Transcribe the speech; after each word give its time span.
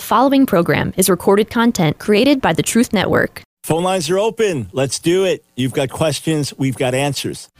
The 0.00 0.06
following 0.06 0.46
program 0.46 0.94
is 0.96 1.10
recorded 1.10 1.50
content 1.50 1.98
created 1.98 2.40
by 2.40 2.54
the 2.54 2.62
Truth 2.62 2.94
Network. 2.94 3.42
Phone 3.64 3.82
lines 3.82 4.08
are 4.08 4.18
open. 4.18 4.70
Let's 4.72 4.98
do 4.98 5.26
it. 5.26 5.44
You've 5.56 5.74
got 5.74 5.90
questions, 5.90 6.54
we've 6.56 6.74
got 6.74 6.94
answers. 6.94 7.50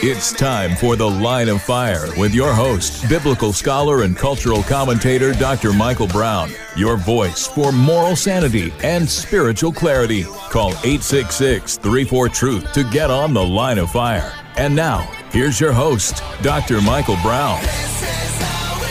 It's 0.00 0.32
time 0.32 0.74
for 0.74 0.96
The 0.96 1.10
Line 1.10 1.50
of 1.50 1.60
Fire 1.60 2.06
with 2.16 2.34
your 2.34 2.54
host, 2.54 3.06
biblical 3.10 3.52
scholar 3.52 4.04
and 4.04 4.16
cultural 4.16 4.62
commentator 4.62 5.34
Dr. 5.34 5.74
Michael 5.74 6.08
Brown. 6.08 6.50
Your 6.76 6.96
voice 6.96 7.46
for 7.46 7.72
moral 7.72 8.16
sanity 8.16 8.72
and 8.82 9.06
spiritual 9.06 9.72
clarity. 9.72 10.22
Call 10.48 10.70
866 10.82 11.76
34 11.76 12.28
Truth 12.30 12.72
to 12.72 12.84
get 12.84 13.10
on 13.10 13.34
The 13.34 13.44
Line 13.44 13.76
of 13.76 13.90
Fire. 13.90 14.32
And 14.56 14.74
now, 14.74 15.00
here's 15.30 15.60
your 15.60 15.74
host, 15.74 16.22
Dr. 16.40 16.80
Michael 16.80 17.18
Brown. 17.22 17.60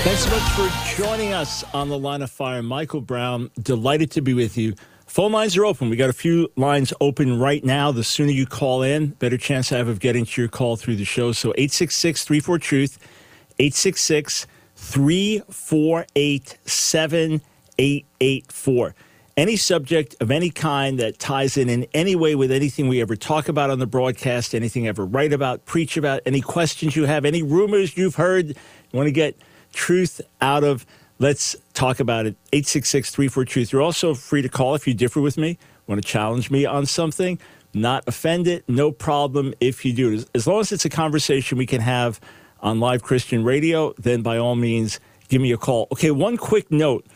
Thanks 0.03 0.23
so 0.23 0.29
much 0.29 0.43
for 0.51 0.69
joining 0.95 1.33
us 1.33 1.63
on 1.73 1.89
The 1.89 1.97
Line 1.97 2.21
of 2.21 2.31
Fire. 2.31 2.63
Michael 2.63 3.01
Brown, 3.01 3.49
delighted 3.61 4.09
to 4.11 4.21
be 4.21 4.33
with 4.33 4.57
you. 4.57 4.73
Phone 5.05 5.33
lines 5.33 5.57
are 5.57 5.65
open. 5.65 5.89
We 5.89 5.97
got 5.97 6.09
a 6.09 6.13
few 6.13 6.49
lines 6.55 6.93
open 7.01 7.39
right 7.39 7.63
now. 7.63 7.91
The 7.91 8.03
sooner 8.03 8.31
you 8.31 8.45
call 8.45 8.83
in, 8.83 9.07
better 9.07 9.37
chance 9.37 9.71
I 9.71 9.77
have 9.77 9.87
of 9.87 9.99
getting 9.99 10.25
to 10.25 10.41
your 10.41 10.49
call 10.49 10.75
through 10.77 10.95
the 10.97 11.05
show. 11.05 11.31
So 11.33 11.49
866 11.57 12.25
34 12.25 12.59
Truth, 12.59 12.99
866 13.59 14.47
348 14.75 16.57
7884. 16.65 18.95
Any 19.35 19.55
subject 19.55 20.15
of 20.19 20.31
any 20.31 20.49
kind 20.49 20.99
that 20.99 21.19
ties 21.19 21.57
in 21.57 21.69
in 21.69 21.85
any 21.93 22.15
way 22.15 22.33
with 22.35 22.51
anything 22.51 22.87
we 22.87 23.01
ever 23.01 23.15
talk 23.15 23.47
about 23.49 23.69
on 23.69 23.77
the 23.79 23.85
broadcast, 23.87 24.55
anything 24.55 24.87
ever 24.87 25.05
write 25.05 25.33
about, 25.33 25.65
preach 25.65 25.97
about, 25.97 26.21
any 26.25 26.41
questions 26.41 26.95
you 26.95 27.05
have, 27.05 27.25
any 27.25 27.43
rumors 27.43 27.97
you've 27.97 28.15
heard, 28.15 28.47
you 28.47 28.55
want 28.93 29.07
to 29.07 29.11
get 29.11 29.37
truth 29.77 30.19
out 30.41 30.63
of 30.63 30.85
Let's 31.19 31.55
talk 31.73 31.99
about 31.99 32.27
it. 32.27 32.35
866 32.53 33.09
34 33.09 33.45
Truth. 33.45 33.73
You're 33.73 33.81
also 33.81 34.13
free 34.13 34.43
to 34.43 34.49
call 34.49 34.75
if 34.75 34.87
you 34.87 34.93
differ 34.93 35.19
with 35.19 35.35
me, 35.35 35.57
want 35.87 36.01
to 36.01 36.07
challenge 36.07 36.51
me 36.51 36.65
on 36.65 36.85
something, 36.85 37.39
not 37.73 38.03
offended, 38.05 38.63
no 38.67 38.91
problem 38.91 39.55
if 39.59 39.83
you 39.83 39.93
do. 39.93 40.23
As 40.35 40.45
long 40.45 40.59
as 40.59 40.71
it's 40.71 40.85
a 40.85 40.89
conversation 40.89 41.57
we 41.57 41.65
can 41.65 41.81
have 41.81 42.19
on 42.59 42.79
live 42.79 43.01
Christian 43.01 43.43
radio, 43.43 43.93
then 43.97 44.21
by 44.21 44.37
all 44.37 44.55
means, 44.55 44.99
give 45.27 45.41
me 45.41 45.51
a 45.51 45.57
call. 45.57 45.87
Okay, 45.91 46.11
one 46.11 46.37
quick 46.37 46.71
note. 46.71 47.07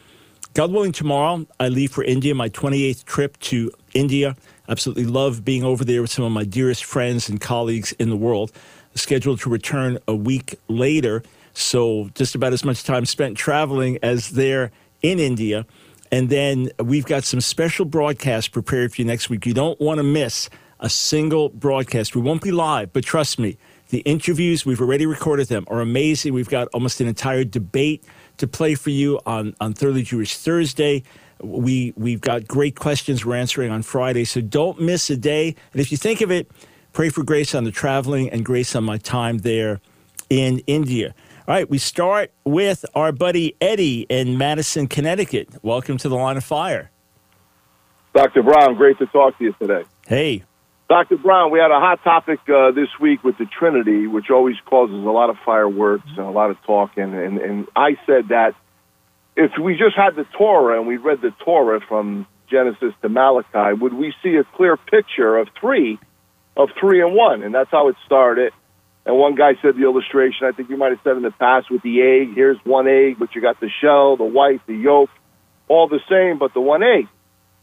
God 0.55 0.71
willing, 0.71 0.91
tomorrow 0.91 1.45
I 1.59 1.67
leave 1.67 1.91
for 1.91 2.03
India, 2.03 2.33
my 2.33 2.49
28th 2.49 3.05
trip 3.05 3.37
to 3.41 3.71
India. 3.93 4.35
Absolutely 4.67 5.05
love 5.05 5.45
being 5.45 5.63
over 5.63 5.85
there 5.85 6.01
with 6.01 6.11
some 6.11 6.25
of 6.25 6.31
my 6.31 6.43
dearest 6.43 6.85
friends 6.85 7.29
and 7.29 7.39
colleagues 7.39 7.91
in 7.93 8.09
the 8.09 8.17
world. 8.17 8.51
Scheduled 8.95 9.39
to 9.41 9.49
return 9.49 9.99
a 10.07 10.15
week 10.15 10.55
later. 10.67 11.21
So 11.53 12.09
just 12.15 12.35
about 12.35 12.53
as 12.53 12.63
much 12.63 12.83
time 12.83 13.05
spent 13.05 13.37
traveling 13.37 13.99
as 14.01 14.31
there 14.31 14.71
in 15.01 15.19
India. 15.19 15.65
And 16.11 16.29
then 16.29 16.69
we've 16.79 17.05
got 17.05 17.23
some 17.23 17.41
special 17.41 17.85
broadcasts 17.85 18.49
prepared 18.49 18.93
for 18.93 19.01
you 19.01 19.05
next 19.05 19.29
week. 19.29 19.45
You 19.45 19.53
don't 19.53 19.79
want 19.79 19.99
to 19.99 20.03
miss 20.03 20.49
a 20.79 20.89
single 20.89 21.49
broadcast. 21.49 22.15
We 22.15 22.21
won't 22.21 22.41
be 22.41 22.51
live, 22.51 22.91
but 22.91 23.03
trust 23.03 23.39
me, 23.39 23.57
the 23.89 23.99
interviews, 23.99 24.65
we've 24.65 24.81
already 24.81 25.05
recorded 25.05 25.47
them, 25.47 25.65
are 25.67 25.81
amazing. 25.81 26.33
We've 26.33 26.49
got 26.49 26.67
almost 26.73 27.01
an 27.01 27.07
entire 27.07 27.43
debate 27.43 28.03
to 28.37 28.47
play 28.47 28.75
for 28.75 28.89
you 28.89 29.19
on, 29.25 29.55
on 29.59 29.73
Thoroughly 29.73 30.03
Jewish 30.03 30.37
Thursday. 30.37 31.03
We, 31.41 31.93
we've 31.95 32.21
got 32.21 32.47
great 32.47 32.75
questions 32.75 33.25
we're 33.25 33.35
answering 33.35 33.71
on 33.71 33.81
Friday. 33.81 34.23
So 34.25 34.41
don't 34.41 34.79
miss 34.79 35.09
a 35.09 35.17
day. 35.17 35.55
And 35.73 35.81
if 35.81 35.91
you 35.91 35.97
think 35.97 36.21
of 36.21 36.31
it, 36.31 36.49
pray 36.93 37.09
for 37.09 37.23
grace 37.23 37.53
on 37.53 37.63
the 37.63 37.71
traveling 37.71 38.29
and 38.29 38.43
grace 38.45 38.75
on 38.75 38.83
my 38.83 38.97
time 38.97 39.39
there 39.39 39.81
in 40.29 40.59
India. 40.67 41.13
All 41.51 41.57
right, 41.57 41.69
we 41.69 41.79
start 41.79 42.31
with 42.45 42.85
our 42.95 43.11
buddy 43.11 43.57
Eddie 43.59 44.05
in 44.07 44.37
Madison, 44.37 44.87
Connecticut. 44.87 45.49
Welcome 45.61 45.97
to 45.97 46.07
the 46.07 46.15
line 46.15 46.37
of 46.37 46.45
fire. 46.45 46.89
Dr. 48.15 48.41
Brown, 48.41 48.75
great 48.75 48.97
to 48.99 49.05
talk 49.07 49.37
to 49.37 49.43
you 49.43 49.53
today. 49.59 49.83
Hey. 50.07 50.45
Dr. 50.87 51.17
Brown, 51.17 51.51
we 51.51 51.59
had 51.59 51.69
a 51.69 51.77
hot 51.81 52.01
topic 52.05 52.39
uh, 52.47 52.71
this 52.71 52.87
week 53.01 53.25
with 53.25 53.37
the 53.37 53.45
Trinity, 53.47 54.07
which 54.07 54.29
always 54.29 54.55
causes 54.65 54.95
a 54.95 55.09
lot 55.09 55.29
of 55.29 55.35
fireworks 55.45 56.07
and 56.11 56.19
a 56.19 56.29
lot 56.29 56.51
of 56.51 56.57
talking. 56.65 57.13
And, 57.13 57.37
and 57.37 57.67
I 57.75 57.97
said 58.05 58.29
that 58.29 58.55
if 59.35 59.51
we 59.61 59.73
just 59.73 59.97
had 59.97 60.15
the 60.15 60.23
Torah 60.37 60.79
and 60.79 60.87
we 60.87 60.95
read 60.95 61.19
the 61.19 61.31
Torah 61.43 61.81
from 61.85 62.27
Genesis 62.49 62.93
to 63.01 63.09
Malachi, 63.09 63.77
would 63.77 63.93
we 63.93 64.13
see 64.23 64.37
a 64.37 64.45
clear 64.55 64.77
picture 64.77 65.35
of 65.35 65.49
three, 65.59 65.99
of 66.55 66.69
three 66.79 67.01
and 67.01 67.13
one? 67.13 67.43
And 67.43 67.53
that's 67.53 67.71
how 67.71 67.89
it 67.89 67.97
started. 68.05 68.53
And 69.05 69.17
one 69.17 69.35
guy 69.35 69.53
said 69.61 69.75
the 69.75 69.83
illustration, 69.83 70.45
I 70.45 70.51
think 70.51 70.69
you 70.69 70.77
might 70.77 70.91
have 70.91 70.99
said 71.03 71.17
in 71.17 71.23
the 71.23 71.31
past 71.31 71.71
with 71.71 71.81
the 71.81 72.01
egg. 72.01 72.35
Here's 72.35 72.57
one 72.63 72.87
egg, 72.87 73.17
but 73.17 73.33
you 73.33 73.41
got 73.41 73.59
the 73.59 73.69
shell, 73.81 74.15
the 74.15 74.23
white, 74.23 74.65
the 74.67 74.75
yolk, 74.75 75.09
all 75.67 75.87
the 75.87 75.99
same, 76.07 76.37
but 76.37 76.53
the 76.53 76.61
one 76.61 76.83
egg. 76.83 77.07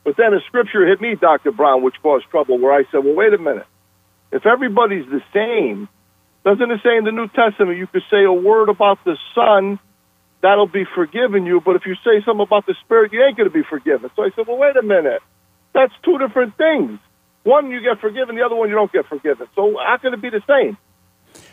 But 0.05 0.17
then 0.17 0.35
a 0.35 0.41
scripture 0.47 0.87
hit 0.87 1.01
me, 1.01 1.15
Dr. 1.15 1.53
Brown, 1.53 1.83
which 1.83 1.95
caused 2.03 2.27
trouble, 2.31 2.59
where 2.59 2.73
I 2.73 2.85
said, 2.91 3.05
well, 3.05 3.15
wait 3.15 3.33
a 3.35 3.39
minute. 3.39 3.67
If 4.33 4.47
everybody's 4.47 5.07
the 5.07 5.23
same, 5.33 5.89
doesn't 6.45 6.71
it 6.71 6.81
say 6.83 6.97
in 6.97 7.05
the 7.05 7.13
New 7.13 7.29
Testament 7.29 7.79
you 7.79 7.87
could 7.87 8.03
say 8.11 8.25
a 8.25 8.33
word 8.33 8.69
about 8.69 8.99
the 9.05 9.17
Son, 9.35 9.79
that'll 10.43 10.67
be 10.67 10.85
forgiven 10.95 11.47
you, 11.47 11.61
but 11.61 11.77
if 11.77 11.83
you 11.87 11.95
say 12.05 12.25
something 12.25 12.47
about 12.47 12.67
the 12.67 12.75
Spirit, 12.85 13.13
you 13.13 13.23
ain't 13.23 13.37
going 13.37 13.49
to 13.49 13.55
be 13.55 13.65
forgiven. 13.69 14.11
So 14.17 14.23
I 14.23 14.31
said, 14.35 14.47
well, 14.47 14.59
wait 14.59 14.77
a 14.77 14.83
minute. 14.83 15.23
That's 15.75 15.93
two 16.05 16.19
different 16.19 16.57
things. 16.57 16.99
One, 17.45 17.71
you 17.71 17.81
get 17.81 18.01
forgiven, 18.01 18.35
the 18.37 18.43
other 18.43 18.57
one, 18.57 18.69
you 18.69 18.75
don't 18.75 18.93
get 18.93 19.07
forgiven. 19.07 19.47
So 19.55 19.77
how 19.79 19.99
can 19.99 20.15
it 20.15 20.23
be 20.23 20.31
the 20.31 20.43
same? 20.47 20.77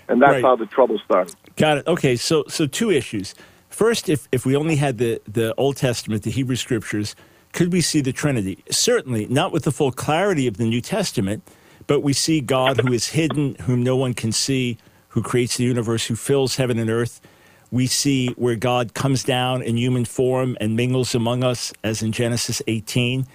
And 0.08 0.22
that's 0.22 0.34
right. 0.34 0.44
how 0.44 0.56
the 0.56 0.66
trouble 0.66 1.00
started. 1.00 1.36
Got 1.56 1.80
it. 1.80 1.88
Okay, 1.88 2.16
so 2.16 2.44
so 2.48 2.68
two 2.68 2.92
issues. 2.92 3.36
First, 3.70 4.10
if 4.10 4.28
if 4.32 4.46
we 4.46 4.56
only 4.56 4.76
had 4.76 4.98
the 4.98 5.22
the 5.28 5.54
Old 5.56 5.78
Testament, 5.78 6.24
the 6.24 6.32
Hebrew 6.32 6.56
Scriptures, 6.56 7.16
could 7.54 7.72
we 7.72 7.82
see 7.82 8.02
the 8.02 8.14
Trinity? 8.14 8.64
Certainly, 8.70 9.28
not 9.28 9.52
with 9.52 9.64
the 9.64 9.72
full 9.72 9.92
clarity 9.92 10.48
of 10.48 10.58
the 10.58 10.66
New 10.66 10.82
Testament, 10.82 11.44
but 11.88 12.02
we 12.02 12.14
see 12.14 12.42
God 12.42 12.80
who 12.80 12.94
is 12.94 13.10
hidden, 13.10 13.56
whom 13.62 13.84
no 13.84 13.96
one 13.96 14.14
can 14.14 14.32
see, 14.32 14.78
who 15.10 15.22
creates 15.22 15.58
the 15.58 15.64
universe, 15.64 16.06
who 16.06 16.16
fills 16.16 16.56
heaven 16.56 16.80
and 16.80 16.90
earth. 16.90 17.22
We 17.72 17.88
see 17.88 18.28
where 18.38 18.56
God 18.56 18.94
comes 18.94 19.24
down 19.24 19.62
in 19.62 19.76
human 19.78 20.06
form 20.06 20.56
and 20.62 20.76
mingles 20.76 21.16
among 21.16 21.44
us, 21.44 21.74
as 21.84 22.02
in 22.02 22.12
Genesis 22.12 22.62
18. 22.68 23.26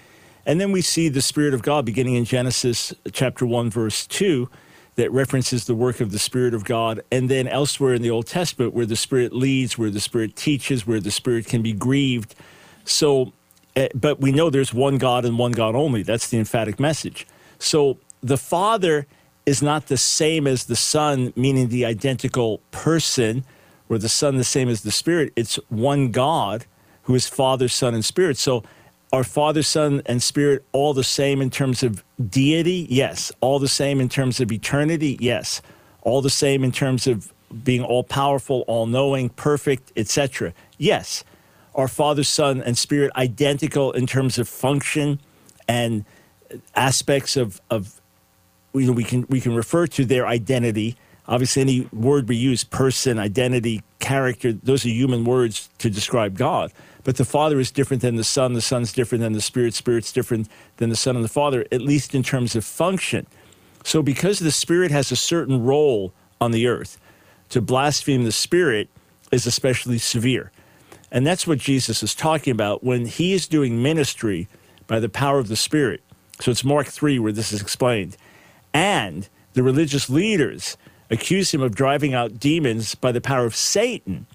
And 0.45 0.59
then 0.59 0.71
we 0.71 0.81
see 0.81 1.09
the 1.09 1.21
Spirit 1.21 1.53
of 1.53 1.61
God 1.61 1.85
beginning 1.85 2.15
in 2.15 2.25
Genesis 2.25 2.93
chapter 3.11 3.45
1, 3.45 3.69
verse 3.69 4.07
2 4.07 4.49
that 4.95 5.11
references 5.11 5.65
the 5.65 5.75
work 5.75 6.01
of 6.01 6.11
the 6.11 6.19
Spirit 6.19 6.53
of 6.53 6.65
God, 6.65 7.01
and 7.11 7.29
then 7.29 7.47
elsewhere 7.47 7.93
in 7.93 8.01
the 8.01 8.09
Old 8.09 8.27
Testament 8.27 8.73
where 8.73 8.85
the 8.85 8.95
Spirit 8.95 9.33
leads, 9.33 9.77
where 9.77 9.89
the 9.89 9.99
Spirit 9.99 10.35
teaches, 10.35 10.85
where 10.85 10.99
the 10.99 11.11
Spirit 11.11 11.45
can 11.45 11.61
be 11.61 11.73
grieved. 11.73 12.35
So, 12.83 13.31
uh, 13.75 13.87
but 13.95 14.19
we 14.19 14.31
know 14.31 14.49
there's 14.49 14.73
one 14.73 14.97
God 14.97 15.23
and 15.23 15.39
one 15.39 15.53
God 15.53 15.75
only. 15.75 16.03
That's 16.03 16.27
the 16.29 16.37
emphatic 16.37 16.79
message. 16.79 17.25
So 17.57 17.99
the 18.21 18.37
Father 18.37 19.07
is 19.45 19.61
not 19.61 19.87
the 19.87 19.97
same 19.97 20.45
as 20.45 20.65
the 20.65 20.75
Son, 20.75 21.33
meaning 21.35 21.69
the 21.69 21.85
identical 21.85 22.59
person, 22.71 23.45
or 23.89 23.97
the 23.97 24.09
Son 24.09 24.37
the 24.37 24.43
same 24.43 24.69
as 24.69 24.81
the 24.81 24.91
Spirit. 24.91 25.33
It's 25.35 25.55
one 25.69 26.11
God 26.11 26.65
who 27.03 27.15
is 27.15 27.27
Father, 27.27 27.67
Son, 27.67 27.93
and 27.93 28.05
Spirit. 28.05 28.37
So 28.37 28.63
are 29.13 29.23
Father, 29.23 29.61
Son, 29.61 30.01
and 30.05 30.23
Spirit 30.23 30.63
all 30.71 30.93
the 30.93 31.03
same 31.03 31.41
in 31.41 31.49
terms 31.49 31.83
of 31.83 32.03
deity? 32.29 32.87
Yes. 32.89 33.31
All 33.41 33.59
the 33.59 33.67
same 33.67 33.99
in 33.99 34.07
terms 34.07 34.39
of 34.39 34.51
eternity? 34.51 35.17
Yes. 35.19 35.61
All 36.03 36.21
the 36.21 36.29
same 36.29 36.63
in 36.63 36.71
terms 36.71 37.07
of 37.07 37.33
being 37.63 37.83
all 37.83 38.03
powerful, 38.03 38.63
all 38.67 38.85
knowing, 38.85 39.29
perfect, 39.29 39.91
etc. 39.97 40.53
Yes. 40.77 41.25
Are 41.75 41.89
Father, 41.89 42.23
Son, 42.23 42.61
and 42.61 42.77
Spirit 42.77 43.11
identical 43.15 43.91
in 43.91 44.07
terms 44.07 44.37
of 44.37 44.47
function 44.47 45.19
and 45.67 46.05
aspects 46.75 47.35
of, 47.35 47.61
of 47.69 47.99
you 48.73 48.87
know, 48.87 48.93
we 48.93 49.03
can 49.03 49.25
we 49.29 49.41
can 49.41 49.53
refer 49.53 49.87
to 49.87 50.05
their 50.05 50.27
identity. 50.27 50.95
Obviously, 51.27 51.61
any 51.61 51.89
word 51.93 52.27
we 52.27 52.35
use, 52.35 52.63
person, 52.63 53.19
identity, 53.19 53.83
character, 53.99 54.53
those 54.53 54.85
are 54.85 54.89
human 54.89 55.23
words 55.23 55.69
to 55.77 55.89
describe 55.89 56.37
God. 56.37 56.71
But 57.03 57.17
the 57.17 57.25
Father 57.25 57.59
is 57.59 57.71
different 57.71 58.01
than 58.01 58.15
the 58.15 58.23
Son. 58.23 58.53
The 58.53 58.61
Son's 58.61 58.93
different 58.93 59.21
than 59.21 59.33
the 59.33 59.41
Spirit. 59.41 59.73
Spirit's 59.73 60.11
different 60.11 60.47
than 60.77 60.89
the 60.89 60.95
Son 60.95 61.15
and 61.15 61.25
the 61.25 61.29
Father, 61.29 61.65
at 61.71 61.81
least 61.81 62.13
in 62.13 62.23
terms 62.23 62.55
of 62.55 62.63
function. 62.63 63.25
So, 63.83 64.03
because 64.03 64.39
the 64.39 64.51
Spirit 64.51 64.91
has 64.91 65.11
a 65.11 65.15
certain 65.15 65.63
role 65.63 66.13
on 66.39 66.51
the 66.51 66.67
earth, 66.67 66.99
to 67.49 67.61
blaspheme 67.61 68.23
the 68.23 68.31
Spirit 68.31 68.89
is 69.31 69.47
especially 69.47 69.97
severe. 69.97 70.51
And 71.11 71.25
that's 71.25 71.47
what 71.47 71.57
Jesus 71.57 72.03
is 72.03 72.15
talking 72.15 72.51
about 72.51 72.83
when 72.83 73.05
he 73.05 73.33
is 73.33 73.47
doing 73.47 73.81
ministry 73.81 74.47
by 74.87 74.99
the 74.99 75.09
power 75.09 75.39
of 75.39 75.47
the 75.47 75.55
Spirit. 75.55 76.01
So, 76.39 76.51
it's 76.51 76.63
Mark 76.63 76.87
3 76.87 77.17
where 77.19 77.31
this 77.31 77.51
is 77.51 77.61
explained. 77.61 78.17
And 78.73 79.27
the 79.53 79.63
religious 79.63 80.09
leaders 80.09 80.77
accuse 81.09 81.53
him 81.53 81.61
of 81.61 81.75
driving 81.75 82.13
out 82.13 82.39
demons 82.39 82.95
by 82.95 83.11
the 83.11 83.21
power 83.21 83.45
of 83.45 83.55
Satan. 83.55 84.27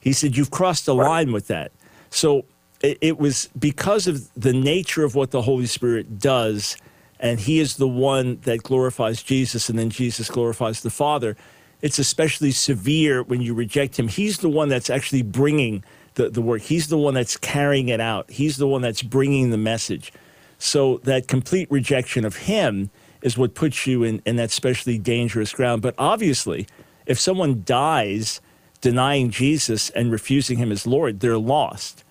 He 0.00 0.12
said, 0.12 0.36
You've 0.36 0.50
crossed 0.50 0.86
the 0.86 0.94
line 0.94 1.32
with 1.32 1.48
that. 1.48 1.72
So 2.12 2.44
it, 2.82 2.98
it 3.00 3.18
was 3.18 3.48
because 3.58 4.06
of 4.06 4.32
the 4.34 4.52
nature 4.52 5.04
of 5.04 5.14
what 5.14 5.30
the 5.30 5.42
Holy 5.42 5.66
Spirit 5.66 6.18
does, 6.18 6.76
and 7.18 7.40
He 7.40 7.58
is 7.58 7.76
the 7.76 7.88
one 7.88 8.38
that 8.42 8.62
glorifies 8.62 9.22
Jesus, 9.22 9.68
and 9.68 9.78
then 9.78 9.90
Jesus 9.90 10.30
glorifies 10.30 10.82
the 10.82 10.90
Father. 10.90 11.36
It's 11.80 11.98
especially 11.98 12.52
severe 12.52 13.22
when 13.22 13.40
you 13.40 13.54
reject 13.54 13.98
Him. 13.98 14.08
He's 14.08 14.38
the 14.38 14.48
one 14.48 14.68
that's 14.68 14.90
actually 14.90 15.22
bringing 15.22 15.82
the, 16.14 16.30
the 16.30 16.42
work. 16.42 16.62
He's 16.62 16.88
the 16.88 16.98
one 16.98 17.14
that's 17.14 17.36
carrying 17.36 17.88
it 17.88 18.00
out. 18.00 18.30
He's 18.30 18.56
the 18.56 18.68
one 18.68 18.82
that's 18.82 19.02
bringing 19.02 19.50
the 19.50 19.58
message. 19.58 20.12
So 20.58 20.98
that 20.98 21.26
complete 21.26 21.70
rejection 21.70 22.24
of 22.24 22.36
him 22.36 22.90
is 23.22 23.36
what 23.36 23.54
puts 23.54 23.86
you 23.86 24.04
in, 24.04 24.22
in 24.24 24.36
that 24.36 24.50
especially 24.50 24.98
dangerous 24.98 25.52
ground. 25.52 25.82
But 25.82 25.94
obviously, 25.98 26.66
if 27.06 27.18
someone 27.18 27.62
dies 27.64 28.40
denying 28.82 29.30
Jesus 29.30 29.88
and 29.90 30.12
refusing 30.12 30.58
him 30.58 30.70
as 30.70 30.86
Lord, 30.86 31.20
they're 31.20 31.38
lost. 31.38 32.04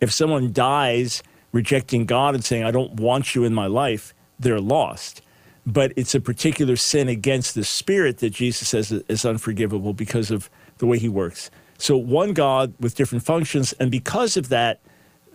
If 0.00 0.12
someone 0.12 0.52
dies 0.52 1.24
rejecting 1.50 2.06
God 2.06 2.36
and 2.36 2.44
saying, 2.44 2.62
I 2.62 2.70
don't 2.70 2.94
want 2.94 3.34
you 3.34 3.42
in 3.44 3.52
my 3.52 3.66
life, 3.66 4.14
they're 4.38 4.60
lost. 4.60 5.22
But 5.66 5.92
it's 5.96 6.14
a 6.14 6.20
particular 6.20 6.76
sin 6.76 7.08
against 7.08 7.54
the 7.54 7.64
spirit 7.64 8.18
that 8.18 8.30
Jesus 8.30 8.68
says 8.68 8.92
is 8.92 9.24
unforgivable 9.24 9.92
because 9.92 10.30
of 10.30 10.48
the 10.78 10.86
way 10.86 10.98
he 10.98 11.08
works. 11.08 11.50
So 11.78 11.96
one 11.96 12.34
God 12.34 12.74
with 12.78 12.94
different 12.94 13.24
functions, 13.24 13.72
and 13.74 13.90
because 13.90 14.36
of 14.36 14.48
that, 14.50 14.80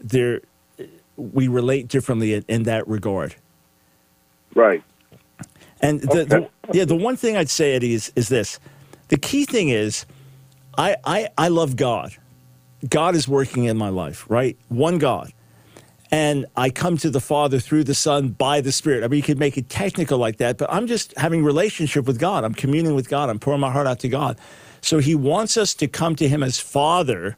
there 0.01 0.41
we 1.17 1.47
relate 1.47 1.87
differently 1.87 2.33
in, 2.33 2.45
in 2.47 2.63
that 2.63 2.87
regard. 2.87 3.35
Right. 4.53 4.83
And 5.81 6.01
the, 6.01 6.21
okay. 6.21 6.23
the, 6.23 6.49
yeah, 6.77 6.85
the 6.85 6.95
one 6.95 7.15
thing 7.15 7.35
I'd 7.37 7.49
say, 7.49 7.73
Eddie, 7.73 7.93
is, 7.93 8.11
is 8.15 8.29
this: 8.29 8.59
the 9.09 9.17
key 9.17 9.45
thing 9.45 9.69
is, 9.69 10.05
I, 10.77 10.97
I 11.03 11.29
I 11.37 11.47
love 11.47 11.75
God. 11.75 12.15
God 12.87 13.15
is 13.15 13.27
working 13.27 13.65
in 13.65 13.77
my 13.77 13.89
life, 13.89 14.25
right? 14.29 14.57
One 14.69 14.97
God. 14.97 15.31
And 16.11 16.45
I 16.55 16.69
come 16.69 16.97
to 16.97 17.09
the 17.09 17.19
Father 17.19 17.59
through 17.59 17.83
the 17.85 17.95
Son 17.95 18.29
by 18.29 18.61
the 18.61 18.71
Spirit. 18.71 19.03
I 19.03 19.07
mean, 19.07 19.17
you 19.17 19.23
could 19.23 19.39
make 19.39 19.57
it 19.57 19.69
technical 19.69 20.17
like 20.17 20.37
that, 20.37 20.57
but 20.57 20.71
I'm 20.71 20.87
just 20.87 21.17
having 21.17 21.43
relationship 21.43 22.05
with 22.05 22.19
God. 22.19 22.43
I'm 22.43 22.53
communing 22.53 22.95
with 22.95 23.09
God. 23.09 23.29
I'm 23.29 23.39
pouring 23.39 23.59
my 23.59 23.71
heart 23.71 23.87
out 23.87 23.99
to 23.99 24.09
God. 24.09 24.37
So 24.81 24.99
he 24.99 25.15
wants 25.15 25.57
us 25.57 25.73
to 25.75 25.87
come 25.87 26.15
to 26.17 26.27
him 26.27 26.43
as 26.43 26.59
Father 26.59 27.37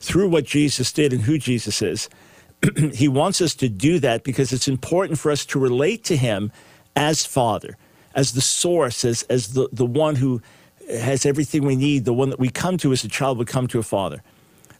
through 0.00 0.28
what 0.28 0.44
Jesus 0.44 0.92
did 0.92 1.12
and 1.12 1.22
who 1.22 1.38
Jesus 1.38 1.80
is. 1.80 2.08
he 2.92 3.06
wants 3.06 3.40
us 3.40 3.54
to 3.54 3.68
do 3.68 4.00
that 4.00 4.24
because 4.24 4.52
it's 4.52 4.68
important 4.68 5.18
for 5.18 5.30
us 5.30 5.46
to 5.46 5.60
relate 5.60 6.02
to 6.04 6.16
him 6.16 6.50
as 6.96 7.24
Father, 7.24 7.76
as 8.14 8.32
the 8.32 8.40
source, 8.40 9.04
as, 9.04 9.22
as 9.24 9.54
the, 9.54 9.68
the 9.72 9.86
one 9.86 10.16
who 10.16 10.42
has 10.88 11.26
everything 11.26 11.64
we 11.64 11.76
need, 11.76 12.04
the 12.04 12.12
one 12.12 12.30
that 12.30 12.38
we 12.38 12.48
come 12.48 12.78
to 12.78 12.92
as 12.92 13.04
a 13.04 13.08
child 13.08 13.38
would 13.38 13.48
come 13.48 13.66
to 13.68 13.78
a 13.78 13.82
father. 13.82 14.22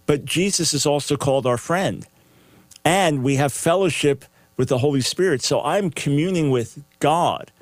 But 0.06 0.24
Jesus 0.24 0.72
is 0.72 0.86
also 0.86 1.16
called 1.16 1.46
our 1.46 1.58
friend. 1.58 2.06
And 2.84 3.22
we 3.22 3.36
have 3.36 3.52
fellowship 3.52 4.24
with 4.56 4.68
the 4.68 4.78
Holy 4.78 5.02
Spirit. 5.02 5.42
So 5.42 5.62
I'm 5.62 5.90
communing 5.90 6.50
with 6.50 6.82
God. 6.98 7.52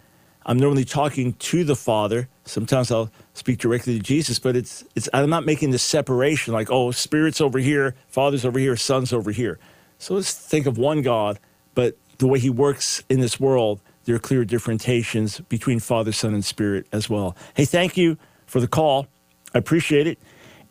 I'm 0.45 0.59
normally 0.59 0.85
talking 0.85 1.33
to 1.35 1.65
the 1.65 1.75
Father. 1.75 2.29
Sometimes 2.45 2.93
I'll 2.93 3.11
speak 3.35 3.59
directly 3.59 3.99
to 3.99 4.03
Jesus, 4.03 4.39
but 4.39 4.55
it's 4.55 4.85
it's 4.95 5.09
I'm 5.13 5.29
not 5.29 5.45
making 5.45 5.73
the 5.73 5.79
separation 5.79 6.53
like, 6.53 6.71
oh, 6.71 6.93
spirit's 6.93 7.41
over 7.41 7.59
here, 7.59 7.97
father's 8.07 8.45
over 8.45 8.59
here, 8.61 8.77
son's 8.77 9.13
over 9.13 9.33
here. 9.33 9.59
So 9.99 10.15
let's 10.15 10.33
think 10.33 10.67
of 10.67 10.79
one 10.79 11.03
God, 11.03 11.41
but 11.75 11.97
the 12.19 12.29
way 12.29 12.39
he 12.39 12.51
works 12.51 13.03
in 13.09 13.19
this 13.19 13.41
world, 13.41 13.81
there 14.05 14.15
are 14.15 14.21
clear 14.21 14.45
differentiations 14.45 15.41
between 15.41 15.81
Father, 15.81 16.13
Son, 16.13 16.33
and 16.33 16.45
Spirit 16.45 16.87
as 16.93 17.11
well. 17.11 17.37
Hey, 17.55 17.65
thank 17.65 17.97
you 17.97 18.17
for 18.47 18.61
the 18.61 18.69
call. 18.69 19.07
I 19.55 19.59
appreciate 19.59 20.07
it. 20.07 20.19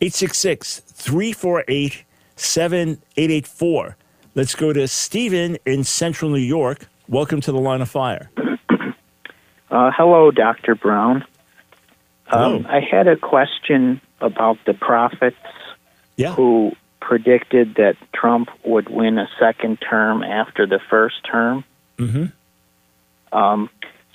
866 0.01 0.79
348 0.79 2.03
7884. 2.35 3.97
Let's 4.35 4.55
go 4.55 4.73
to 4.73 4.87
Stephen 4.87 5.57
in 5.65 5.83
central 5.83 6.29
New 6.29 6.37
York. 6.37 6.87
Welcome 7.07 7.39
to 7.41 7.51
the 7.51 7.59
line 7.59 7.81
of 7.81 7.89
fire. 7.89 8.29
Uh, 9.71 9.91
hello, 9.95 10.31
Dr. 10.31 10.75
Brown. 10.75 11.25
Um, 12.27 12.65
I 12.67 12.79
had 12.79 13.07
a 13.07 13.15
question 13.15 14.01
about 14.19 14.57
the 14.65 14.73
prophets 14.73 15.35
yeah. 16.15 16.33
who 16.33 16.71
predicted 16.99 17.75
that 17.75 17.95
Trump 18.13 18.49
would 18.63 18.89
win 18.89 19.17
a 19.17 19.29
second 19.39 19.77
term 19.77 20.23
after 20.23 20.65
the 20.65 20.79
first 20.89 21.23
term. 21.29 21.63
Mm-hmm. 21.97 23.37
Um, 23.37 23.69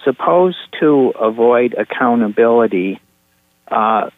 suppose 0.05 0.57
to 0.81 1.11
avoid 1.11 1.75
accountability, 1.75 3.01
uh, 3.71 4.11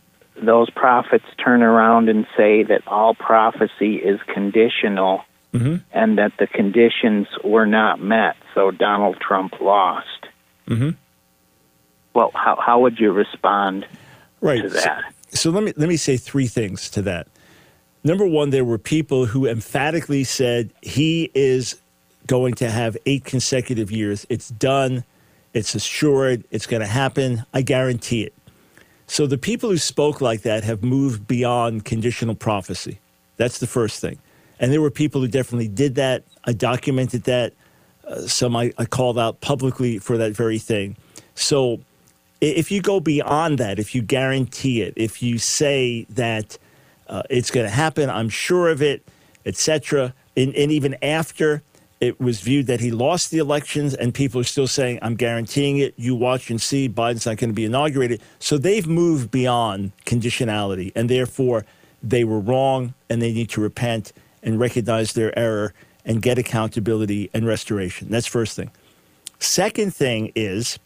those 0.43 0.70
prophets 0.70 1.25
turn 1.43 1.62
around 1.62 2.08
and 2.08 2.26
say 2.37 2.62
that 2.64 2.82
all 2.87 3.14
prophecy 3.14 3.96
is 3.96 4.20
conditional 4.32 5.25
mm-hmm. 5.52 5.76
and 5.93 6.19
that 6.19 6.32
the 6.38 6.46
conditions 6.46 7.28
were 7.44 7.66
not 7.66 8.00
met, 8.00 8.37
so 8.54 8.70
Donald 8.70 9.19
Trump 9.20 9.60
lost. 9.60 10.26
Mm-hmm 10.69 10.90
well, 12.14 12.31
how 12.34 12.56
how 12.56 12.81
would 12.81 12.99
you 12.99 13.12
respond 13.12 13.87
right. 14.40 14.62
to 14.62 14.69
that? 14.69 15.04
So, 15.31 15.37
so 15.37 15.50
let 15.50 15.64
me 15.64 15.72
let 15.76 15.88
me 15.88 15.96
say 15.96 16.16
three 16.16 16.46
things 16.46 16.90
to 16.90 17.02
that. 17.02 17.28
Number 18.04 18.26
one, 18.26 18.50
there 18.50 18.64
were 18.64 18.78
people 18.78 19.26
who 19.26 19.46
emphatically 19.46 20.25
said 20.25 20.70
he 20.82 21.31
is 21.34 21.81
going 22.26 22.54
to 22.54 22.70
have 22.70 22.96
eight 23.06 23.25
consecutive 23.25 23.90
years. 23.90 24.26
It's 24.28 24.49
done. 24.49 25.04
It's 25.54 25.75
assured. 25.75 26.44
It's 26.50 26.66
going 26.66 26.81
to 26.81 26.87
happen. 26.87 27.44
I 27.54 27.62
guarantee 27.62 28.25
it. 28.25 28.34
So 29.12 29.26
the 29.26 29.37
people 29.37 29.69
who 29.69 29.76
spoke 29.76 30.23
like 30.23 30.41
that 30.41 30.64
have 30.64 30.82
moved 30.82 31.26
beyond 31.26 31.85
conditional 31.85 32.35
prophecy. 32.35 32.99
That's 33.37 33.59
the 33.59 33.67
first 33.67 34.00
thing. 34.00 34.19
And 34.59 34.73
there 34.73 34.81
were 34.81 34.91
people 34.91 35.20
who 35.20 35.29
definitely 35.29 35.69
did 35.69 35.97
that. 35.97 36.25
I 36.47 36.55
documented 36.55 37.25
that. 37.25 37.53
Uh, 38.09 38.23
some 38.23 38.56
I, 38.56 38.73
I 38.79 38.87
called 38.87 39.19
out 39.19 39.43
publicly 39.43 39.99
for 39.99 40.17
that 40.17 40.32
very 40.32 40.59
thing. 40.59 40.97
So 41.35 41.82
if 42.41 42.70
you 42.70 42.81
go 42.81 43.00
beyond 43.00 43.59
that, 43.59 43.79
if 43.79 43.94
you 43.94 44.00
guarantee 44.00 44.81
it, 44.81 44.94
if 44.97 45.23
you 45.23 45.37
say 45.37 46.06
that 46.09 46.56
uh, 47.06 47.23
it's 47.29 47.50
going 47.50 47.67
to 47.67 47.70
happen, 47.70 48.09
I'm 48.09 48.31
sure 48.31 48.70
of 48.70 48.81
it, 48.81 49.06
etc., 49.44 50.14
and, 50.38 50.55
and 50.55 50.73
even 50.73 50.97
after 51.03 51.62
it 52.02 52.20
was 52.20 52.40
viewed 52.40 52.66
that 52.66 52.81
he 52.81 52.90
lost 52.90 53.31
the 53.31 53.38
elections 53.38 53.94
and 53.94 54.12
people 54.12 54.40
are 54.40 54.44
still 54.44 54.66
saying, 54.66 54.99
I'm 55.02 55.14
guaranteeing 55.14 55.78
it, 55.78 55.94
you 55.96 56.16
watch 56.16 56.50
and 56.50 56.60
see, 56.60 56.88
Biden's 56.88 57.26
not 57.26 57.37
going 57.37 57.50
to 57.50 57.54
be 57.54 57.64
inaugurated. 57.64 58.20
So 58.40 58.58
they've 58.58 58.88
moved 58.88 59.31
beyond 59.31 59.93
conditionality, 60.04 60.90
and 60.96 61.08
therefore 61.08 61.64
they 62.02 62.25
were 62.25 62.40
wrong 62.40 62.94
and 63.08 63.22
they 63.22 63.32
need 63.32 63.50
to 63.50 63.60
repent 63.60 64.12
and 64.43 64.58
recognize 64.58 65.12
their 65.12 65.38
error 65.38 65.75
and 66.04 66.20
get 66.20 66.38
accountability 66.38 67.31
and 67.32 67.46
restoration. 67.46 68.08
That's 68.10 68.26
first 68.26 68.56
thing. 68.56 68.72
Second 69.38 69.94
thing 69.94 70.32
is, 70.34 70.81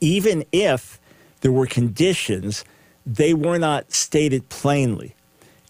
even 0.00 0.44
if 0.50 1.00
there 1.42 1.52
were 1.52 1.66
conditions, 1.66 2.64
they 3.06 3.32
were 3.32 3.58
not 3.60 3.92
stated 3.92 4.48
plainly. 4.48 5.14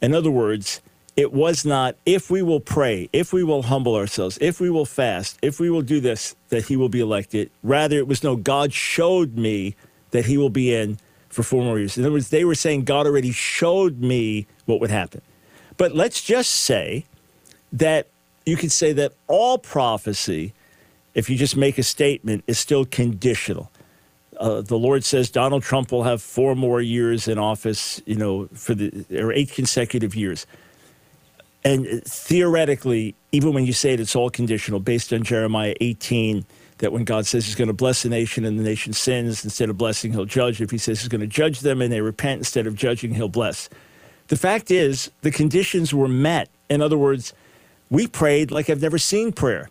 In 0.01 0.15
other 0.15 0.31
words, 0.31 0.81
it 1.17 1.33
was 1.33 1.65
not 1.65 1.97
if 2.05 2.31
we 2.31 2.43
will 2.43 2.61
pray, 2.61 3.09
if 3.13 3.33
we 3.33 3.43
will 3.43 3.63
humble 3.63 3.95
ourselves, 3.95 4.39
if 4.41 4.61
we 4.61 4.71
will 4.71 4.85
fast, 4.85 5.39
if 5.43 5.59
we 5.59 5.71
will 5.71 5.83
do 5.83 6.01
this, 6.01 6.37
that 6.51 6.65
he 6.67 6.77
will 6.77 6.89
be 6.89 7.01
elected. 7.01 7.51
Rather, 7.63 7.97
it 7.97 8.07
was 8.07 8.23
no, 8.23 8.37
God 8.37 8.73
showed 8.73 9.37
me 9.37 9.75
that 10.11 10.27
he 10.27 10.37
will 10.37 10.51
be 10.51 10.75
in 10.75 10.99
for 11.29 11.43
four 11.43 11.63
more 11.63 11.79
years. 11.79 11.99
In 11.99 12.05
other 12.05 12.13
words, 12.13 12.31
they 12.31 12.45
were 12.45 12.55
saying 12.55 12.85
God 12.85 13.07
already 13.07 13.33
showed 13.33 14.01
me 14.01 14.47
what 14.67 14.81
would 14.81 14.91
happen. 14.91 15.23
But 15.77 15.95
let's 15.95 16.23
just 16.23 16.51
say 16.51 17.07
that 17.73 18.09
you 18.45 18.57
could 18.57 18.73
say 18.73 18.93
that 18.93 19.13
all 19.27 19.59
prophecy, 19.59 20.55
if 21.15 21.29
you 21.29 21.37
just 21.37 21.57
make 21.57 21.79
a 21.79 21.83
statement, 21.83 22.45
is 22.47 22.59
still 22.59 22.85
conditional 22.85 23.71
uh, 24.39 24.61
the 24.61 24.77
Lord 24.77 25.05
says 25.05 25.31
Donald 25.31 25.63
Trump 25.63 25.93
will 25.93 26.05
have 26.05 26.23
four 26.23 26.55
more 26.55 26.81
years 26.81 27.29
in 27.29 27.39
office, 27.39 28.03
you 28.07 28.17
know, 28.17 28.49
for 28.53 28.75
the 28.75 29.05
or 29.13 29.33
eight 29.33 29.51
consecutive 29.51 30.15
years. 30.15 30.47
And 31.67 32.05
theoretically, 32.05 33.17
even 33.33 33.53
when 33.53 33.67
you 33.67 33.73
say 33.73 33.93
it, 33.93 33.99
it's 33.99 34.15
all 34.15 34.31
conditional 34.31 34.79
based 34.79 35.13
on 35.13 35.25
Jeremiah 35.25 35.75
18, 35.81 36.47
that 36.79 36.93
when 36.93 37.03
God 37.03 37.27
says 37.27 37.45
he's 37.45 37.57
going 37.57 37.67
to 37.67 37.75
bless 37.75 38.05
the 38.05 38.09
nation 38.09 38.45
and 38.45 38.57
the 38.57 38.63
nation 38.63 38.93
sins, 38.93 39.43
instead 39.45 39.69
of 39.69 39.77
blessing, 39.77 40.13
he'll 40.13 40.27
judge. 40.27 40.61
If 40.61 40.71
he 40.71 40.79
says 40.79 41.01
he's 41.01 41.09
going 41.09 41.23
to 41.23 41.27
judge 41.27 41.63
them 41.63 41.83
and 41.83 41.93
they 41.93 42.01
repent, 42.03 42.39
instead 42.39 42.69
of 42.69 42.77
judging, 42.77 43.15
he'll 43.15 43.29
bless. 43.29 43.69
The 44.29 44.37
fact 44.37 44.71
is, 44.71 45.11
the 45.23 45.33
conditions 45.33 45.93
were 45.93 46.07
met. 46.07 46.51
In 46.71 46.81
other 46.81 46.97
words, 46.97 47.35
we 47.91 48.07
prayed 48.07 48.53
like 48.53 48.71
I've 48.71 48.83
never 48.83 48.99
seen 48.99 49.33
prayer. 49.33 49.69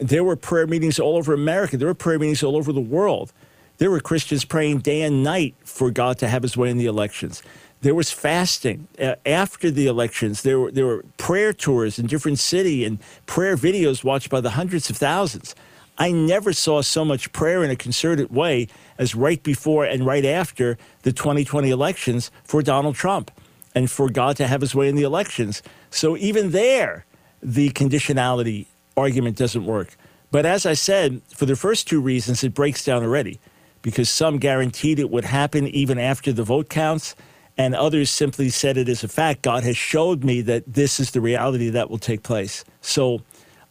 There 0.00 0.24
were 0.24 0.36
prayer 0.36 0.66
meetings 0.66 0.98
all 0.98 1.16
over 1.16 1.32
America, 1.32 1.76
there 1.76 1.88
were 1.88 1.94
prayer 1.94 2.18
meetings 2.18 2.42
all 2.42 2.56
over 2.56 2.72
the 2.72 2.80
world. 2.80 3.32
There 3.78 3.90
were 3.90 4.00
Christians 4.00 4.44
praying 4.44 4.78
day 4.80 5.02
and 5.02 5.22
night 5.22 5.54
for 5.64 5.90
God 5.92 6.18
to 6.18 6.28
have 6.28 6.42
his 6.42 6.56
way 6.56 6.70
in 6.70 6.78
the 6.78 6.86
elections. 6.86 7.42
There 7.82 7.94
was 7.94 8.10
fasting 8.10 8.88
uh, 9.00 9.16
after 9.24 9.70
the 9.70 9.86
elections. 9.86 10.42
There 10.42 10.58
were, 10.58 10.70
there 10.70 10.86
were 10.86 11.04
prayer 11.18 11.52
tours 11.52 11.98
in 11.98 12.06
different 12.06 12.38
city 12.38 12.84
and 12.84 12.98
prayer 13.26 13.56
videos 13.56 14.02
watched 14.02 14.30
by 14.30 14.40
the 14.40 14.50
hundreds 14.50 14.90
of 14.90 14.96
thousands. 14.96 15.54
I 15.98 16.12
never 16.12 16.52
saw 16.52 16.82
so 16.82 17.04
much 17.04 17.32
prayer 17.32 17.64
in 17.64 17.70
a 17.70 17.76
concerted 17.76 18.30
way 18.30 18.68
as 18.98 19.14
right 19.14 19.42
before 19.42 19.84
and 19.84 20.04
right 20.04 20.24
after 20.24 20.76
the 21.02 21.12
2020 21.12 21.70
elections 21.70 22.30
for 22.44 22.62
Donald 22.62 22.96
Trump 22.96 23.30
and 23.74 23.90
for 23.90 24.10
God 24.10 24.36
to 24.38 24.46
have 24.46 24.60
his 24.60 24.74
way 24.74 24.88
in 24.88 24.96
the 24.96 25.02
elections. 25.02 25.62
So 25.90 26.16
even 26.16 26.50
there, 26.50 27.04
the 27.42 27.70
conditionality 27.70 28.66
argument 28.96 29.36
doesn't 29.36 29.64
work. 29.64 29.96
But 30.30 30.44
as 30.44 30.66
I 30.66 30.74
said, 30.74 31.22
for 31.28 31.46
the 31.46 31.56
first 31.56 31.86
two 31.86 32.00
reasons, 32.00 32.42
it 32.42 32.54
breaks 32.54 32.84
down 32.84 33.02
already 33.02 33.38
because 33.82 34.10
some 34.10 34.38
guaranteed 34.38 34.98
it 34.98 35.10
would 35.10 35.24
happen 35.24 35.66
even 35.68 35.98
after 35.98 36.32
the 36.32 36.42
vote 36.42 36.68
counts. 36.68 37.14
And 37.58 37.74
others 37.74 38.10
simply 38.10 38.48
said 38.50 38.76
it 38.76 38.88
as 38.88 39.02
a 39.02 39.08
fact. 39.08 39.42
God 39.42 39.64
has 39.64 39.76
showed 39.76 40.24
me 40.24 40.42
that 40.42 40.64
this 40.66 41.00
is 41.00 41.12
the 41.12 41.20
reality 41.20 41.70
that 41.70 41.90
will 41.90 41.98
take 41.98 42.22
place. 42.22 42.64
So, 42.80 43.22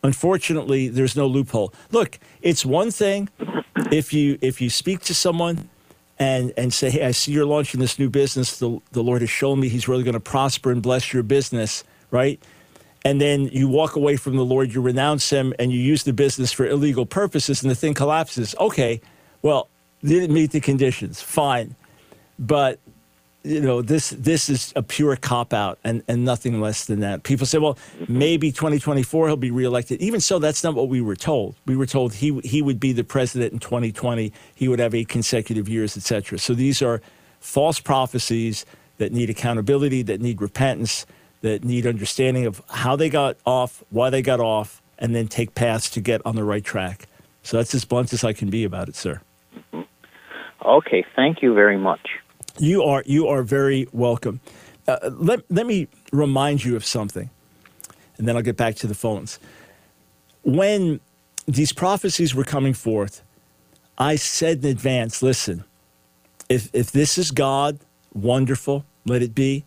unfortunately, 0.04 0.88
there's 0.88 1.16
no 1.16 1.28
loophole. 1.28 1.74
Look, 1.92 2.20
it's 2.42 2.66
one 2.66 2.92
thing 2.92 3.30
if 3.92 4.14
you 4.14 4.38
if 4.42 4.62
you 4.62 4.70
speak 4.70 5.02
to 5.02 5.14
someone 5.14 5.70
and 6.18 6.54
and 6.58 6.74
say, 6.74 6.90
"Hey, 6.90 7.06
I 7.06 7.12
see 7.12 7.32
you're 7.32 7.46
launching 7.46 7.80
this 7.80 8.00
new 8.00 8.10
business. 8.10 8.58
The 8.60 8.80
the 8.92 9.04
Lord 9.04 9.22
has 9.22 9.30
shown 9.30 9.60
me 9.60 9.70
He's 9.70 9.88
really 9.88 10.04
going 10.04 10.14
to 10.14 10.20
prosper 10.20 10.72
and 10.72 10.82
bless 10.82 11.14
your 11.14 11.24
business." 11.24 11.84
Right? 12.12 12.42
and 13.06 13.22
then 13.22 13.46
you 13.46 13.68
walk 13.70 13.96
away 13.96 14.18
from 14.18 14.36
the 14.36 14.44
Lord, 14.44 14.74
you 14.74 14.82
renounce 14.82 15.30
Him, 15.30 15.54
and 15.60 15.72
you 15.72 15.80
use 15.80 16.04
the 16.04 16.12
business 16.12 16.52
for 16.52 16.66
illegal 16.66 17.06
purposes, 17.06 17.62
and 17.62 17.70
the 17.70 17.76
thing 17.76 17.94
collapses. 17.94 18.56
Okay, 18.60 19.00
well, 19.44 19.70
didn't 20.04 20.34
meet 20.34 20.52
the 20.52 20.60
conditions, 20.60 21.22
fine, 21.22 21.76
but 22.40 22.80
you 23.46 23.62
know 23.62 23.82
this 23.82 24.10
this 24.12 24.50
is 24.50 24.74
a 24.76 24.84
pure 24.84 25.16
cop 25.16 25.54
out 25.54 25.80
and, 25.84 26.04
and 26.08 26.26
nothing 26.26 26.60
less 26.60 26.86
than 26.86 27.00
that. 27.02 27.24
People 27.24 27.46
say, 27.46 27.58
well, 27.58 27.76
mm-hmm. 28.00 28.18
maybe 28.18 28.52
2024 28.52 29.28
he'll 29.28 29.38
be 29.38 29.52
reelected. 29.52 30.02
Even 30.02 30.20
so, 30.20 30.40
that's 30.40 30.64
not 30.64 30.74
what 30.74 30.90
we 30.90 31.02
were 31.02 31.16
told. 31.16 31.56
We 31.66 31.76
were 31.76 31.86
told 31.86 32.16
he 32.16 32.40
he 32.44 32.62
would 32.62 32.80
be 32.80 32.92
the 32.92 33.04
president 33.04 33.54
in 33.54 33.60
2020. 33.60 34.34
He 34.56 34.68
would 34.68 34.80
have 34.80 34.96
eight 34.96 35.08
consecutive 35.08 35.70
years, 35.70 35.96
etc. 35.96 36.40
So 36.40 36.54
these 36.54 36.82
are 36.82 37.02
false 37.40 37.80
prophecies 37.80 38.66
that 38.98 39.12
need 39.12 39.30
accountability, 39.30 40.02
that 40.04 40.22
need 40.22 40.42
repentance 40.42 41.06
that 41.46 41.64
need 41.64 41.86
understanding 41.86 42.48
of 42.48 42.60
how 42.70 42.96
they 42.96 43.08
got 43.08 43.38
off, 43.46 43.84
why 43.92 44.10
they 44.10 44.24
got 44.24 44.40
off, 44.40 44.82
and 44.98 45.16
then 45.16 45.28
take 45.28 45.54
paths 45.54 45.92
to 45.92 46.02
get 46.02 46.20
on 46.26 46.36
the 46.36 46.44
right 46.44 46.64
track. 46.64 47.08
So 47.44 47.58
that's 47.58 47.76
as 47.76 47.86
blunt 47.86 48.14
as 48.14 48.24
I 48.24 48.34
can 48.34 48.50
be 48.50 48.64
about 48.64 48.90
it, 48.90 48.96
sir. 48.96 49.22
Mm-hmm. 49.56 49.82
Okay, 50.68 51.06
thank 51.16 51.44
you 51.44 51.54
very 51.54 51.78
much. 51.78 52.02
You 52.60 52.84
are 52.84 53.04
you 53.06 53.28
are 53.28 53.44
very 53.44 53.88
welcome. 53.92 54.40
Uh, 54.88 54.98
let 55.12 55.42
let 55.50 55.66
me 55.66 55.88
remind 56.12 56.64
you 56.64 56.76
of 56.76 56.86
something, 56.86 57.30
and 58.18 58.28
then 58.28 58.36
I'll 58.36 58.44
get 58.44 58.58
back 58.58 58.76
to 58.78 58.88
the 58.88 58.96
phones. 58.96 59.40
When 60.44 61.00
these 61.48 61.74
prophecies 61.74 62.34
were 62.34 62.44
coming 62.46 62.74
forth, 62.74 63.24
I 63.98 64.16
said 64.16 64.64
in 64.64 64.72
advance, 64.72 65.22
listen, 65.22 65.66
if 66.50 66.70
if 66.74 66.92
this 66.92 67.18
is 67.18 67.32
God, 67.32 67.80
wonderful, 68.14 68.86
let 69.06 69.22
it 69.22 69.36
be. 69.36 69.66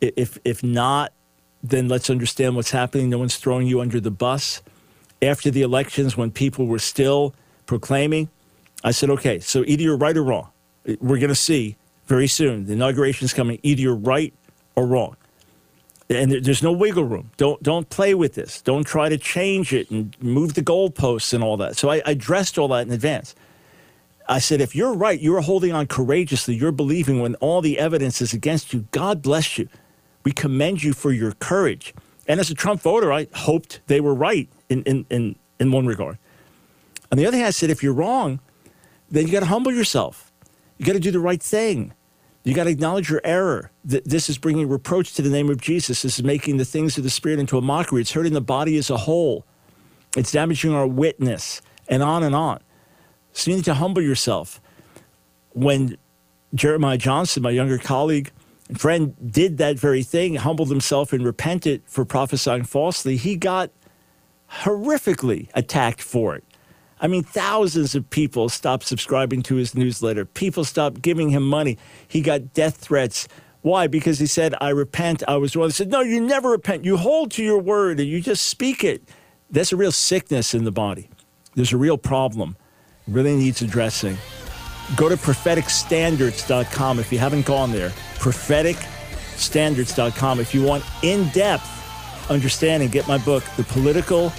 If 0.00 0.38
if 0.44 0.62
not, 0.62 1.12
then 1.62 1.88
let's 1.88 2.10
understand 2.10 2.56
what's 2.56 2.70
happening. 2.70 3.10
No 3.10 3.18
one's 3.18 3.36
throwing 3.36 3.66
you 3.66 3.80
under 3.80 4.00
the 4.00 4.10
bus. 4.10 4.62
After 5.22 5.50
the 5.50 5.62
elections, 5.62 6.16
when 6.16 6.30
people 6.30 6.66
were 6.66 6.78
still 6.78 7.34
proclaiming, 7.66 8.28
I 8.82 8.90
said, 8.90 9.10
okay, 9.10 9.40
so 9.40 9.64
either 9.66 9.82
you're 9.82 9.96
right 9.96 10.16
or 10.16 10.22
wrong. 10.22 10.48
We're 11.00 11.18
going 11.18 11.28
to 11.28 11.34
see 11.34 11.76
very 12.06 12.26
soon. 12.26 12.66
The 12.66 12.72
inauguration 12.74 13.24
is 13.24 13.32
coming. 13.32 13.58
Either 13.62 13.80
you're 13.80 13.94
right 13.94 14.32
or 14.74 14.86
wrong. 14.86 15.16
And 16.10 16.30
there's 16.30 16.62
no 16.62 16.72
wiggle 16.72 17.04
room. 17.04 17.30
Don't 17.38 17.62
don't 17.62 17.88
play 17.88 18.14
with 18.14 18.34
this. 18.34 18.60
Don't 18.60 18.84
try 18.84 19.08
to 19.08 19.16
change 19.16 19.72
it 19.72 19.90
and 19.90 20.14
move 20.20 20.52
the 20.52 20.62
goalposts 20.62 21.32
and 21.32 21.42
all 21.42 21.56
that. 21.56 21.76
So 21.76 21.90
I, 21.90 21.96
I 22.04 22.10
addressed 22.10 22.58
all 22.58 22.68
that 22.68 22.86
in 22.86 22.92
advance. 22.92 23.34
I 24.28 24.38
said, 24.38 24.60
if 24.60 24.74
you're 24.74 24.94
right, 24.94 25.20
you're 25.20 25.40
holding 25.40 25.72
on 25.72 25.86
courageously. 25.86 26.54
You're 26.54 26.72
believing 26.72 27.20
when 27.20 27.34
all 27.36 27.60
the 27.60 27.78
evidence 27.78 28.22
is 28.22 28.32
against 28.32 28.72
you. 28.72 28.86
God 28.90 29.22
bless 29.22 29.58
you. 29.58 29.68
We 30.24 30.32
commend 30.32 30.82
you 30.82 30.92
for 30.92 31.12
your 31.12 31.32
courage. 31.32 31.94
And 32.26 32.40
as 32.40 32.50
a 32.50 32.54
Trump 32.54 32.80
voter, 32.80 33.12
I 33.12 33.28
hoped 33.34 33.80
they 33.86 34.00
were 34.00 34.14
right 34.14 34.48
in, 34.70 34.82
in, 34.84 35.04
in, 35.10 35.36
in 35.60 35.72
one 35.72 35.86
regard. 35.86 36.16
On 37.12 37.18
the 37.18 37.26
other 37.26 37.36
hand, 37.36 37.48
I 37.48 37.50
said, 37.50 37.68
if 37.68 37.82
you're 37.82 37.92
wrong, 37.92 38.40
then 39.10 39.26
you 39.26 39.32
got 39.32 39.40
to 39.40 39.46
humble 39.46 39.72
yourself. 39.72 40.32
You 40.78 40.86
got 40.86 40.94
to 40.94 41.00
do 41.00 41.10
the 41.10 41.20
right 41.20 41.42
thing. 41.42 41.92
You 42.44 42.54
got 42.54 42.64
to 42.64 42.70
acknowledge 42.70 43.08
your 43.10 43.20
error. 43.24 43.70
That 43.84 44.04
This 44.04 44.28
is 44.28 44.38
bringing 44.38 44.68
reproach 44.68 45.14
to 45.14 45.22
the 45.22 45.30
name 45.30 45.50
of 45.50 45.60
Jesus. 45.60 46.02
This 46.02 46.18
is 46.18 46.24
making 46.24 46.58
the 46.58 46.64
things 46.64 46.98
of 46.98 47.04
the 47.04 47.10
Spirit 47.10 47.38
into 47.38 47.56
a 47.56 47.62
mockery. 47.62 48.02
It's 48.02 48.12
hurting 48.12 48.34
the 48.34 48.40
body 48.40 48.76
as 48.76 48.90
a 48.90 48.98
whole. 48.98 49.46
It's 50.16 50.30
damaging 50.30 50.72
our 50.72 50.86
witness, 50.86 51.60
and 51.88 52.02
on 52.02 52.22
and 52.22 52.34
on. 52.34 52.60
So 53.32 53.50
you 53.50 53.56
need 53.56 53.64
to 53.64 53.74
humble 53.74 54.02
yourself. 54.02 54.60
When 55.50 55.96
Jeremiah 56.54 56.98
Johnson, 56.98 57.42
my 57.42 57.50
younger 57.50 57.78
colleague, 57.78 58.30
and 58.68 58.80
friend 58.80 59.14
did 59.32 59.58
that 59.58 59.78
very 59.78 60.02
thing, 60.02 60.36
humbled 60.36 60.68
himself 60.68 61.12
and 61.12 61.24
repented 61.24 61.82
for 61.86 62.04
prophesying 62.04 62.64
falsely, 62.64 63.16
he 63.16 63.36
got 63.36 63.70
horrifically 64.62 65.48
attacked 65.54 66.00
for 66.00 66.36
it. 66.36 66.44
I 67.00 67.06
mean, 67.06 67.22
thousands 67.22 67.94
of 67.94 68.08
people 68.10 68.48
stopped 68.48 68.84
subscribing 68.84 69.42
to 69.44 69.56
his 69.56 69.74
newsletter. 69.74 70.24
People 70.24 70.64
stopped 70.64 71.02
giving 71.02 71.30
him 71.30 71.42
money. 71.42 71.78
He 72.06 72.20
got 72.20 72.54
death 72.54 72.76
threats. 72.76 73.28
Why? 73.62 73.86
Because 73.86 74.18
he 74.18 74.26
said, 74.26 74.54
I 74.60 74.70
repent, 74.70 75.22
I 75.26 75.36
was 75.36 75.56
wrong. 75.56 75.68
They 75.68 75.72
said, 75.72 75.90
No, 75.90 76.00
you 76.00 76.20
never 76.20 76.50
repent. 76.50 76.84
You 76.84 76.96
hold 76.96 77.30
to 77.32 77.42
your 77.42 77.58
word 77.58 78.00
and 78.00 78.08
you 78.08 78.20
just 78.20 78.46
speak 78.46 78.84
it. 78.84 79.02
That's 79.50 79.72
a 79.72 79.76
real 79.76 79.92
sickness 79.92 80.54
in 80.54 80.64
the 80.64 80.72
body. 80.72 81.08
There's 81.54 81.72
a 81.72 81.76
real 81.76 81.98
problem. 81.98 82.56
It 83.06 83.14
really 83.14 83.36
needs 83.36 83.62
addressing. 83.62 84.16
Go 84.96 85.08
to 85.08 85.16
propheticstandards.com 85.16 86.98
if 86.98 87.12
you 87.12 87.18
haven't 87.18 87.46
gone 87.46 87.72
there 87.72 87.92
propheticstandards.com. 88.24 90.40
If 90.40 90.54
you 90.54 90.62
want 90.62 90.82
in 91.02 91.28
depth 91.28 91.70
understanding, 92.30 92.88
get 92.88 93.06
my 93.06 93.18
book, 93.18 93.44
The 93.58 93.64
Political 93.64 94.32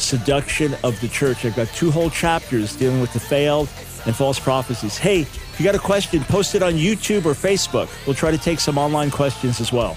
Seduction 0.00 0.74
of 0.82 1.00
the 1.00 1.08
Church. 1.08 1.44
I've 1.44 1.56
got 1.56 1.68
two 1.68 1.90
whole 1.90 2.10
chapters 2.10 2.74
dealing 2.74 3.00
with 3.00 3.12
the 3.12 3.20
failed 3.20 3.68
and 4.06 4.16
false 4.16 4.38
prophecies. 4.38 4.96
Hey, 4.96 5.20
if 5.20 5.56
you 5.58 5.64
got 5.64 5.74
a 5.74 5.78
question, 5.78 6.22
post 6.24 6.54
it 6.54 6.62
on 6.62 6.74
YouTube 6.74 7.24
or 7.26 7.34
Facebook. 7.34 7.88
We'll 8.06 8.14
try 8.14 8.30
to 8.30 8.38
take 8.38 8.60
some 8.60 8.78
online 8.78 9.10
questions 9.10 9.60
as 9.60 9.72
well. 9.72 9.96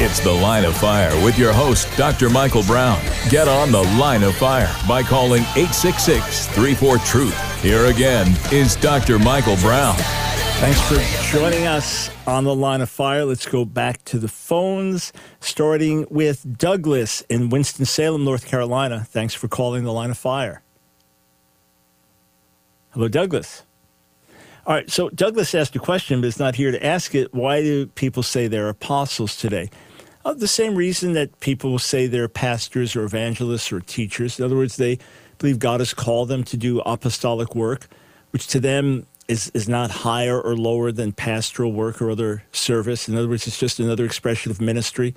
It's 0.00 0.20
The 0.20 0.30
Line 0.30 0.64
of 0.64 0.76
Fire 0.76 1.12
with 1.24 1.36
your 1.36 1.52
host, 1.52 1.88
Dr. 1.96 2.30
Michael 2.30 2.62
Brown. 2.62 3.00
Get 3.30 3.48
on 3.48 3.72
The 3.72 3.82
Line 3.82 4.22
of 4.22 4.34
Fire 4.36 4.72
by 4.86 5.02
calling 5.02 5.42
866 5.56 6.46
34 6.46 6.98
Truth. 6.98 7.47
Here 7.62 7.86
again 7.86 8.36
is 8.52 8.76
Dr. 8.76 9.18
Michael 9.18 9.56
Brown. 9.56 9.96
Thanks 10.60 10.80
for 10.82 11.36
joining 11.36 11.66
us 11.66 12.08
on 12.24 12.44
The 12.44 12.54
Line 12.54 12.80
of 12.80 12.88
Fire. 12.88 13.24
Let's 13.24 13.46
go 13.46 13.64
back 13.64 14.04
to 14.04 14.18
the 14.20 14.28
phones, 14.28 15.12
starting 15.40 16.06
with 16.08 16.56
Douglas 16.56 17.22
in 17.22 17.48
Winston-Salem, 17.48 18.24
North 18.24 18.46
Carolina. 18.46 19.04
Thanks 19.08 19.34
for 19.34 19.48
calling 19.48 19.82
The 19.82 19.92
Line 19.92 20.10
of 20.10 20.18
Fire. 20.18 20.62
Hello, 22.90 23.08
Douglas. 23.08 23.64
All 24.64 24.74
right, 24.74 24.88
so 24.88 25.08
Douglas 25.08 25.52
asked 25.52 25.74
a 25.74 25.80
question, 25.80 26.20
but 26.20 26.28
is 26.28 26.38
not 26.38 26.54
here 26.54 26.70
to 26.70 26.86
ask 26.86 27.12
it. 27.16 27.34
Why 27.34 27.60
do 27.60 27.86
people 27.88 28.22
say 28.22 28.46
they're 28.46 28.68
apostles 28.68 29.34
today? 29.34 29.68
Uh, 30.24 30.34
the 30.34 30.46
same 30.46 30.76
reason 30.76 31.12
that 31.14 31.40
people 31.40 31.78
say 31.80 32.06
they're 32.06 32.28
pastors 32.28 32.94
or 32.94 33.02
evangelists 33.02 33.72
or 33.72 33.80
teachers. 33.80 34.38
In 34.38 34.44
other 34.44 34.56
words, 34.56 34.76
they 34.76 34.98
believe 35.38 35.58
God 35.58 35.80
has 35.80 35.94
called 35.94 36.28
them 36.28 36.44
to 36.44 36.56
do 36.56 36.80
apostolic 36.80 37.54
work, 37.54 37.88
which 38.30 38.46
to 38.48 38.60
them 38.60 39.06
is, 39.28 39.50
is 39.54 39.68
not 39.68 39.90
higher 39.90 40.40
or 40.40 40.56
lower 40.56 40.90
than 40.90 41.12
pastoral 41.12 41.72
work 41.72 42.02
or 42.02 42.10
other 42.10 42.42
service. 42.52 43.08
In 43.08 43.16
other 43.16 43.28
words, 43.28 43.46
it's 43.46 43.58
just 43.58 43.78
another 43.78 44.04
expression 44.04 44.50
of 44.50 44.60
ministry. 44.60 45.14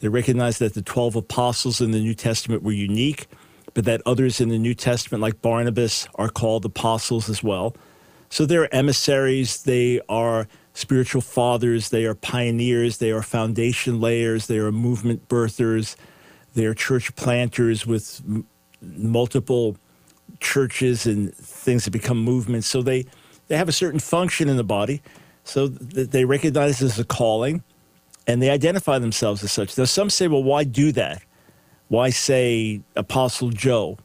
They 0.00 0.08
recognize 0.08 0.58
that 0.58 0.74
the 0.74 0.82
12 0.82 1.16
apostles 1.16 1.80
in 1.80 1.92
the 1.92 2.00
New 2.00 2.14
Testament 2.14 2.62
were 2.62 2.72
unique, 2.72 3.26
but 3.72 3.84
that 3.84 4.02
others 4.04 4.40
in 4.40 4.48
the 4.48 4.58
New 4.58 4.74
Testament, 4.74 5.22
like 5.22 5.40
Barnabas, 5.40 6.06
are 6.16 6.28
called 6.28 6.64
apostles 6.64 7.30
as 7.30 7.42
well. 7.42 7.74
So 8.28 8.44
they're 8.44 8.74
emissaries, 8.74 9.62
they 9.62 10.00
are 10.08 10.48
spiritual 10.74 11.22
fathers, 11.22 11.88
they 11.90 12.04
are 12.04 12.14
pioneers, 12.14 12.98
they 12.98 13.10
are 13.10 13.22
foundation 13.22 14.00
layers, 14.00 14.48
they 14.48 14.58
are 14.58 14.72
movement 14.72 15.28
birthers, 15.28 15.96
they 16.54 16.66
are 16.66 16.74
church 16.74 17.14
planters 17.16 17.86
with 17.86 18.20
multiple 18.96 19.76
churches 20.40 21.06
and 21.06 21.34
things 21.34 21.84
that 21.84 21.90
become 21.90 22.18
movements. 22.18 22.66
So 22.66 22.82
they, 22.82 23.06
they 23.48 23.56
have 23.56 23.68
a 23.68 23.72
certain 23.72 24.00
function 24.00 24.48
in 24.48 24.56
the 24.56 24.64
body. 24.64 25.02
So 25.44 25.68
th- 25.68 26.10
they 26.10 26.24
recognize 26.24 26.80
this 26.80 26.92
as 26.94 26.98
a 26.98 27.04
calling 27.04 27.62
and 28.26 28.42
they 28.42 28.50
identify 28.50 28.98
themselves 28.98 29.42
as 29.44 29.52
such. 29.52 29.78
Now, 29.78 29.84
some 29.84 30.10
say, 30.10 30.28
well, 30.28 30.42
why 30.42 30.64
do 30.64 30.92
that? 30.92 31.22
Why 31.88 32.10
say 32.10 32.80
Apostle 32.96 33.50
Joe? 33.50 33.98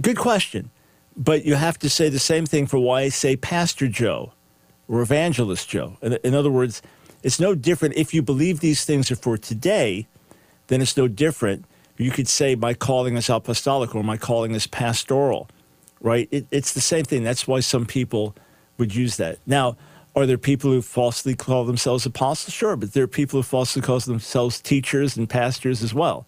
Good 0.00 0.18
question. 0.18 0.70
But 1.16 1.44
you 1.44 1.54
have 1.54 1.78
to 1.80 1.90
say 1.90 2.08
the 2.08 2.18
same 2.18 2.46
thing 2.46 2.66
for 2.66 2.78
why 2.78 3.08
say 3.08 3.36
Pastor 3.36 3.88
Joe 3.88 4.32
or 4.88 5.00
Evangelist 5.00 5.68
Joe. 5.68 5.96
In, 6.02 6.18
in 6.24 6.34
other 6.34 6.50
words, 6.50 6.82
it's 7.22 7.40
no 7.40 7.54
different 7.54 7.96
if 7.96 8.14
you 8.14 8.22
believe 8.22 8.60
these 8.60 8.84
things 8.84 9.10
are 9.10 9.16
for 9.16 9.36
today, 9.36 10.06
then 10.68 10.80
it's 10.80 10.96
no 10.96 11.08
different. 11.08 11.64
You 11.98 12.10
could 12.12 12.28
say 12.28 12.54
by 12.54 12.74
calling 12.74 13.16
is 13.16 13.28
apostolic 13.28 13.94
or 13.94 14.04
my 14.04 14.16
calling 14.16 14.54
is 14.54 14.66
pastoral, 14.68 15.48
right? 16.00 16.28
It, 16.30 16.46
it's 16.50 16.72
the 16.72 16.80
same 16.80 17.04
thing. 17.04 17.24
That's 17.24 17.46
why 17.48 17.60
some 17.60 17.86
people 17.86 18.34
would 18.78 18.94
use 18.94 19.16
that. 19.16 19.38
Now, 19.46 19.76
are 20.16 20.26
there 20.26 20.38
people 20.38 20.70
who 20.70 20.82
falsely 20.82 21.34
call 21.34 21.64
themselves 21.64 22.06
apostles? 22.06 22.54
Sure, 22.54 22.76
but 22.76 22.92
there 22.92 23.04
are 23.04 23.08
people 23.08 23.40
who 23.40 23.42
falsely 23.42 23.82
call 23.82 24.00
themselves 24.00 24.60
teachers 24.60 25.16
and 25.16 25.28
pastors 25.28 25.82
as 25.82 25.92
well. 25.92 26.26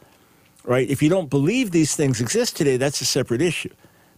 right? 0.65 0.89
If 0.89 1.03
you 1.03 1.09
don't 1.09 1.31
believe 1.31 1.71
these 1.71 1.95
things 1.97 2.21
exist 2.21 2.57
today, 2.57 2.77
that's 2.77 3.01
a 3.01 3.05
separate 3.05 3.43
issue. 3.43 3.71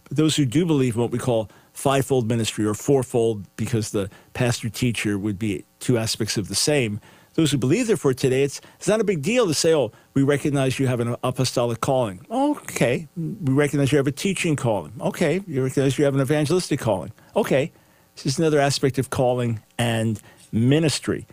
But 0.03 0.17
those 0.17 0.35
who 0.35 0.45
do 0.45 0.65
believe 0.65 0.95
what 0.95 1.11
we 1.11 1.19
call 1.19 1.49
fivefold 1.73 2.27
ministry 2.27 2.65
or 2.65 2.73
fourfold, 2.73 3.45
because 3.55 3.91
the 3.91 4.09
pastor 4.33 4.69
teacher 4.69 5.17
would 5.17 5.39
be 5.39 5.65
two 5.79 5.97
aspects 5.97 6.37
of 6.37 6.47
the 6.47 6.55
same, 6.55 6.99
those 7.35 7.51
who 7.51 7.57
believe 7.57 7.87
therefore 7.87 8.13
today, 8.13 8.43
it's, 8.43 8.61
it's 8.77 8.87
not 8.87 8.99
a 8.99 9.03
big 9.03 9.21
deal 9.21 9.47
to 9.47 9.53
say, 9.53 9.73
oh, 9.73 9.91
we 10.13 10.21
recognize 10.23 10.79
you 10.79 10.87
have 10.87 10.99
an 10.99 11.15
apostolic 11.23 11.81
calling. 11.81 12.25
Okay. 12.29 13.07
We 13.17 13.53
recognize 13.53 13.91
you 13.91 13.97
have 13.97 14.07
a 14.07 14.11
teaching 14.11 14.55
calling. 14.55 14.93
Okay. 15.01 15.41
You 15.47 15.63
recognize 15.63 15.97
you 15.97 16.05
have 16.05 16.15
an 16.15 16.21
evangelistic 16.21 16.79
calling. 16.79 17.11
Okay. 17.35 17.71
This 18.15 18.27
is 18.27 18.39
another 18.39 18.59
aspect 18.59 18.99
of 18.99 19.09
calling 19.09 19.61
and 19.77 20.21
ministry. 20.51 21.25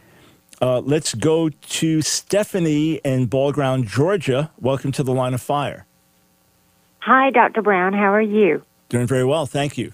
Uh, 0.62 0.80
let's 0.80 1.14
go 1.14 1.48
to 1.48 2.02
Stephanie 2.02 2.94
in 3.04 3.26
Ball 3.26 3.52
Ground, 3.52 3.86
Georgia. 3.86 4.50
Welcome 4.58 4.92
to 4.92 5.02
the 5.02 5.12
line 5.12 5.34
of 5.34 5.40
fire. 5.40 5.86
Hi, 7.00 7.30
Dr. 7.30 7.62
Brown. 7.62 7.92
How 7.92 8.12
are 8.12 8.20
you? 8.20 8.62
Doing 8.88 9.06
very 9.06 9.24
well. 9.24 9.46
Thank 9.46 9.78
you. 9.78 9.92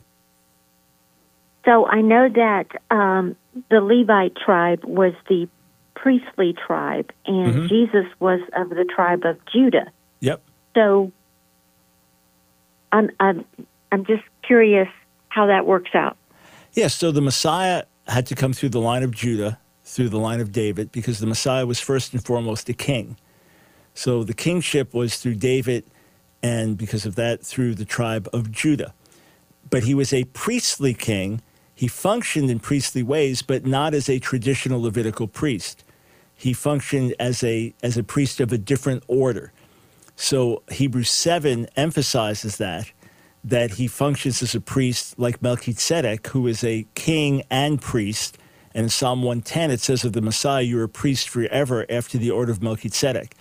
So 1.65 1.87
I 1.87 2.01
know 2.01 2.29
that 2.29 2.67
um, 2.91 3.37
the 3.71 3.81
Levite 3.81 4.37
tribe 4.37 4.85
was 4.85 5.13
the 5.29 5.49
priestly 5.97 6.53
tribe, 6.53 7.11
and 7.27 7.55
mm-hmm. 7.55 7.67
Jesus 7.67 8.05
was 8.21 8.41
of 8.55 8.69
the 8.69 8.85
tribe 8.85 9.25
of 9.25 9.39
Judah. 9.53 9.91
Yep. 10.21 10.43
So 10.77 11.11
I'm, 12.93 13.11
I'm, 13.19 13.45
I'm 13.91 14.05
just 14.05 14.23
curious 14.43 14.89
how 15.29 15.47
that 15.47 15.67
works 15.67 15.91
out. 15.95 16.17
Yes, 16.73 16.77
yeah, 16.77 16.89
so 16.89 17.11
the 17.11 17.23
Messiah 17.23 17.85
had 18.07 18.27
to 18.27 18.35
come 18.35 18.53
through 18.53 18.69
the 18.69 18.81
line 18.81 19.03
of 19.03 19.11
Judah, 19.11 19.59
through 19.83 20.11
the 20.11 20.19
line 20.19 20.41
of 20.41 20.53
David, 20.53 20.93
because 20.93 21.19
the 21.19 21.27
Messiah 21.27 21.67
was 21.67 21.81
first 21.81 22.13
and 22.13 22.25
foremost 22.25 22.69
a 22.69 22.75
king. 22.75 23.17
So 23.95 24.23
the 24.23 24.35
kingship 24.35 24.93
was 24.93 25.17
through 25.17 25.37
David, 25.37 25.85
and 26.43 26.77
because 26.77 27.07
of 27.07 27.15
that, 27.17 27.43
through 27.45 27.75
the 27.75 27.87
tribe 27.87 28.29
of 28.33 28.53
Judah. 28.53 28.93
But 29.69 29.85
he 29.85 29.95
was 29.95 30.13
a 30.13 30.25
priestly 30.25 30.93
king. 30.93 31.41
He 31.75 31.89
functioned 31.89 32.51
in 32.51 32.61
priestly 32.61 33.03
ways, 33.03 33.41
but 33.41 33.65
not 33.65 33.95
as 33.95 34.09
a 34.09 34.19
traditional 34.19 34.83
Levitical 34.83 35.27
priest 35.27 35.83
he 36.37 36.53
functioned 36.53 37.15
as 37.19 37.43
a 37.43 37.75
as 37.83 37.97
a 37.97 38.05
priest 38.05 38.41
of 38.41 38.53
a 38.53 38.59
different 38.59 39.03
order. 39.09 39.53
So 40.15 40.63
Hebrews 40.71 41.11
7 41.11 41.67
emphasizes 41.77 42.59
that 42.59 42.93
that 43.43 43.73
he 43.73 43.87
functions 43.87 44.43
as 44.43 44.55
a 44.55 44.61
priest 44.61 45.19
like 45.19 45.41
Melchizedek, 45.41 46.27
who 46.29 46.47
is 46.47 46.63
a 46.65 46.87
king 46.95 47.43
and 47.51 47.81
priest. 47.81 48.39
And 48.75 48.85
in 48.85 48.91
Psalm 48.91 49.23
110, 49.23 49.71
it 49.71 49.81
says 49.81 50.05
of 50.05 50.13
the 50.13 50.21
Messiah, 50.21 50.63
you're 50.63 50.83
a 50.83 50.89
priest 50.89 51.29
forever 51.29 51.87
after 51.89 52.19
the 52.19 52.31
order 52.31 52.51
of 52.51 52.63
Melchizedek. 52.63 53.35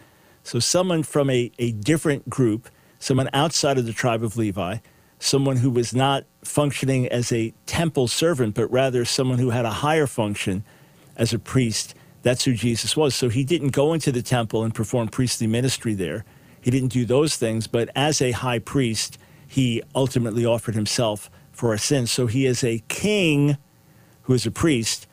So 0.43 0.59
someone 0.59 1.01
from 1.01 1.29
a, 1.31 1.51
a 1.57 1.71
different 1.71 2.29
group, 2.29 2.69
someone 2.99 3.29
outside 3.33 3.79
of 3.79 3.87
the 3.87 3.93
tribe 3.93 4.23
of 4.23 4.37
Levi, 4.37 4.77
someone 5.17 5.57
who 5.57 5.71
was 5.71 5.93
not 5.93 6.25
functioning 6.43 7.07
as 7.07 7.31
a 7.31 7.51
temple 7.65 8.07
servant, 8.07 8.53
but 8.53 8.71
rather 8.71 9.05
someone 9.05 9.39
who 9.39 9.49
had 9.49 9.65
a 9.65 9.71
higher 9.71 10.05
function 10.05 10.63
as 11.17 11.33
a 11.33 11.39
priest 11.39 11.95
that's 12.25 12.43
who 12.43 12.55
Jesus 12.55 12.97
was. 12.97 13.13
So 13.13 13.29
he 13.29 13.43
didn't 13.43 13.69
go 13.69 13.93
into 13.93 14.11
the 14.11 14.23
temple 14.23 14.63
and 14.63 14.73
perform 14.73 15.09
priestly 15.09 15.45
ministry 15.45 15.93
there. 15.93 16.25
He 16.59 16.71
didn't 16.71 16.89
do 16.89 17.05
those 17.05 17.35
things, 17.35 17.67
but 17.67 17.91
as 17.95 18.19
a 18.19 18.31
high 18.31 18.57
priest, 18.57 19.19
he 19.47 19.83
ultimately 19.93 20.43
offered 20.43 20.73
himself 20.73 21.29
for 21.51 21.69
our 21.69 21.77
sins. 21.77 22.11
So 22.11 22.25
he 22.25 22.47
is 22.47 22.63
a 22.63 22.81
king 22.87 23.59
who 24.23 24.33
is 24.33 24.47
a 24.47 24.51
priest, 24.51 25.05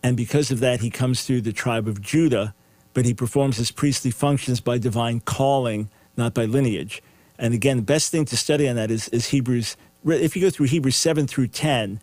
and 0.00 0.16
because 0.16 0.52
of 0.52 0.60
that, 0.60 0.78
he 0.78 0.90
comes 0.90 1.24
through 1.24 1.40
the 1.40 1.52
tribe 1.52 1.88
of 1.88 2.00
Judah, 2.00 2.54
but 2.94 3.04
he 3.04 3.14
performs 3.14 3.56
his 3.56 3.72
priestly 3.72 4.12
functions 4.12 4.60
by 4.60 4.78
divine 4.78 5.18
calling, 5.18 5.90
not 6.16 6.34
by 6.34 6.44
lineage. 6.44 7.02
And 7.36 7.52
again, 7.52 7.78
the 7.78 7.82
best 7.82 8.12
thing 8.12 8.26
to 8.26 8.36
study 8.36 8.68
on 8.68 8.76
that 8.76 8.92
is, 8.92 9.08
is 9.08 9.30
Hebrews. 9.30 9.76
If 10.06 10.36
you 10.36 10.42
go 10.42 10.50
through 10.50 10.66
Hebrews 10.66 10.94
7 10.94 11.26
through 11.26 11.48
10, 11.48 12.00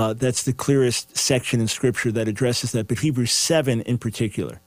uh, 0.00 0.14
that's 0.14 0.44
the 0.44 0.54
clearest 0.54 1.14
section 1.14 1.60
in 1.60 1.68
Scripture 1.68 2.10
that 2.10 2.26
addresses 2.26 2.72
that, 2.72 2.88
but 2.88 3.00
Hebrews 3.00 3.32
7 3.32 3.82
in 3.82 3.98
particular. 3.98 4.62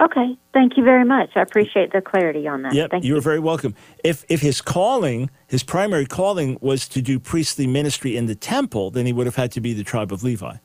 Okay, 0.00 0.38
thank 0.54 0.78
you 0.78 0.84
very 0.84 1.04
much. 1.04 1.28
I 1.36 1.42
appreciate 1.42 1.92
the 1.92 2.00
clarity 2.00 2.48
on 2.48 2.62
that. 2.62 2.72
Yep, 2.72 2.90
thank 2.92 3.04
you're 3.04 3.16
you. 3.16 3.22
very 3.22 3.38
welcome. 3.38 3.74
If 4.02 4.24
if 4.30 4.40
his 4.40 4.62
calling, 4.62 5.28
his 5.46 5.62
primary 5.62 6.06
calling 6.06 6.56
was 6.62 6.88
to 6.88 7.02
do 7.02 7.20
priestly 7.20 7.66
ministry 7.66 8.16
in 8.16 8.24
the 8.24 8.34
temple, 8.34 8.90
then 8.90 9.04
he 9.04 9.12
would 9.12 9.26
have 9.26 9.36
had 9.36 9.52
to 9.52 9.60
be 9.60 9.74
the 9.74 9.84
tribe 9.84 10.10
of 10.10 10.22
Levi. 10.22 10.56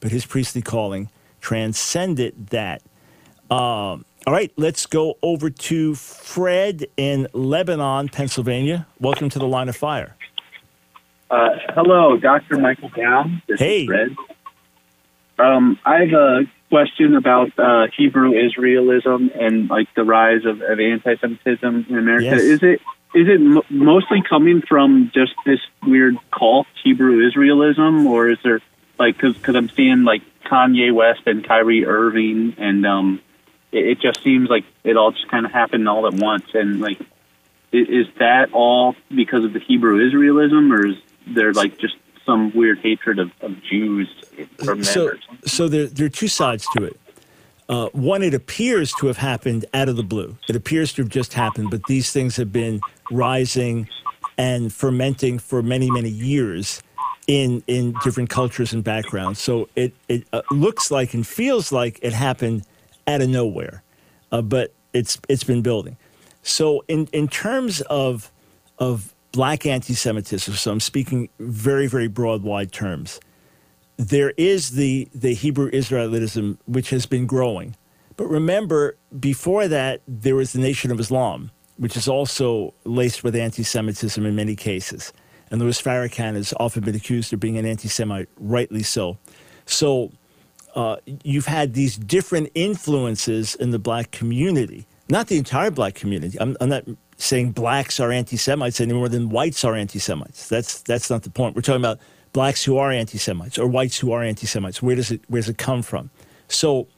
But 0.00 0.12
his 0.12 0.26
priestly 0.26 0.60
calling 0.60 1.08
transcended 1.40 2.48
that. 2.48 2.82
Um, 3.50 4.04
all 4.26 4.34
right, 4.34 4.52
let's 4.58 4.84
go 4.84 5.16
over 5.22 5.48
to 5.48 5.94
Fred 5.94 6.86
in 6.98 7.26
Lebanon, 7.32 8.10
Pennsylvania. 8.10 8.86
Welcome 9.00 9.30
to 9.30 9.38
the 9.38 9.48
line 9.48 9.70
of 9.70 9.76
fire. 9.76 10.14
Uh, 11.32 11.56
hello, 11.74 12.18
Dr. 12.18 12.58
Michael 12.58 12.90
Brown. 12.90 13.40
This 13.48 13.58
hey. 13.58 13.84
is 13.84 13.86
Fred. 13.86 14.16
Um, 15.38 15.78
I 15.82 16.00
have 16.00 16.12
a 16.12 16.40
question 16.68 17.16
about 17.16 17.58
uh, 17.58 17.86
Hebrew 17.96 18.32
Israelism 18.32 19.34
and 19.40 19.70
like 19.70 19.88
the 19.94 20.04
rise 20.04 20.44
of, 20.44 20.60
of 20.60 20.78
anti-Semitism 20.78 21.86
in 21.88 21.96
America. 21.96 22.36
Yes. 22.36 22.42
Is 22.42 22.62
it 22.62 22.80
is 23.14 23.28
it 23.28 23.40
m- 23.40 23.62
mostly 23.70 24.22
coming 24.28 24.60
from 24.68 25.10
just 25.14 25.32
this 25.46 25.60
weird 25.82 26.16
cult 26.30 26.66
Hebrew 26.84 27.26
Israelism, 27.26 28.04
or 28.04 28.28
is 28.28 28.38
there 28.44 28.60
like 28.98 29.16
because 29.16 29.34
because 29.34 29.56
I'm 29.56 29.70
seeing 29.70 30.04
like 30.04 30.20
Kanye 30.44 30.92
West 30.92 31.22
and 31.24 31.48
Kyrie 31.48 31.86
Irving, 31.86 32.56
and 32.58 32.84
um, 32.84 33.22
it, 33.70 33.86
it 33.86 34.00
just 34.00 34.22
seems 34.22 34.50
like 34.50 34.64
it 34.84 34.98
all 34.98 35.12
just 35.12 35.30
kind 35.30 35.46
of 35.46 35.52
happened 35.52 35.88
all 35.88 36.06
at 36.06 36.12
once, 36.12 36.44
and 36.52 36.78
like 36.82 37.00
is 37.72 38.06
that 38.18 38.52
all 38.52 38.96
because 39.08 39.44
of 39.44 39.54
the 39.54 39.60
Hebrew 39.60 39.96
Israelism, 39.98 40.70
or 40.70 40.88
is 40.88 40.96
they're 41.26 41.52
like 41.52 41.78
just 41.78 41.96
some 42.24 42.52
weird 42.54 42.78
hatred 42.78 43.18
of, 43.18 43.30
of 43.40 43.62
Jews 43.62 44.08
from 44.58 44.84
so. 44.84 45.12
So 45.44 45.68
there, 45.68 45.86
there 45.86 46.06
are 46.06 46.10
two 46.10 46.28
sides 46.28 46.66
to 46.76 46.84
it. 46.84 46.98
Uh, 47.68 47.88
one, 47.92 48.22
it 48.22 48.34
appears 48.34 48.92
to 48.94 49.06
have 49.06 49.16
happened 49.16 49.64
out 49.72 49.88
of 49.88 49.96
the 49.96 50.02
blue. 50.02 50.36
It 50.48 50.56
appears 50.56 50.92
to 50.94 51.02
have 51.02 51.08
just 51.08 51.32
happened, 51.32 51.70
but 51.70 51.84
these 51.84 52.12
things 52.12 52.36
have 52.36 52.52
been 52.52 52.80
rising 53.10 53.88
and 54.36 54.72
fermenting 54.72 55.38
for 55.38 55.62
many, 55.62 55.90
many 55.90 56.08
years 56.08 56.82
in 57.26 57.62
in 57.66 57.94
different 58.02 58.30
cultures 58.30 58.72
and 58.72 58.82
backgrounds. 58.82 59.40
So 59.40 59.68
it 59.76 59.94
it 60.08 60.26
uh, 60.32 60.42
looks 60.50 60.90
like 60.90 61.14
and 61.14 61.26
feels 61.26 61.72
like 61.72 61.98
it 62.02 62.12
happened 62.12 62.64
out 63.06 63.22
of 63.22 63.28
nowhere, 63.28 63.82
uh, 64.32 64.42
but 64.42 64.72
it's 64.92 65.18
it's 65.28 65.44
been 65.44 65.62
building. 65.62 65.96
So 66.42 66.84
in 66.88 67.08
in 67.12 67.28
terms 67.28 67.80
of 67.82 68.30
of 68.78 69.14
black 69.32 69.66
anti 69.66 69.94
Semitism, 69.94 70.54
so 70.54 70.70
I'm 70.70 70.80
speaking 70.80 71.28
very, 71.40 71.86
very 71.86 72.08
broad, 72.08 72.42
wide 72.42 72.70
terms. 72.70 73.18
There 73.96 74.30
is 74.36 74.70
the, 74.70 75.08
the 75.14 75.34
Hebrew 75.34 75.70
Israelitism, 75.70 76.58
which 76.66 76.90
has 76.90 77.06
been 77.06 77.26
growing. 77.26 77.76
But 78.16 78.26
remember, 78.26 78.96
before 79.18 79.68
that, 79.68 80.02
there 80.06 80.36
was 80.36 80.52
the 80.52 80.60
Nation 80.60 80.90
of 80.90 81.00
Islam, 81.00 81.50
which 81.78 81.96
is 81.96 82.08
also 82.08 82.74
laced 82.84 83.24
with 83.24 83.34
anti 83.34 83.62
Semitism 83.62 84.24
in 84.24 84.36
many 84.36 84.54
cases. 84.54 85.12
And 85.50 85.60
Louis 85.60 85.80
Farrakhan 85.80 86.34
has 86.34 86.54
often 86.58 86.82
been 86.82 86.94
accused 86.94 87.32
of 87.32 87.40
being 87.40 87.58
an 87.58 87.66
anti 87.66 87.88
Semite, 87.88 88.28
rightly 88.38 88.82
so. 88.82 89.18
So 89.66 90.12
uh, 90.74 90.96
you've 91.24 91.46
had 91.46 91.74
these 91.74 91.96
different 91.96 92.50
influences 92.54 93.54
in 93.54 93.70
the 93.70 93.78
black 93.78 94.10
community, 94.10 94.86
not 95.08 95.26
the 95.28 95.36
entire 95.36 95.70
black 95.70 95.94
community. 95.94 96.38
I'm, 96.40 96.56
I'm 96.60 96.68
not 96.68 96.84
saying 97.22 97.52
blacks 97.52 98.00
are 98.00 98.10
anti-Semites 98.10 98.80
any 98.80 98.92
more 98.92 99.08
than 99.08 99.28
whites 99.28 99.64
are 99.64 99.74
anti-Semites. 99.74 100.48
That's 100.48 100.82
that's 100.82 101.08
not 101.10 101.22
the 101.22 101.30
point. 101.30 101.54
We're 101.54 101.62
talking 101.62 101.80
about 101.82 102.00
blacks 102.32 102.64
who 102.64 102.78
are 102.78 102.90
anti-Semites 102.90 103.58
or 103.58 103.66
whites 103.68 103.98
who 103.98 104.12
are 104.12 104.22
anti-Semites. 104.22 104.82
Where 104.82 104.96
does 104.96 105.10
it 105.10 105.22
where 105.28 105.40
does 105.40 105.48
it 105.48 105.58
come 105.58 105.82
from? 105.82 106.10
So, 106.48 106.88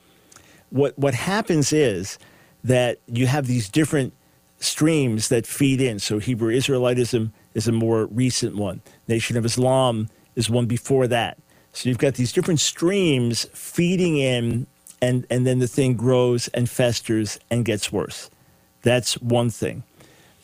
what 0.70 0.98
what 0.98 1.14
happens 1.14 1.72
is 1.72 2.18
that 2.64 2.98
you 3.06 3.26
have 3.26 3.46
these 3.46 3.68
different 3.68 4.14
streams 4.58 5.28
that 5.28 5.46
feed 5.46 5.80
in. 5.80 5.98
So 5.98 6.18
Hebrew 6.18 6.52
Israelitism 6.54 7.30
is 7.52 7.68
a 7.68 7.72
more 7.72 8.06
recent 8.06 8.56
one. 8.56 8.80
Nation 9.06 9.36
of 9.36 9.44
Islam 9.44 10.08
is 10.36 10.48
one 10.48 10.66
before 10.66 11.06
that. 11.08 11.38
So 11.72 11.88
you've 11.88 11.98
got 11.98 12.14
these 12.14 12.32
different 12.32 12.60
streams 12.60 13.44
feeding 13.52 14.16
in, 14.16 14.66
and 15.02 15.26
and 15.28 15.46
then 15.46 15.58
the 15.58 15.68
thing 15.68 15.94
grows 15.94 16.48
and 16.48 16.68
festers 16.70 17.38
and 17.50 17.64
gets 17.64 17.92
worse. 17.92 18.30
That's 18.82 19.14
one 19.20 19.50
thing. 19.50 19.82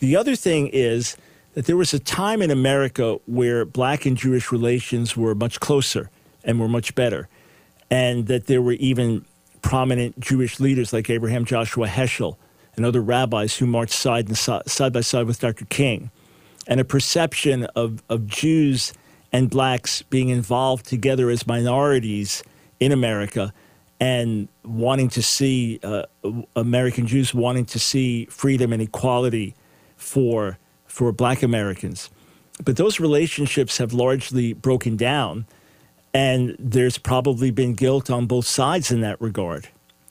The 0.00 0.16
other 0.16 0.34
thing 0.34 0.68
is 0.68 1.16
that 1.52 1.66
there 1.66 1.76
was 1.76 1.92
a 1.92 1.98
time 1.98 2.40
in 2.40 2.50
America 2.50 3.18
where 3.26 3.64
black 3.66 4.06
and 4.06 4.16
Jewish 4.16 4.50
relations 4.50 5.16
were 5.16 5.34
much 5.34 5.60
closer 5.60 6.10
and 6.42 6.58
were 6.58 6.68
much 6.68 6.94
better, 6.94 7.28
and 7.90 8.26
that 8.26 8.46
there 8.46 8.62
were 8.62 8.72
even 8.72 9.26
prominent 9.60 10.18
Jewish 10.18 10.58
leaders 10.58 10.92
like 10.92 11.10
Abraham 11.10 11.44
Joshua 11.44 11.86
Heschel 11.86 12.36
and 12.76 12.86
other 12.86 13.02
rabbis 13.02 13.58
who 13.58 13.66
marched 13.66 13.92
side, 13.92 14.28
and 14.28 14.38
side, 14.38 14.68
side 14.68 14.92
by 14.92 15.02
side 15.02 15.26
with 15.26 15.38
Dr. 15.38 15.66
King, 15.66 16.10
and 16.66 16.80
a 16.80 16.84
perception 16.84 17.64
of, 17.76 18.02
of 18.08 18.26
Jews 18.26 18.94
and 19.32 19.50
blacks 19.50 20.00
being 20.02 20.30
involved 20.30 20.86
together 20.86 21.28
as 21.28 21.46
minorities 21.46 22.42
in 22.78 22.90
America 22.90 23.52
and 24.00 24.48
wanting 24.64 25.10
to 25.10 25.22
see 25.22 25.78
uh, 25.82 26.04
American 26.56 27.06
Jews 27.06 27.34
wanting 27.34 27.66
to 27.66 27.78
see 27.78 28.24
freedom 28.26 28.72
and 28.72 28.80
equality 28.80 29.54
for 30.00 30.58
for 30.86 31.12
Black 31.12 31.42
Americans. 31.42 32.10
But 32.64 32.76
those 32.76 33.00
relationships 33.00 33.78
have 33.78 33.92
largely 33.92 34.52
broken 34.54 34.96
down, 34.96 35.46
and 36.12 36.56
there's 36.58 36.98
probably 36.98 37.50
been 37.52 37.74
guilt 37.74 38.10
on 38.10 38.26
both 38.26 38.46
sides 38.46 38.90
in 38.90 39.00
that 39.02 39.20
regard. 39.20 39.68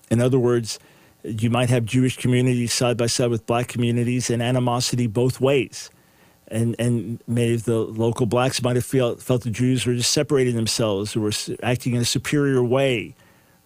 In 0.09 0.21
other 0.21 0.39
words, 0.39 0.79
you 1.23 1.49
might 1.49 1.69
have 1.69 1.85
Jewish 1.85 2.17
communities 2.17 2.73
side 2.73 2.97
by 2.97 3.07
side 3.07 3.29
with 3.29 3.45
Black 3.45 3.67
communities, 3.67 4.29
and 4.29 4.41
animosity 4.41 5.07
both 5.07 5.41
ways. 5.41 5.89
And, 6.47 6.75
and 6.79 7.21
many 7.27 7.53
of 7.53 7.65
the 7.65 7.77
local 7.79 8.25
blacks 8.25 8.63
might 8.63 8.75
have 8.75 8.85
felt, 8.85 9.21
felt 9.21 9.43
the 9.43 9.51
Jews 9.51 9.85
were 9.85 9.93
just 9.93 10.11
separating 10.11 10.55
themselves 10.55 11.15
or 11.15 11.19
were 11.21 11.31
acting 11.61 11.93
in 11.93 12.01
a 12.01 12.05
superior 12.05 12.63
way 12.63 13.15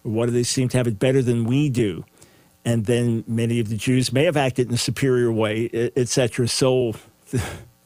Or 0.04 0.12
what 0.12 0.26
do 0.26 0.32
they 0.32 0.42
seem 0.42 0.68
to 0.68 0.76
have 0.76 0.86
it 0.86 0.98
better 0.98 1.22
than 1.22 1.44
we 1.44 1.70
do? 1.70 2.04
And 2.64 2.86
then 2.86 3.24
many 3.26 3.60
of 3.60 3.68
the 3.68 3.76
Jews 3.76 4.12
may 4.12 4.24
have 4.24 4.36
acted 4.36 4.68
in 4.68 4.74
a 4.74 4.78
superior 4.78 5.30
way, 5.30 5.90
etc. 5.96 6.48
So 6.48 6.94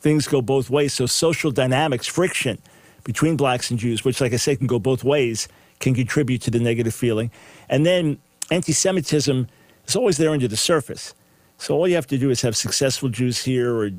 things 0.01 0.29
go 0.29 0.41
both 0.41 0.71
ways. 0.71 0.95
So 0.95 1.07
social 1.07 1.51
dynamics, 1.51 2.07
friction 2.07 2.59
between 3.05 3.37
blacks 3.37 3.71
and 3.71 3.79
Jews, 3.79 4.05
which, 4.05 4.21
like 4.21 4.33
I 4.33 4.37
say, 4.37 4.55
can 4.55 4.67
go 4.67 4.79
both 4.79 5.03
ways, 5.03 5.49
can 5.81 5.95
contribute 5.95 6.43
to 6.43 6.51
the 6.51 6.61
negative 6.61 6.95
feeling. 6.95 7.31
And 7.69 7.85
then 7.85 8.19
anti-Semitism 8.51 9.49
is 9.87 9.97
always 9.97 10.17
there 10.19 10.31
under 10.31 10.47
the 10.47 10.57
surface. 10.57 11.14
So 11.57 11.75
all 11.75 11.88
you 11.88 11.97
have 11.97 12.07
to 12.09 12.19
do 12.19 12.31
is 12.31 12.41
have 12.43 12.57
successful 12.57 13.09
Jews 13.09 13.43
here, 13.43 13.75
or 13.75 13.91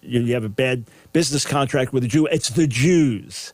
you 0.00 0.32
have 0.32 0.44
a 0.44 0.48
bad 0.48 0.86
business 1.12 1.44
contract 1.44 1.92
with 1.92 2.04
a 2.04 2.08
Jew. 2.08 2.26
It's 2.26 2.48
the 2.48 2.66
Jews 2.66 3.52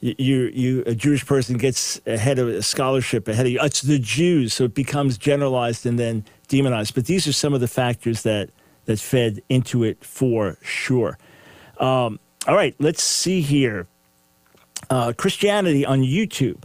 you, 0.00 0.50
you, 0.54 0.82
a 0.86 0.94
Jewish 0.94 1.26
person 1.26 1.58
gets 1.58 2.00
ahead 2.06 2.38
of 2.38 2.48
a 2.48 2.62
scholarship 2.62 3.28
ahead 3.28 3.46
of 3.46 3.52
you. 3.52 3.58
It's 3.62 3.82
the 3.82 3.98
Jews, 3.98 4.54
so 4.54 4.64
it 4.64 4.74
becomes 4.74 5.18
generalized 5.18 5.84
and 5.84 5.98
then 5.98 6.24
demonized. 6.48 6.94
But 6.94 7.06
these 7.06 7.26
are 7.26 7.32
some 7.32 7.52
of 7.52 7.60
the 7.60 7.68
factors 7.68 8.22
that 8.22 8.50
that 8.86 8.98
fed 8.98 9.42
into 9.48 9.84
it 9.84 10.02
for 10.02 10.56
sure. 10.62 11.18
Um, 11.78 12.18
all 12.48 12.56
right, 12.56 12.74
let's 12.78 13.02
see 13.02 13.40
here. 13.40 13.86
Uh, 14.88 15.12
Christianity 15.16 15.84
on 15.84 16.00
YouTube. 16.00 16.62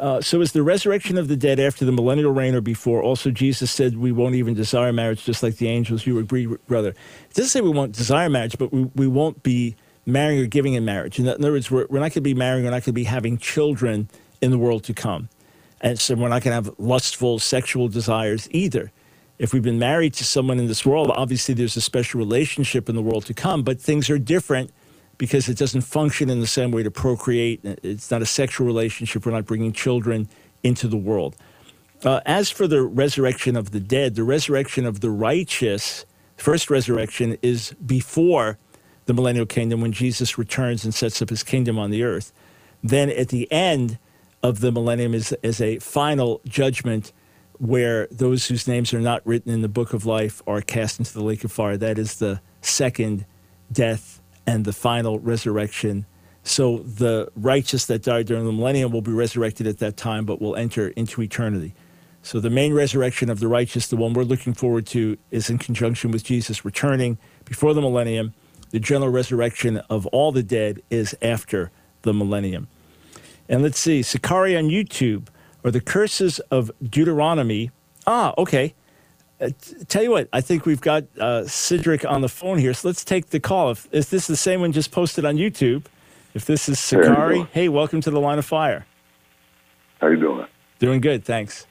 Uh, 0.00 0.20
so 0.20 0.40
is 0.40 0.52
the 0.52 0.62
resurrection 0.62 1.18
of 1.18 1.28
the 1.28 1.36
dead 1.36 1.60
after 1.60 1.84
the 1.84 1.92
millennial 1.92 2.32
reign 2.32 2.54
or 2.54 2.60
before? 2.60 3.02
Also, 3.02 3.30
Jesus 3.30 3.70
said 3.70 3.98
we 3.98 4.12
won't 4.12 4.36
even 4.36 4.54
desire 4.54 4.92
marriage, 4.92 5.24
just 5.24 5.42
like 5.42 5.56
the 5.56 5.68
angels. 5.68 6.06
You 6.06 6.18
agree, 6.18 6.46
brother? 6.46 6.90
It 6.90 7.34
doesn't 7.34 7.50
say 7.50 7.60
we 7.60 7.70
won't 7.70 7.92
desire 7.92 8.30
marriage, 8.30 8.56
but 8.58 8.72
we, 8.72 8.84
we 8.94 9.06
won't 9.06 9.42
be 9.42 9.76
marrying 10.08 10.40
or 10.40 10.46
giving 10.46 10.74
in 10.74 10.84
marriage. 10.84 11.18
In 11.18 11.28
other 11.28 11.52
words, 11.52 11.70
we're, 11.70 11.86
we're 11.88 11.98
not 11.98 12.12
going 12.12 12.12
to 12.12 12.20
be 12.22 12.34
marrying, 12.34 12.64
we're 12.64 12.70
not 12.70 12.82
going 12.82 12.84
to 12.84 12.92
be 12.92 13.04
having 13.04 13.38
children 13.38 14.08
in 14.40 14.50
the 14.50 14.58
world 14.58 14.84
to 14.84 14.94
come. 14.94 15.28
And 15.80 15.98
so 15.98 16.14
we're 16.14 16.28
not 16.28 16.42
going 16.42 16.62
to 16.62 16.70
have 16.70 16.74
lustful 16.78 17.38
sexual 17.38 17.88
desires 17.88 18.48
either. 18.50 18.90
If 19.38 19.52
we've 19.52 19.62
been 19.62 19.78
married 19.78 20.14
to 20.14 20.24
someone 20.24 20.58
in 20.58 20.66
this 20.66 20.84
world, 20.84 21.12
obviously 21.14 21.54
there's 21.54 21.76
a 21.76 21.80
special 21.80 22.18
relationship 22.18 22.88
in 22.88 22.96
the 22.96 23.02
world 23.02 23.26
to 23.26 23.34
come, 23.34 23.62
but 23.62 23.80
things 23.80 24.10
are 24.10 24.18
different 24.18 24.72
because 25.16 25.48
it 25.48 25.56
doesn't 25.56 25.82
function 25.82 26.30
in 26.30 26.40
the 26.40 26.46
same 26.46 26.70
way 26.72 26.82
to 26.82 26.90
procreate. 26.90 27.60
It's 27.82 28.10
not 28.10 28.22
a 28.22 28.26
sexual 28.26 28.66
relationship. 28.66 29.26
We're 29.26 29.32
not 29.32 29.46
bringing 29.46 29.72
children 29.72 30.28
into 30.62 30.88
the 30.88 30.96
world. 30.96 31.36
Uh, 32.04 32.20
as 32.26 32.50
for 32.50 32.66
the 32.66 32.82
resurrection 32.82 33.56
of 33.56 33.72
the 33.72 33.80
dead, 33.80 34.14
the 34.14 34.24
resurrection 34.24 34.86
of 34.86 35.00
the 35.00 35.10
righteous, 35.10 36.06
first 36.36 36.70
resurrection, 36.70 37.36
is 37.42 37.74
before 37.84 38.58
the 39.08 39.14
millennial 39.14 39.46
kingdom 39.46 39.80
when 39.80 39.90
Jesus 39.90 40.36
returns 40.36 40.84
and 40.84 40.94
sets 40.94 41.22
up 41.22 41.30
his 41.30 41.42
kingdom 41.42 41.78
on 41.78 41.90
the 41.90 42.02
earth. 42.02 42.30
Then 42.84 43.08
at 43.08 43.28
the 43.28 43.50
end 43.50 43.98
of 44.42 44.60
the 44.60 44.70
millennium 44.70 45.14
is, 45.14 45.34
is 45.42 45.62
a 45.62 45.78
final 45.78 46.42
judgment 46.44 47.14
where 47.58 48.06
those 48.10 48.46
whose 48.46 48.68
names 48.68 48.92
are 48.92 49.00
not 49.00 49.26
written 49.26 49.50
in 49.50 49.62
the 49.62 49.68
book 49.68 49.94
of 49.94 50.04
life 50.04 50.42
are 50.46 50.60
cast 50.60 50.98
into 50.98 51.14
the 51.14 51.24
lake 51.24 51.42
of 51.42 51.50
fire. 51.50 51.78
That 51.78 51.98
is 51.98 52.16
the 52.16 52.42
second 52.60 53.24
death 53.72 54.20
and 54.46 54.66
the 54.66 54.74
final 54.74 55.18
resurrection. 55.18 56.04
So 56.42 56.80
the 56.80 57.32
righteous 57.34 57.86
that 57.86 58.02
died 58.02 58.26
during 58.26 58.44
the 58.44 58.52
millennium 58.52 58.92
will 58.92 59.00
be 59.00 59.10
resurrected 59.10 59.66
at 59.66 59.78
that 59.78 59.96
time, 59.96 60.26
but 60.26 60.38
will 60.38 60.54
enter 60.54 60.88
into 60.88 61.22
eternity. 61.22 61.74
So 62.20 62.40
the 62.40 62.50
main 62.50 62.74
resurrection 62.74 63.30
of 63.30 63.40
the 63.40 63.48
righteous, 63.48 63.86
the 63.86 63.96
one 63.96 64.12
we're 64.12 64.24
looking 64.24 64.52
forward 64.52 64.84
to, 64.88 65.16
is 65.30 65.48
in 65.48 65.56
conjunction 65.56 66.10
with 66.10 66.24
Jesus 66.24 66.62
returning 66.62 67.16
before 67.46 67.72
the 67.72 67.80
millennium 67.80 68.34
the 68.70 68.80
general 68.80 69.10
resurrection 69.10 69.78
of 69.90 70.06
all 70.08 70.32
the 70.32 70.42
dead 70.42 70.82
is 70.90 71.16
after 71.22 71.70
the 72.02 72.12
millennium. 72.12 72.68
And 73.48 73.62
let's 73.62 73.78
see, 73.78 74.02
Sakari 74.02 74.56
on 74.56 74.64
YouTube 74.64 75.28
or 75.64 75.70
the 75.70 75.80
curses 75.80 76.38
of 76.50 76.70
Deuteronomy. 76.82 77.70
Ah, 78.06 78.34
okay. 78.38 78.74
Uh, 79.40 79.50
tell 79.86 80.02
you 80.02 80.10
what, 80.10 80.28
I 80.32 80.40
think 80.40 80.66
we've 80.66 80.80
got 80.80 81.04
uh, 81.18 81.46
Cedric 81.46 82.04
on 82.04 82.22
the 82.22 82.28
phone 82.28 82.58
here, 82.58 82.74
so 82.74 82.88
let's 82.88 83.04
take 83.04 83.30
the 83.30 83.38
call. 83.38 83.70
If, 83.70 83.88
is 83.92 84.10
this 84.10 84.26
the 84.26 84.36
same 84.36 84.60
one 84.60 84.72
just 84.72 84.90
posted 84.90 85.24
on 85.24 85.36
YouTube? 85.36 85.84
If 86.34 86.44
this 86.44 86.68
is 86.68 86.78
Sakari, 86.78 87.46
hey, 87.52 87.68
welcome 87.68 88.00
to 88.00 88.10
the 88.10 88.20
Line 88.20 88.38
of 88.38 88.44
Fire. 88.44 88.84
How 90.00 90.08
you 90.08 90.18
doing? 90.18 90.46
Doing 90.78 91.00
good, 91.00 91.24
thanks. 91.24 91.66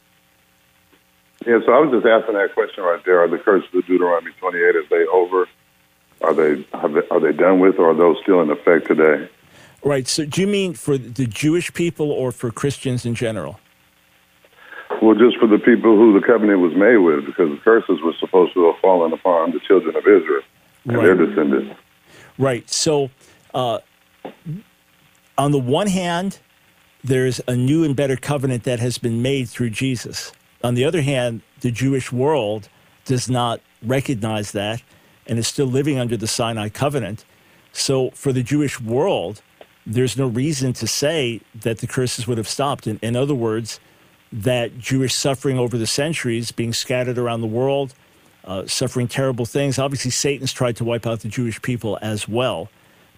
Yeah, 1.46 1.60
so 1.66 1.72
I 1.74 1.80
was 1.80 1.92
just 1.92 2.06
asking 2.06 2.36
that 2.36 2.54
question 2.54 2.84
right 2.84 3.04
there. 3.06 3.20
Are 3.20 3.28
the 3.28 3.38
curses 3.38 3.70
of 3.74 3.86
Deuteronomy 3.86 4.32
28, 4.40 4.76
are 4.76 4.84
they 4.90 5.06
over? 5.12 5.48
Are 6.22 6.34
they, 6.34 6.66
are 6.74 7.20
they 7.20 7.32
done 7.32 7.60
with, 7.60 7.78
or 7.78 7.92
are 7.92 7.94
those 7.94 8.18
still 8.24 8.42
in 8.42 8.50
effect 8.50 8.88
today? 8.88 9.30
Right. 9.84 10.08
So, 10.08 10.26
do 10.26 10.42
you 10.42 10.48
mean 10.48 10.74
for 10.74 10.98
the 10.98 11.28
Jewish 11.28 11.74
people 11.74 12.12
or 12.12 12.32
for 12.32 12.52
Christians 12.52 13.06
in 13.06 13.16
general? 13.16 13.60
Well, 15.02 15.16
just 15.16 15.38
for 15.38 15.48
the 15.48 15.60
people 15.60 15.96
who 15.96 16.20
the 16.20 16.26
covenant 16.26 16.60
was 16.60 16.74
made 16.76 16.98
with, 16.98 17.26
because 17.26 17.52
the 17.52 17.62
curses 17.64 18.02
were 18.02 18.14
supposed 18.20 18.54
to 18.56 18.66
have 18.72 18.82
fallen 18.82 19.14
upon 19.14 19.52
the 19.52 19.60
children 19.60 19.96
of 19.96 20.02
Israel 20.02 20.42
and 20.86 20.98
right. 20.98 21.04
their 21.04 21.16
descendants. 21.16 21.80
Right. 22.38 22.68
So, 22.70 23.12
uh, 23.54 23.80
on 25.38 25.52
the 25.52 25.60
one 25.60 25.88
hand, 25.88 26.40
there's 27.04 27.40
a 27.48 27.56
new 27.56 27.84
and 27.84 27.96
better 27.96 28.16
covenant 28.16 28.64
that 28.64 28.80
has 28.80 28.98
been 28.98 29.22
made 29.22 29.50
through 29.50 29.70
Jesus. 29.70 30.32
On 30.64 30.74
the 30.74 30.84
other 30.84 31.02
hand, 31.02 31.42
the 31.62 31.72
Jewish 31.72 32.12
world 32.12 32.70
does 33.06 33.30
not 33.30 33.62
recognize 33.84 34.52
that 34.54 34.82
and 35.28 35.38
is 35.38 35.48
still 35.48 35.68
living 35.68 36.00
under 36.00 36.18
the 36.18 36.28
Sinai 36.28 36.70
covenant. 36.70 37.26
So 37.72 38.12
for 38.12 38.34
the 38.34 38.44
Jewish 38.44 38.82
world, 38.82 39.42
there's 39.86 40.18
no 40.18 40.28
reason 40.28 40.74
to 40.74 40.88
say 40.88 41.42
that 41.56 41.80
the 41.80 41.88
curses 41.88 42.28
would 42.28 42.38
have 42.38 42.48
stopped. 42.48 42.88
In, 42.88 43.00
in 43.02 43.16
other 43.16 43.36
words, 43.36 43.80
that 44.32 44.78
Jewish 44.78 45.14
suffering 45.14 45.58
over 45.58 45.78
the 45.78 45.88
centuries, 45.88 46.52
being 46.52 46.74
scattered 46.74 47.18
around 47.18 47.42
the 47.42 47.48
world, 47.48 47.94
uh, 48.44 48.66
suffering 48.66 49.08
terrible 49.08 49.46
things. 49.46 49.78
Obviously, 49.78 50.12
Satan's 50.12 50.54
tried 50.54 50.76
to 50.78 50.84
wipe 50.84 51.06
out 51.06 51.22
the 51.22 51.28
Jewish 51.28 51.62
people 51.62 51.98
as 52.02 52.28
well. 52.28 52.70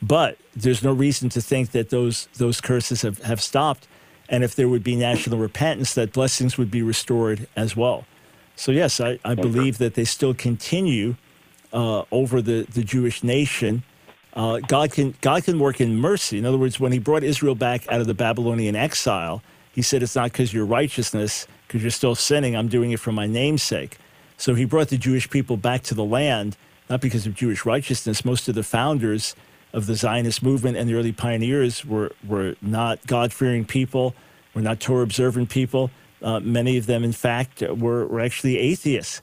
But 0.02 0.38
there's 0.56 0.84
no 0.84 0.94
reason 0.94 1.30
to 1.30 1.42
think 1.42 1.72
that 1.72 1.90
those, 1.90 2.28
those 2.38 2.62
curses 2.62 3.02
have, 3.02 3.20
have 3.20 3.42
stopped. 3.42 3.88
And 4.28 4.44
if 4.44 4.56
there 4.56 4.70
would 4.70 4.84
be 4.84 4.96
national 4.96 5.40
repentance, 5.40 5.94
that 5.96 6.14
blessings 6.14 6.58
would 6.58 6.72
be 6.72 6.82
restored 6.82 7.48
as 7.56 7.76
well. 7.76 8.06
So, 8.56 8.72
yes, 8.72 9.00
I, 9.00 9.20
I 9.26 9.36
believe 9.36 9.78
that 9.78 9.96
they 9.96 10.06
still 10.06 10.34
continue 10.34 11.16
uh, 11.74 12.04
over 12.12 12.42
the, 12.42 12.66
the 12.74 12.84
Jewish 12.84 13.24
nation. 13.24 13.84
Uh, 14.34 14.60
God 14.60 14.92
can 14.92 15.16
God 15.22 15.44
can 15.44 15.60
work 15.60 15.82
in 15.82 15.98
mercy. 15.98 16.38
In 16.38 16.46
other 16.46 16.58
words, 16.58 16.80
when 16.80 16.92
He 16.92 17.00
brought 17.00 17.24
Israel 17.24 17.56
back 17.56 17.92
out 17.92 18.00
of 18.02 18.08
the 18.08 18.14
Babylonian 18.14 18.76
exile, 18.76 19.42
He 19.72 19.82
said, 19.82 20.04
"It's 20.04 20.16
not 20.16 20.32
because 20.32 20.54
your 20.54 20.66
righteousness, 20.66 21.48
because 21.68 21.82
you're 21.82 21.92
still 21.92 22.16
sinning. 22.16 22.56
I'm 22.56 22.68
doing 22.68 22.92
it 22.92 23.00
for 23.00 23.12
my 23.12 23.28
name's 23.28 23.64
sake." 23.64 23.98
So 24.38 24.54
He 24.54 24.66
brought 24.66 24.90
the 24.90 24.98
Jewish 24.98 25.30
people 25.30 25.58
back 25.58 25.82
to 25.84 25.96
the 25.96 26.06
land, 26.06 26.58
not 26.90 27.02
because 27.02 27.26
of 27.26 27.34
Jewish 27.34 27.66
righteousness. 27.66 28.24
Most 28.24 28.48
of 28.48 28.56
the 28.56 28.64
founders 28.64 29.36
of 29.74 29.86
the 29.86 29.96
Zionist 29.96 30.42
movement 30.42 30.78
and 30.78 30.90
the 30.90 30.94
early 30.94 31.12
pioneers 31.12 31.84
were 31.84 32.12
were 32.26 32.56
not 32.62 33.06
God 33.08 33.34
fearing 33.34 33.66
people, 33.66 34.14
were 34.54 34.62
not 34.62 34.80
Torah 34.80 35.04
observant 35.04 35.50
people. 35.50 35.90
Uh, 36.22 36.40
many 36.40 36.78
of 36.78 36.86
them, 36.86 37.04
in 37.04 37.14
fact, 37.14 37.62
were, 37.62 38.06
were 38.06 38.20
actually 38.20 38.58
atheists. 38.58 39.22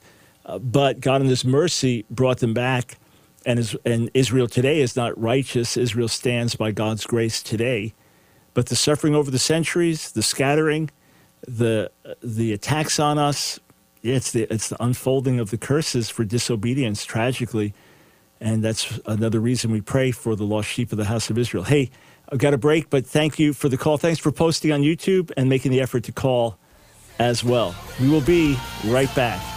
But 0.61 1.01
God, 1.01 1.23
in 1.23 1.29
His 1.29 1.45
mercy, 1.45 2.05
brought 2.11 2.39
them 2.39 2.55
back. 2.55 2.99
And, 3.45 3.59
is, 3.59 3.77
and 3.85 4.11
Israel 4.15 4.49
today 4.49 4.81
is 4.81 4.97
not 4.97 5.19
righteous. 5.21 5.77
Israel 5.77 6.09
stands 6.09 6.57
by 6.57 6.73
God's 6.73 7.07
grace 7.07 7.43
today. 7.43 7.95
But 8.55 8.67
the 8.67 8.77
suffering 8.77 9.15
over 9.15 9.31
the 9.31 9.39
centuries, 9.39 10.13
the 10.13 10.23
scattering, 10.23 10.91
the, 11.47 11.91
the 12.23 12.53
attacks 12.53 12.99
on 12.99 13.19
us, 13.19 13.61
it's 14.03 14.33
the, 14.33 14.53
it's 14.53 14.69
the 14.69 14.83
unfolding 14.83 15.41
of 15.41 15.51
the 15.51 15.59
curses 15.59 16.11
for 16.11 16.25
disobedience, 16.25 17.05
tragically. 17.05 17.75
And 18.41 18.63
that's 18.63 18.99
another 19.07 19.41
reason 19.41 19.71
we 19.71 19.81
pray 19.81 20.11
for 20.11 20.37
the 20.37 20.45
lost 20.45 20.69
sheep 20.69 20.93
of 20.93 20.99
the 20.99 21.05
house 21.05 21.31
of 21.31 21.39
Israel. 21.39 21.65
Hey, 21.65 21.91
I've 22.31 22.39
got 22.39 22.55
a 22.55 22.59
break, 22.59 22.91
but 22.91 23.07
thank 23.07 23.39
you 23.39 23.53
for 23.53 23.69
the 23.69 23.77
call. 23.77 23.99
Thanks 23.99 24.19
for 24.19 24.33
posting 24.33 24.73
on 24.73 24.83
YouTube 24.83 25.31
and 25.37 25.49
making 25.49 25.71
the 25.71 25.81
effort 25.81 26.05
to 26.05 26.13
call 26.13 26.59
as 27.19 27.45
well. 27.45 27.75
We 28.01 28.09
will 28.09 28.21
be 28.21 28.59
right 28.85 29.13
back. 29.15 29.56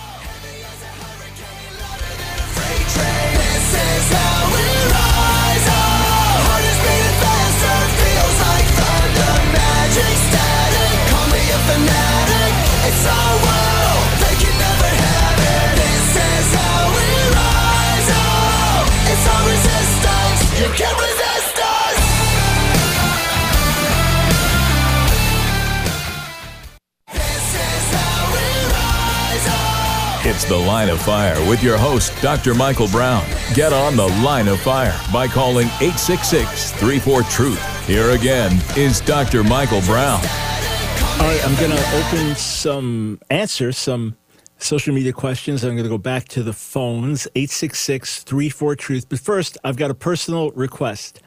It's 30.39 30.43
The 30.43 30.55
Line 30.55 30.89
of 30.89 31.01
Fire 31.01 31.39
with 31.49 31.63
your 31.63 31.77
host, 31.77 32.13
Dr. 32.21 32.53
Michael 32.53 32.87
Brown. 32.89 33.25
Get 33.53 33.73
on 33.73 33.95
The 33.95 34.07
Line 34.23 34.47
of 34.47 34.59
Fire 34.59 34.97
by 35.11 35.27
calling 35.27 35.67
866 35.81 36.71
34 36.73 37.23
Truth. 37.23 37.87
Here 37.87 38.11
again 38.11 38.61
is 38.77 39.01
Dr. 39.01 39.43
Michael 39.43 39.81
Brown. 39.81 40.21
All 41.19 41.25
right, 41.25 41.41
I'm 41.43 41.55
going 41.55 41.71
to 41.71 41.95
open 41.95 42.35
some 42.35 43.19
answers, 43.29 43.77
some 43.77 44.17
social 44.59 44.93
media 44.93 45.13
questions. 45.13 45.63
I'm 45.63 45.71
going 45.71 45.83
to 45.83 45.89
go 45.89 45.97
back 45.97 46.27
to 46.29 46.43
the 46.43 46.53
phones, 46.53 47.27
866 47.35 48.23
34 48.23 48.75
Truth. 48.75 49.09
But 49.09 49.19
first, 49.19 49.57
I've 49.63 49.77
got 49.77 49.89
a 49.89 49.95
personal 49.95 50.51
request. 50.51 51.21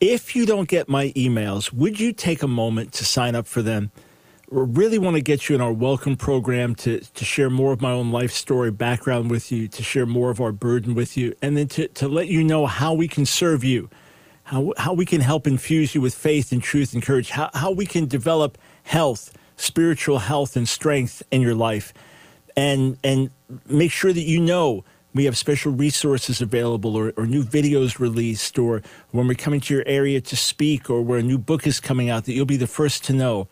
If 0.00 0.34
you 0.34 0.44
don't 0.44 0.68
get 0.68 0.88
my 0.88 1.10
emails, 1.10 1.72
would 1.72 2.00
you 2.00 2.12
take 2.12 2.42
a 2.42 2.48
moment 2.48 2.92
to 2.94 3.04
sign 3.04 3.34
up 3.34 3.46
for 3.46 3.62
them? 3.62 3.92
We 4.50 4.62
really 4.62 4.98
want 4.98 5.16
to 5.16 5.22
get 5.22 5.48
you 5.48 5.54
in 5.54 5.60
our 5.60 5.72
welcome 5.72 6.16
program 6.16 6.74
to, 6.76 7.00
to 7.00 7.24
share 7.24 7.50
more 7.50 7.72
of 7.72 7.80
my 7.80 7.92
own 7.92 8.10
life 8.10 8.32
story 8.32 8.70
background 8.70 9.30
with 9.30 9.52
you, 9.52 9.68
to 9.68 9.82
share 9.82 10.06
more 10.06 10.30
of 10.30 10.40
our 10.40 10.52
burden 10.52 10.94
with 10.94 11.16
you, 11.16 11.34
and 11.42 11.56
then 11.56 11.68
to, 11.68 11.88
to 11.88 12.08
let 12.08 12.28
you 12.28 12.42
know 12.42 12.66
how 12.66 12.92
we 12.92 13.08
can 13.08 13.24
serve 13.24 13.64
you, 13.64 13.88
how, 14.44 14.72
how 14.76 14.92
we 14.92 15.06
can 15.06 15.20
help 15.20 15.46
infuse 15.46 15.94
you 15.94 16.00
with 16.00 16.14
faith 16.14 16.52
and 16.52 16.62
truth 16.62 16.92
and 16.92 17.02
courage, 17.02 17.30
how, 17.30 17.50
how 17.54 17.70
we 17.70 17.86
can 17.86 18.06
develop 18.06 18.58
health, 18.82 19.36
spiritual 19.56 20.18
health 20.18 20.56
and 20.56 20.68
strength 20.68 21.22
in 21.30 21.40
your 21.40 21.54
life 21.54 21.92
and 22.56 22.98
and 23.02 23.30
make 23.68 23.92
sure 23.92 24.12
that 24.12 24.22
you 24.22 24.40
know 24.40 24.84
we 25.14 25.24
have 25.26 25.38
special 25.38 25.72
resources 25.72 26.40
available 26.40 26.96
or, 26.96 27.12
or 27.16 27.26
new 27.26 27.44
videos 27.44 28.00
released 28.00 28.58
or 28.58 28.82
when 29.12 29.28
we're 29.28 29.34
coming 29.34 29.60
to 29.60 29.72
your 29.72 29.84
area 29.86 30.20
to 30.20 30.36
speak 30.36 30.90
or 30.90 31.02
where 31.02 31.18
a 31.20 31.22
new 31.22 31.38
book 31.38 31.66
is 31.66 31.78
coming 31.78 32.10
out 32.10 32.24
that 32.24 32.32
you'll 32.32 32.44
be 32.44 32.56
the 32.56 32.66
first 32.66 33.04
to 33.04 33.12
know. 33.12 33.48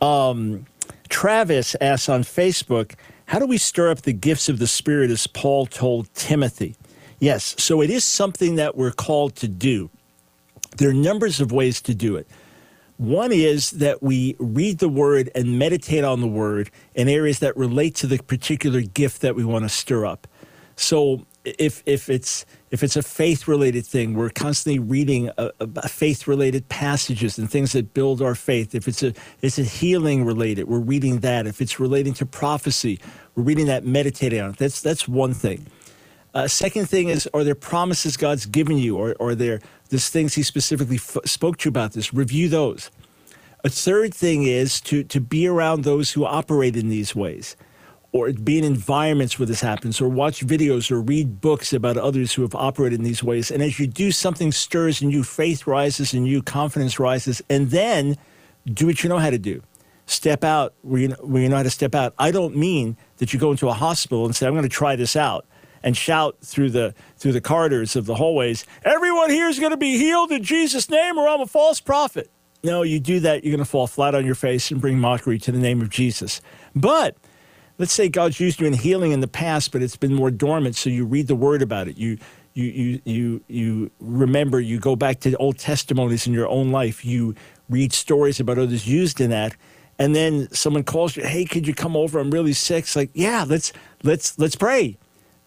Um, 0.00 0.66
Travis 1.08 1.76
asks 1.80 2.08
on 2.08 2.22
Facebook, 2.22 2.94
"How 3.26 3.38
do 3.38 3.46
we 3.46 3.58
stir 3.58 3.90
up 3.90 4.02
the 4.02 4.12
gifts 4.12 4.48
of 4.48 4.58
the 4.58 4.66
Spirit 4.66 5.10
as 5.10 5.26
Paul 5.26 5.66
told 5.66 6.12
Timothy?" 6.14 6.76
Yes, 7.20 7.54
so 7.58 7.80
it 7.80 7.90
is 7.90 8.04
something 8.04 8.56
that 8.56 8.76
we're 8.76 8.90
called 8.90 9.36
to 9.36 9.48
do. 9.48 9.90
There 10.78 10.90
are 10.90 10.94
numbers 10.94 11.40
of 11.40 11.52
ways 11.52 11.80
to 11.82 11.94
do 11.94 12.16
it. 12.16 12.26
One 12.96 13.32
is 13.32 13.70
that 13.72 14.02
we 14.02 14.36
read 14.38 14.78
the 14.78 14.88
word 14.88 15.30
and 15.34 15.58
meditate 15.58 16.04
on 16.04 16.20
the 16.20 16.26
word 16.26 16.70
in 16.94 17.08
areas 17.08 17.40
that 17.40 17.56
relate 17.56 17.94
to 17.96 18.06
the 18.06 18.18
particular 18.18 18.80
gift 18.80 19.22
that 19.22 19.34
we 19.34 19.44
want 19.44 19.64
to 19.64 19.68
stir 19.68 20.06
up. 20.06 20.26
So 20.76 21.26
if 21.44 21.82
if 21.86 22.08
it's 22.08 22.44
if 22.72 22.82
it's 22.82 22.96
a 22.96 23.02
faith 23.02 23.46
related 23.46 23.86
thing, 23.86 24.14
we're 24.14 24.30
constantly 24.30 24.78
reading 24.78 25.30
a, 25.36 25.50
a 25.60 25.88
faith 25.88 26.26
related 26.26 26.68
passages 26.70 27.38
and 27.38 27.50
things 27.50 27.72
that 27.72 27.92
build 27.92 28.22
our 28.22 28.34
faith. 28.34 28.74
If 28.74 28.88
it's 28.88 29.02
a 29.02 29.12
it's 29.42 29.58
a 29.58 29.62
healing 29.62 30.24
related, 30.24 30.68
we're 30.68 30.78
reading 30.78 31.20
that. 31.20 31.46
If 31.46 31.60
it's 31.60 31.78
relating 31.78 32.14
to 32.14 32.26
prophecy, 32.26 32.98
we're 33.36 33.44
reading 33.44 33.66
that, 33.66 33.84
meditating 33.84 34.40
on 34.40 34.50
it. 34.50 34.56
That's 34.56 34.80
that's 34.80 35.06
one 35.06 35.34
thing. 35.34 35.66
Uh, 36.34 36.48
second 36.48 36.88
thing 36.88 37.10
is, 37.10 37.28
are 37.34 37.44
there 37.44 37.54
promises 37.54 38.16
God's 38.16 38.46
given 38.46 38.78
you, 38.78 38.96
or, 38.96 39.14
or 39.20 39.30
are 39.30 39.34
there 39.34 39.60
there's 39.90 40.08
things 40.08 40.34
He 40.34 40.42
specifically 40.42 40.96
f- 40.96 41.18
spoke 41.26 41.58
to 41.58 41.66
you 41.66 41.70
about 41.70 41.92
this? 41.92 42.14
Review 42.14 42.48
those. 42.48 42.90
A 43.64 43.68
third 43.68 44.14
thing 44.14 44.44
is 44.44 44.80
to 44.82 45.04
to 45.04 45.20
be 45.20 45.46
around 45.46 45.84
those 45.84 46.12
who 46.12 46.24
operate 46.24 46.74
in 46.74 46.88
these 46.88 47.14
ways 47.14 47.54
or 48.12 48.30
be 48.32 48.58
in 48.58 48.64
environments 48.64 49.38
where 49.38 49.46
this 49.46 49.60
happens, 49.60 50.00
or 50.00 50.08
watch 50.08 50.46
videos 50.46 50.90
or 50.90 51.00
read 51.00 51.40
books 51.40 51.72
about 51.72 51.96
others 51.96 52.32
who 52.32 52.42
have 52.42 52.54
operated 52.54 52.98
in 52.98 53.04
these 53.04 53.22
ways. 53.22 53.50
And 53.50 53.62
as 53.62 53.78
you 53.78 53.86
do, 53.86 54.12
something 54.12 54.52
stirs 54.52 55.00
in 55.00 55.10
you, 55.10 55.24
faith 55.24 55.66
rises 55.66 56.12
in 56.12 56.26
you, 56.26 56.42
confidence 56.42 56.98
rises, 56.98 57.42
and 57.48 57.70
then 57.70 58.16
do 58.66 58.86
what 58.86 59.02
you 59.02 59.08
know 59.08 59.18
how 59.18 59.30
to 59.30 59.38
do. 59.38 59.62
Step 60.06 60.44
out 60.44 60.74
where 60.82 61.00
you, 61.00 61.08
know, 61.08 61.16
where 61.20 61.42
you 61.42 61.48
know 61.48 61.56
how 61.56 61.62
to 61.62 61.70
step 61.70 61.94
out. 61.94 62.12
I 62.18 62.30
don't 62.30 62.54
mean 62.54 62.98
that 63.16 63.32
you 63.32 63.38
go 63.38 63.50
into 63.50 63.68
a 63.68 63.72
hospital 63.72 64.26
and 64.26 64.36
say, 64.36 64.46
I'm 64.46 64.52
going 64.52 64.62
to 64.62 64.68
try 64.68 64.94
this 64.94 65.16
out 65.16 65.46
and 65.82 65.96
shout 65.96 66.36
through 66.42 66.70
the 66.70 66.94
through 67.16 67.32
the 67.32 67.40
corridors 67.40 67.96
of 67.96 68.06
the 68.06 68.14
hallways, 68.14 68.66
everyone 68.84 69.30
here 69.30 69.48
is 69.48 69.58
going 69.58 69.70
to 69.70 69.76
be 69.76 69.98
healed 69.98 70.30
in 70.30 70.42
Jesus' 70.42 70.88
name, 70.88 71.18
or 71.18 71.28
I'm 71.28 71.40
a 71.40 71.46
false 71.46 71.80
prophet. 71.80 72.30
No, 72.64 72.82
you 72.82 73.00
do 73.00 73.20
that, 73.20 73.42
you're 73.42 73.50
going 73.50 73.64
to 73.64 73.70
fall 73.70 73.88
flat 73.88 74.14
on 74.14 74.24
your 74.24 74.36
face 74.36 74.70
and 74.70 74.80
bring 74.80 74.98
mockery 74.98 75.38
to 75.40 75.52
the 75.52 75.58
name 75.58 75.80
of 75.80 75.90
Jesus. 75.90 76.40
But 76.76 77.16
let's 77.82 77.92
say 77.92 78.08
God's 78.08 78.38
used 78.38 78.60
you 78.60 78.68
in 78.68 78.74
healing 78.74 79.10
in 79.10 79.18
the 79.18 79.26
past, 79.26 79.72
but 79.72 79.82
it's 79.82 79.96
been 79.96 80.14
more 80.14 80.30
dormant. 80.30 80.76
So 80.76 80.88
you 80.88 81.04
read 81.04 81.26
the 81.26 81.34
word 81.34 81.62
about 81.62 81.88
it. 81.88 81.98
You 81.98 82.16
you 82.54 82.64
you 82.64 83.00
you 83.04 83.44
you 83.48 83.90
remember. 83.98 84.60
You 84.60 84.78
go 84.78 84.94
back 84.94 85.18
to 85.20 85.36
old 85.38 85.58
testimonies 85.58 86.24
in 86.24 86.32
your 86.32 86.46
own 86.46 86.70
life. 86.70 87.04
You 87.04 87.34
read 87.68 87.92
stories 87.92 88.38
about 88.38 88.56
others 88.56 88.86
used 88.86 89.20
in 89.20 89.30
that, 89.30 89.56
and 89.98 90.14
then 90.14 90.48
someone 90.52 90.84
calls 90.84 91.16
you. 91.16 91.24
Hey, 91.24 91.44
could 91.44 91.66
you 91.66 91.74
come 91.74 91.96
over? 91.96 92.20
I'm 92.20 92.30
really 92.30 92.52
sick. 92.52 92.84
It's 92.84 92.94
like, 92.94 93.10
yeah, 93.14 93.44
let's 93.48 93.72
let's 94.04 94.38
let's 94.38 94.54
pray. 94.54 94.96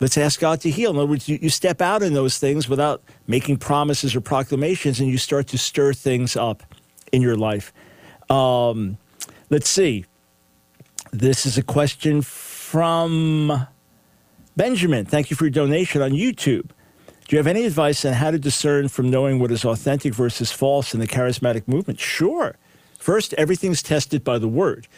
Let's 0.02 0.18
ask 0.18 0.38
God 0.42 0.60
to 0.60 0.70
heal. 0.70 0.92
In 0.92 0.98
other 0.98 1.06
words, 1.06 1.30
you, 1.30 1.40
you 1.42 1.50
step 1.50 1.82
out 1.82 2.04
in 2.04 2.14
those 2.14 2.38
things 2.38 2.68
without 2.68 3.02
making 3.28 3.60
promises 3.60 4.14
or 4.14 4.20
proclamations, 4.20 5.00
and 5.00 5.08
you 5.08 5.18
start 5.18 5.48
to 5.48 5.58
stir 5.58 5.94
things 5.94 6.36
up 6.36 6.64
in 7.14 7.22
your 7.22 7.38
life. 7.38 7.72
Um, 8.30 8.98
let's 9.50 9.70
see. 9.70 10.04
This 11.16 11.46
is 11.46 11.58
a 11.58 11.64
question 11.64 12.22
from 12.22 13.68
Benjamin. 14.58 15.06
Thank 15.06 15.30
you 15.30 15.38
for 15.38 15.46
your 15.46 15.52
donation 15.52 16.02
on 16.02 16.12
YouTube. 16.12 16.68
Do 16.68 17.30
you 17.30 17.38
have 17.38 17.48
any 17.48 17.64
advice 17.64 18.04
on 18.04 18.12
how 18.12 18.32
to 18.32 18.38
discern 18.38 18.90
from 18.90 19.10
knowing 19.10 19.40
what 19.40 19.50
is 19.50 19.64
authentic 19.64 20.14
versus 20.14 20.52
false 20.52 20.94
in 20.94 21.00
the 21.00 21.08
charismatic 21.08 21.70
movement? 21.70 22.02
Sure. 22.02 22.58
First, 23.00 23.34
everything's 23.36 23.82
tested 23.82 24.26
by 24.26 24.40
the 24.40 24.50
word. 24.50 24.90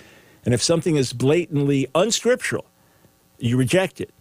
And 0.43 0.55
if 0.55 0.63
something 0.63 0.95
is 0.95 1.13
blatantly 1.13 1.85
unscriptural, 1.93 2.65
you 3.37 3.55
reject 3.55 4.01
it. 4.01 4.11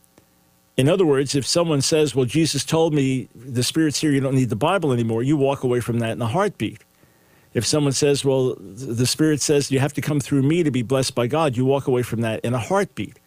In 0.77 0.91
other 0.91 1.07
words, 1.07 1.35
if 1.35 1.47
someone 1.47 1.81
says, 1.81 2.15
Well, 2.15 2.27
Jesus 2.27 2.63
told 2.63 2.93
me 2.93 3.31
the 3.35 3.63
Spirit's 3.63 4.01
here, 4.03 4.11
you 4.11 4.21
don't 4.21 4.35
need 4.35 4.51
the 4.51 4.55
Bible 4.55 4.93
anymore, 4.93 5.23
you 5.23 5.39
walk 5.39 5.63
away 5.63 5.81
from 5.81 6.01
that 6.01 6.11
in 6.11 6.21
a 6.21 6.27
heartbeat. 6.27 6.85
If 7.57 7.65
someone 7.65 7.93
says, 7.93 8.23
well, 8.23 8.55
the 8.59 9.07
Spirit 9.07 9.41
says 9.41 9.73
you 9.73 9.79
have 9.79 9.95
to 9.95 10.03
come 10.03 10.21
through 10.21 10.43
me 10.43 10.63
to 10.63 10.71
be 10.71 10.83
blessed 10.83 11.15
by 11.15 11.27
God, 11.27 11.57
you 11.57 11.65
walk 11.65 11.87
away 11.87 12.03
from 12.03 12.21
that 12.21 12.41
in 12.41 12.53
a 12.53 12.59
heartbeat. 12.59 13.19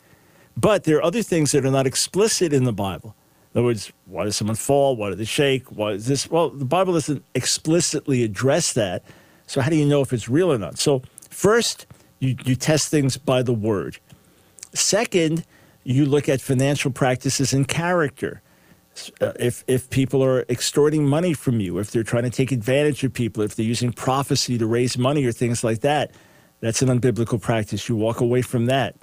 But 0.56 0.84
there 0.84 0.98
are 0.98 1.04
other 1.04 1.24
things 1.24 1.52
that 1.52 1.66
are 1.66 1.72
not 1.72 1.88
explicit 1.88 2.54
in 2.54 2.64
the 2.64 2.72
Bible. 2.72 3.16
In 3.52 3.60
other 3.60 3.66
words, 3.66 3.92
why 4.06 4.26
does 4.26 4.36
someone 4.38 4.56
fall? 4.56 4.96
Why 4.96 5.10
do 5.10 5.16
they 5.16 5.26
shake? 5.26 5.72
Why 5.72 5.94
is 5.94 6.06
this? 6.06 6.30
Well, 6.30 6.52
the 6.52 6.64
Bible 6.64 6.94
doesn't 6.94 7.26
explicitly 7.34 8.24
address 8.24 8.74
that. 8.74 9.04
So 9.48 9.62
how 9.62 9.72
do 9.72 9.76
you 9.76 9.86
know 9.88 10.02
if 10.02 10.14
it's 10.14 10.30
real 10.30 10.54
or 10.54 10.60
not? 10.60 10.78
So 10.78 11.02
first, 11.32 11.88
you, 12.20 12.36
you 12.46 12.56
test 12.56 12.92
things 12.92 13.18
by 13.18 13.42
the 13.42 13.54
word. 13.54 13.98
Second, 14.76 15.44
you 15.84 16.06
look 16.06 16.30
at 16.30 16.40
financial 16.40 16.92
practices 16.92 17.52
and 17.52 17.68
character. 17.68 18.44
Uh, 19.22 19.34
if 19.40 19.64
if 19.68 19.90
people 19.90 20.24
are 20.24 20.46
extorting 20.50 21.06
money 21.06 21.34
from 21.34 21.60
you, 21.60 21.80
if 21.80 21.92
they're 21.92 22.10
trying 22.14 22.24
to 22.24 22.30
take 22.30 22.52
advantage 22.52 23.04
of 23.04 23.14
people, 23.14 23.44
if 23.44 23.56
they're 23.56 23.66
using 23.76 23.92
prophecy 23.92 24.58
to 24.58 24.66
raise 24.66 24.98
money 24.98 25.26
or 25.26 25.32
things 25.32 25.64
like 25.64 25.80
that, 25.82 26.12
that's 26.62 26.82
an 26.82 26.90
unbiblical 26.90 27.40
practice. 27.42 27.90
You 27.90 27.96
walk 27.96 28.20
away 28.22 28.42
from 28.42 28.66
that. 28.68 28.96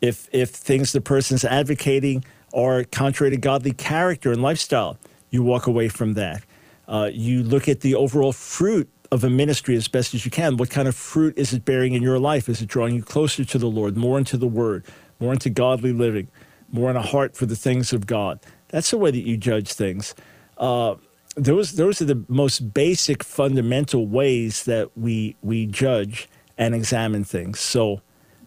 If 0.00 0.28
if 0.32 0.50
things 0.50 0.92
the 0.92 1.00
person's 1.00 1.44
advocating 1.44 2.24
are 2.54 2.84
contrary 2.84 3.30
to 3.30 3.36
godly 3.36 3.72
character 3.72 4.32
and 4.32 4.42
lifestyle, 4.42 4.98
you 5.30 5.42
walk 5.42 5.66
away 5.66 5.88
from 5.88 6.14
that. 6.14 6.42
Uh, 6.88 7.10
you 7.12 7.42
look 7.42 7.68
at 7.68 7.80
the 7.80 7.94
overall 7.94 8.32
fruit 8.32 8.88
of 9.12 9.24
a 9.24 9.30
ministry 9.30 9.76
as 9.76 9.88
best 9.88 10.14
as 10.14 10.24
you 10.24 10.30
can. 10.30 10.56
What 10.56 10.70
kind 10.70 10.88
of 10.88 10.94
fruit 10.96 11.36
is 11.36 11.52
it 11.52 11.64
bearing 11.64 11.94
in 11.94 12.02
your 12.02 12.18
life? 12.18 12.48
Is 12.48 12.60
it 12.60 12.68
drawing 12.68 12.94
you 12.94 13.02
closer 13.02 13.44
to 13.44 13.58
the 13.58 13.68
Lord, 13.68 13.96
more 13.96 14.18
into 14.18 14.36
the 14.36 14.46
Word, 14.48 14.84
more 15.20 15.32
into 15.32 15.50
godly 15.50 15.92
living, 15.92 16.28
more 16.72 16.90
in 16.90 16.96
a 16.96 17.02
heart 17.02 17.36
for 17.36 17.46
the 17.46 17.56
things 17.56 17.92
of 17.92 18.06
God? 18.06 18.40
That's 18.68 18.90
the 18.90 18.98
way 18.98 19.10
that 19.10 19.26
you 19.26 19.36
judge 19.36 19.72
things. 19.72 20.14
Uh, 20.58 20.96
those 21.36 21.72
those 21.72 22.00
are 22.00 22.06
the 22.06 22.24
most 22.28 22.72
basic 22.72 23.22
fundamental 23.22 24.06
ways 24.06 24.64
that 24.64 24.96
we 24.96 25.36
we 25.42 25.66
judge 25.66 26.28
and 26.58 26.74
examine 26.74 27.24
things. 27.24 27.60
So, 27.60 28.00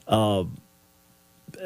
uh, 0.07 0.43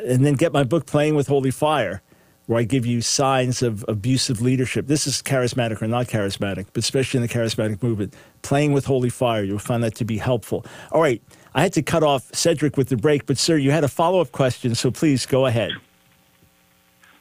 and 0.06 0.26
then 0.26 0.34
get 0.34 0.52
my 0.52 0.64
book, 0.64 0.86
Playing 0.86 1.16
with 1.16 1.28
Holy 1.28 1.52
Fire, 1.52 2.02
where 2.48 2.60
I 2.60 2.64
give 2.64 2.86
you 2.86 3.02
signs 3.02 3.64
of 3.64 3.86
abusive 3.88 4.42
leadership. 4.42 4.88
This 4.88 5.08
is 5.08 5.22
charismatic 5.22 5.82
or 5.82 5.88
not 5.88 6.08
charismatic, 6.08 6.68
but 6.74 6.84
especially 6.84 7.20
in 7.20 7.22
the 7.22 7.30
charismatic 7.30 7.82
movement. 7.82 8.14
Playing 8.42 8.74
with 8.74 8.86
Holy 8.86 9.10
Fire, 9.10 9.44
you'll 9.44 9.60
find 9.60 9.82
that 9.84 9.96
to 9.96 10.06
be 10.06 10.18
helpful. 10.18 10.66
All 10.92 11.02
right, 11.02 11.22
I 11.56 11.62
had 11.62 11.72
to 11.74 11.82
cut 11.82 12.04
off 12.04 12.34
Cedric 12.34 12.76
with 12.76 12.90
the 12.90 12.98
break, 12.98 13.26
but 13.26 13.38
sir, 13.38 13.56
you 13.56 13.72
had 13.72 13.86
a 13.86 13.88
follow 13.88 14.20
up 14.20 14.34
question, 14.34 14.76
so 14.76 14.92
please 14.92 15.26
go 15.26 15.46
ahead. 15.46 15.72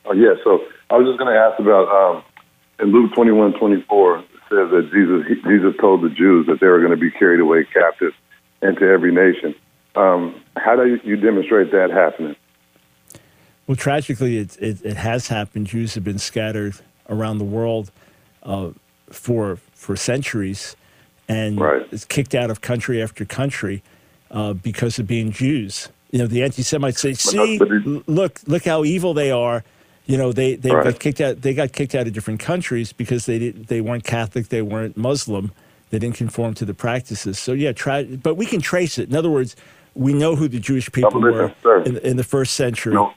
Oh, 0.05 0.12
yeah, 0.12 0.35
so 0.42 0.59
I 0.92 0.96
was 0.96 1.07
just 1.07 1.18
going 1.18 1.33
to 1.33 1.40
ask 1.40 1.59
about 1.59 1.88
um, 1.88 2.22
in 2.78 2.92
Luke 2.92 3.14
21 3.14 3.55
24, 3.55 4.18
it 4.18 4.24
says 4.50 4.70
that 4.70 4.90
Jesus, 4.92 5.42
Jesus 5.48 5.74
told 5.81 6.02
the 6.02 6.11
Jews 6.11 6.46
that 6.48 6.61
they 6.61 6.66
were 6.66 6.81
going 6.81 6.90
to 6.90 6.98
be 6.98 7.11
carried 7.11 7.40
away 7.40 7.64
captive 7.64 8.12
into 8.61 8.83
every 8.83 9.11
nation. 9.11 9.55
Um, 9.96 10.38
how 10.55 10.76
do 10.76 11.00
you 11.02 11.16
demonstrate 11.16 11.72
that 11.72 11.90
happening? 11.90 12.37
Well, 13.66 13.76
tragically, 13.76 14.37
it, 14.37 14.59
it, 14.61 14.85
it, 14.85 14.96
has 14.96 15.28
happened. 15.28 15.66
Jews 15.66 15.94
have 15.94 16.05
been 16.05 16.18
scattered 16.18 16.74
around 17.09 17.38
the 17.38 17.44
world 17.44 17.90
uh, 18.42 18.72
for 19.09 19.57
for 19.72 19.96
centuries, 19.96 20.76
and 21.26 21.59
right. 21.59 21.87
it's 21.90 22.05
kicked 22.05 22.35
out 22.35 22.50
of 22.50 22.61
country 22.61 23.02
after 23.02 23.24
country 23.24 23.83
uh, 24.31 24.52
because 24.52 24.98
of 24.98 25.07
being 25.07 25.33
Jews. 25.33 25.88
You 26.11 26.18
know, 26.18 26.26
the 26.26 26.42
anti-Semites 26.42 27.00
say, 27.00 27.14
"See, 27.14 27.59
look, 28.07 28.40
look 28.46 28.66
how 28.66 28.85
evil 28.85 29.14
they 29.14 29.31
are." 29.31 29.64
You 30.07 30.19
know, 30.19 30.33
they 30.33 30.57
they 30.57 30.71
right. 30.71 30.85
got 30.85 31.01
kicked 31.01 31.21
out. 31.21 31.43
They 31.43 31.55
got 31.55 31.73
kicked 31.73 31.95
out 31.95 32.07
of 32.07 32.12
different 32.12 32.41
countries 32.41 32.93
because 32.93 33.27
they 33.27 33.51
they 33.51 33.81
weren't 33.81 34.05
Catholic, 34.05 34.49
they 34.49 34.62
weren't 34.62 34.97
Muslim, 34.97 35.53
they 35.91 35.99
didn't 35.99 36.17
conform 36.17 36.55
to 36.55 36.65
the 36.65 36.75
practices. 36.75 37.38
So 37.38 37.53
yeah, 37.53 37.73
try, 37.73 38.05
but 38.05 38.35
we 38.35 38.47
can 38.47 38.61
trace 38.61 38.99
it. 38.99 39.09
In 39.09 39.15
other 39.15 39.31
words, 39.31 39.55
we 39.95 40.12
know 40.12 40.35
who 40.35 40.49
the 40.49 40.59
Jewish 40.59 40.91
people 40.91 41.21
were 41.21 41.53
in, 41.85 41.99
in, 41.99 42.17
the 42.17 42.25
first 42.25 42.55
century. 42.55 42.95
No. 42.95 43.12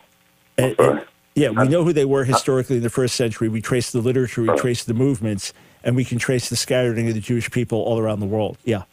And, 0.58 0.76
and, 0.80 1.06
yeah, 1.36 1.50
we 1.50 1.68
know 1.68 1.84
who 1.84 1.94
they 1.94 2.06
were 2.06 2.22
uh, 2.22 2.26
historically 2.26 2.78
in 2.78 2.84
the 2.84 2.90
first 2.90 3.16
century. 3.16 3.50
We 3.50 3.62
trace 3.62 3.92
the 3.92 4.00
literature, 4.00 4.42
we 4.42 4.58
trace 4.58 4.84
the 4.84 4.94
movements, 4.94 5.54
and 5.84 5.96
we 5.96 6.06
can 6.06 6.18
trace 6.18 6.50
the 6.50 6.56
scattering 6.56 7.08
of 7.08 7.14
the 7.14 7.20
Jewish 7.22 7.50
people 7.50 7.80
all 7.82 8.00
around 8.00 8.20
the 8.20 8.26
world. 8.26 8.58
Yeah. 8.64 8.84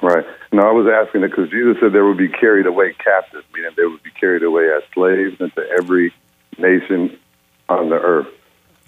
Right. 0.00 0.24
No, 0.52 0.62
I 0.62 0.72
was 0.72 0.86
asking 0.86 1.24
it 1.24 1.28
because 1.28 1.50
Jesus 1.50 1.76
said 1.80 1.92
they 1.92 2.00
would 2.00 2.16
be 2.16 2.28
carried 2.28 2.66
away 2.66 2.94
captive, 2.94 3.44
meaning 3.52 3.72
they 3.76 3.84
would 3.84 4.02
be 4.02 4.10
carried 4.10 4.42
away 4.42 4.70
as 4.70 4.82
slaves 4.94 5.40
into 5.40 5.66
every 5.78 6.12
nation 6.58 7.18
on 7.68 7.88
the 7.90 7.96
earth. 7.96 8.26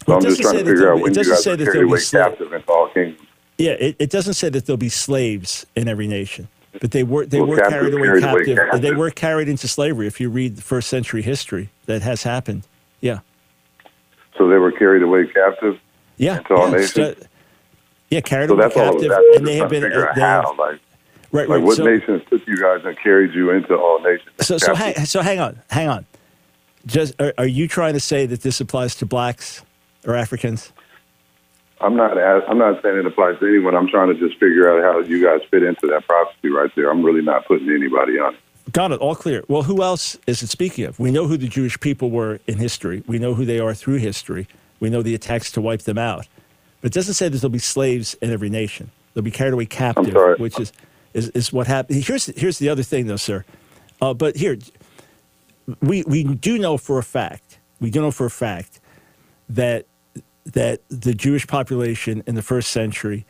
So 0.07 0.15
I'm 0.15 0.23
just 0.23 0.41
trying 0.41 0.59
to 0.59 0.65
figure 0.65 0.93
out 0.93 1.01
when 1.01 1.15
you 1.15 1.25
guys 1.25 1.47
are 1.47 1.57
carried 1.57 1.83
away 1.83 2.01
captive 2.01 2.53
into 2.53 2.73
all 2.73 2.89
kingdoms. 2.89 3.27
Yeah, 3.59 3.73
it, 3.73 3.97
it 3.99 4.11
doesn't 4.11 4.35
say 4.35 4.49
that 4.49 4.67
there'll 4.67 4.79
be 4.79 4.89
slaves 4.89 5.67
in 5.77 5.87
every 5.89 6.07
nation. 6.07 6.49
But 6.81 6.93
they 6.93 7.03
were 7.03 7.27
they 7.27 7.41
well, 7.41 7.51
were 7.51 7.69
carried 7.69 7.93
away 7.93 8.07
carried 8.07 8.23
captive. 8.23 8.47
Away 8.47 8.55
captive. 8.57 8.83
They 8.83 8.93
were 8.93 9.11
carried 9.11 9.49
into 9.49 9.69
slavery. 9.69 10.07
If 10.07 10.21
you 10.21 10.31
read 10.31 10.57
the 10.57 10.63
first 10.63 10.89
century 10.89 11.21
history, 11.21 11.71
that 11.87 12.03
has 12.03 12.23
happened. 12.23 12.67
Yeah. 13.01 13.21
So 14.39 14.49
they 14.49 14.57
were 14.57 14.73
carried 14.73 15.03
away 15.03 15.27
captive. 15.27 15.79
Yeah. 16.17 16.39
Into 16.39 16.55
all 16.55 16.71
yeah, 16.71 16.77
nations. 16.77 16.93
St- 16.93 17.27
yeah, 18.11 18.21
carried 18.21 18.49
so 18.49 18.55
away 18.55 18.63
that's 18.65 18.75
captive, 18.75 19.11
all 19.11 19.37
and 19.37 19.47
they 19.47 19.57
have 19.57 19.71
been 19.71 19.85
uh, 19.85 20.13
how, 20.15 20.55
like, 20.59 20.81
right, 21.31 21.49
like 21.49 21.63
what 21.63 21.77
so, 21.77 21.85
nations 21.85 22.23
took 22.29 22.45
you 22.47 22.57
guys 22.57 22.81
and 22.85 22.99
carried 22.99 23.33
you 23.35 23.51
into 23.51 23.77
all 23.77 24.01
nations? 24.01 24.31
So, 24.41 24.59
so 24.59 24.75
hang, 24.75 24.95
so 25.05 25.23
hang 25.23 25.39
on, 25.39 25.61
hang 25.71 25.89
on. 25.89 26.07
Just 26.91 27.15
are, 27.21 27.33
are 27.39 27.47
you 27.47 27.69
trying 27.69 27.95
to 27.95 28.01
say 28.01 28.27
that 28.27 28.43
this 28.43 28.61
applies 28.61 28.97
to 28.97 29.07
blacks 29.07 29.63
or 30.05 30.15
Africans? 30.15 30.73
I'm 31.81 31.97
not. 31.97 32.19
I'm 32.19 32.59
not 32.59 32.83
saying 32.83 32.99
it 32.99 33.07
applies 33.07 33.39
to 33.39 33.47
anyone. 33.47 33.75
I'm 33.75 33.89
trying 33.89 34.09
to 34.09 34.15
just 34.15 34.39
figure 34.39 34.71
out 34.71 34.83
how 34.83 35.01
you 35.01 35.25
guys 35.25 35.41
fit 35.51 35.63
into 35.63 35.87
that 35.87 36.07
prophecy 36.07 36.49
right 36.49 36.71
there. 36.75 36.91
I'm 36.91 37.03
really 37.03 37.23
not 37.23 37.47
putting 37.47 37.71
anybody 37.71 38.19
on 38.19 38.35
it. 38.35 38.41
Got 38.73 38.93
it. 38.93 39.01
All 39.01 39.15
clear. 39.15 39.45
Well, 39.49 39.63
who 39.63 39.83
else 39.83 40.19
is 40.27 40.43
it 40.43 40.49
speaking 40.49 40.85
of? 40.85 40.99
We 40.99 41.11
know 41.11 41.27
who 41.27 41.37
the 41.37 41.49
Jewish 41.49 41.79
people 41.81 42.11
were 42.11 42.41
in 42.47 42.59
history. 42.59 43.03
We 43.07 43.19
know 43.19 43.35
who 43.35 43.45
they 43.45 43.61
are 43.61 43.73
through 43.73 43.97
history. 43.97 44.47
We 44.79 44.91
know 44.91 45.03
the 45.03 45.15
attacks 45.15 45.51
to 45.53 45.61
wipe 45.61 45.83
them 45.83 45.99
out. 45.99 46.29
But 46.81 46.93
it 46.93 46.95
doesn't 46.95 47.15
say 47.15 47.29
that 47.29 47.39
there'll 47.39 47.51
be 47.51 47.59
slaves 47.59 48.15
in 48.15 48.31
every 48.31 48.51
nation. 48.51 48.91
They'll 49.15 49.25
be 49.25 49.31
carried 49.31 49.55
away 49.55 49.67
captive, 49.67 50.39
which 50.39 50.59
is, 50.59 50.73
is, 51.15 51.29
is 51.31 51.53
what 51.53 51.67
happened. 51.67 52.03
Here's, 52.05 52.27
here's 52.27 52.59
the 52.59 52.69
other 52.69 52.83
thing, 52.83 53.07
though, 53.07 53.17
sir. 53.17 53.45
Uh, 54.01 54.15
but 54.15 54.37
here, 54.37 54.57
we, 55.81 56.03
we 56.05 56.25
do 56.25 56.59
know 56.59 56.77
for 56.77 56.99
a 56.99 57.03
fact, 57.03 57.59
we 57.81 57.91
do 57.91 58.01
know 58.01 58.11
for 58.11 58.27
a 58.27 58.31
fact 58.31 58.81
that 59.49 59.87
that 60.47 60.81
the 60.89 61.15
Jewish 61.15 61.47
population 61.47 62.23
in 62.27 62.35
the 62.35 62.43
first 62.43 62.71
century 62.71 63.27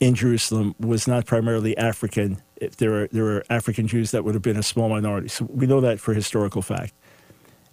in 0.00 0.14
Jerusalem 0.14 0.74
was 0.78 1.06
not 1.06 1.26
primarily 1.26 1.76
African. 1.76 2.42
If 2.56 2.76
there 2.76 2.90
were 2.90 3.08
there 3.12 3.24
were 3.24 3.44
African 3.50 3.86
Jews, 3.86 4.10
that 4.12 4.24
would 4.24 4.34
have 4.34 4.42
been 4.42 4.56
a 4.56 4.62
small 4.62 4.88
minority. 4.88 5.28
So 5.28 5.46
we 5.46 5.66
know 5.66 5.80
that 5.80 6.00
for 6.00 6.14
historical 6.14 6.62
fact, 6.62 6.94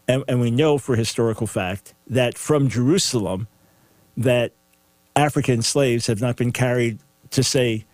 and, 0.08 0.24
and 0.28 0.42
we 0.42 0.52
know 0.52 0.78
for 0.78 0.96
historical 0.96 1.48
fact 1.48 1.94
that 2.08 2.38
from 2.38 2.70
Jerusalem, 2.70 3.48
that 4.18 4.54
African 5.16 5.62
slaves 5.62 6.08
have 6.08 6.22
not 6.22 6.36
been 6.36 6.52
carried 6.52 7.00
to 7.32 7.44
say 7.44 7.86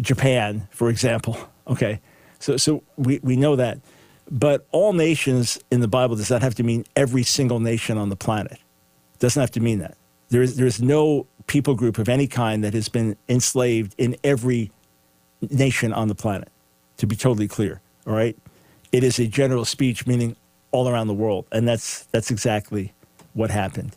Japan, 0.00 0.68
for 0.70 0.88
example. 0.88 1.36
Okay, 1.68 2.00
so 2.38 2.56
so 2.56 2.84
we, 2.96 3.18
we 3.24 3.34
know 3.34 3.56
that, 3.56 3.80
but 4.30 4.66
all 4.72 4.92
nations 4.92 5.58
in 5.70 5.80
the 5.80 5.88
Bible 5.88 6.16
does 6.16 6.30
not 6.30 6.42
have 6.42 6.54
to 6.56 6.62
mean 6.62 6.84
every 6.96 7.22
single 7.22 7.60
nation 7.60 7.98
on 7.98 8.08
the 8.08 8.16
planet. 8.16 8.52
It 9.14 9.20
doesn't 9.20 9.40
have 9.40 9.52
to 9.52 9.60
mean 9.60 9.78
that. 9.78 9.96
There 10.28 10.42
is, 10.42 10.56
there 10.56 10.66
is 10.66 10.82
no 10.82 11.26
people 11.46 11.74
group 11.74 11.98
of 11.98 12.08
any 12.08 12.26
kind 12.26 12.64
that 12.64 12.74
has 12.74 12.88
been 12.88 13.16
enslaved 13.28 13.94
in 13.98 14.16
every 14.24 14.70
nation 15.50 15.92
on 15.92 16.08
the 16.08 16.14
planet, 16.14 16.48
to 16.96 17.06
be 17.06 17.14
totally 17.14 17.48
clear. 17.48 17.80
All 18.06 18.14
right? 18.14 18.36
It 18.92 19.04
is 19.04 19.18
a 19.18 19.26
general 19.26 19.64
speech, 19.64 20.06
meaning 20.06 20.36
all 20.72 20.88
around 20.88 21.06
the 21.06 21.14
world. 21.14 21.46
And 21.52 21.66
that's, 21.68 22.04
that's 22.06 22.30
exactly 22.30 22.92
what 23.34 23.50
happened. 23.50 23.96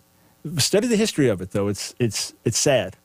Study 0.57 0.87
the 0.87 0.95
history 0.95 1.27
of 1.27 1.41
it, 1.41 1.51
though. 1.51 1.67
It's, 1.67 1.95
it's, 1.99 2.33
it's 2.45 2.57
sad. 2.57 2.95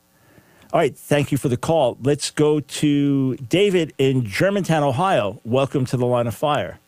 All 0.72 0.80
right, 0.80 0.96
thank 0.96 1.30
you 1.30 1.38
for 1.38 1.48
the 1.48 1.56
call. 1.56 1.96
Let's 2.02 2.30
go 2.30 2.58
to 2.58 3.36
David 3.36 3.94
in 3.96 4.24
Germantown, 4.24 4.82
Ohio. 4.82 5.40
Welcome 5.44 5.84
to 5.86 5.96
the 5.96 6.06
line 6.06 6.26
of 6.26 6.34
fire. 6.34 6.80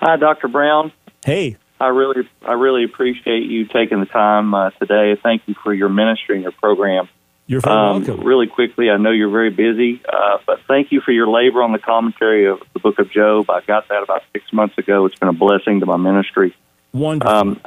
Hi, 0.00 0.16
Dr. 0.16 0.48
Brown. 0.48 0.92
Hey. 1.24 1.56
I 1.80 1.88
really, 1.88 2.28
I 2.42 2.52
really 2.52 2.84
appreciate 2.84 3.44
you 3.44 3.66
taking 3.66 4.00
the 4.00 4.06
time 4.06 4.54
uh, 4.54 4.70
today. 4.70 5.18
Thank 5.22 5.42
you 5.46 5.54
for 5.62 5.74
your 5.74 5.88
ministry 5.88 6.36
and 6.36 6.42
your 6.42 6.52
program. 6.52 7.08
You're 7.46 7.60
very 7.60 7.76
um, 7.76 8.04
welcome. 8.04 8.26
Really 8.26 8.46
quickly, 8.46 8.90
I 8.90 8.96
know 8.96 9.10
you're 9.10 9.30
very 9.30 9.50
busy, 9.50 10.02
uh, 10.10 10.38
but 10.46 10.60
thank 10.66 10.90
you 10.90 11.00
for 11.00 11.12
your 11.12 11.28
labor 11.28 11.62
on 11.62 11.72
the 11.72 11.78
commentary 11.78 12.46
of 12.46 12.60
the 12.72 12.80
Book 12.80 12.98
of 12.98 13.10
Job. 13.10 13.50
I 13.50 13.60
got 13.60 13.88
that 13.88 14.02
about 14.02 14.22
six 14.32 14.52
months 14.52 14.76
ago. 14.78 15.06
It's 15.06 15.18
been 15.18 15.28
a 15.28 15.34
blessing 15.34 15.80
to 15.80 15.86
my 15.86 15.96
ministry. 15.96 16.56
Wonderful. 16.92 17.34
Um, 17.34 17.60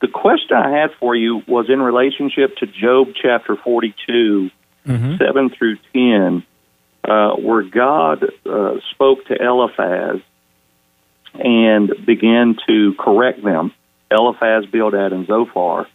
the 0.00 0.08
question 0.08 0.56
I 0.56 0.70
had 0.70 0.90
for 0.98 1.14
you 1.14 1.42
was 1.46 1.68
in 1.68 1.80
relationship 1.82 2.56
to 2.56 2.66
Job 2.66 3.08
chapter 3.20 3.56
42, 3.56 4.50
mm-hmm. 4.86 5.16
7 5.16 5.50
through 5.50 5.76
10, 5.92 6.44
uh, 7.04 7.34
where 7.36 7.62
God 7.62 8.24
uh, 8.46 8.74
spoke 8.92 9.26
to 9.26 9.34
Eliphaz 9.34 10.20
and 11.34 11.92
began 12.06 12.56
to 12.66 12.94
correct 12.98 13.42
them. 13.42 13.72
Eliphaz, 14.10 14.66
Bildad, 14.66 15.12
and 15.12 15.26
Zophar. 15.26 15.88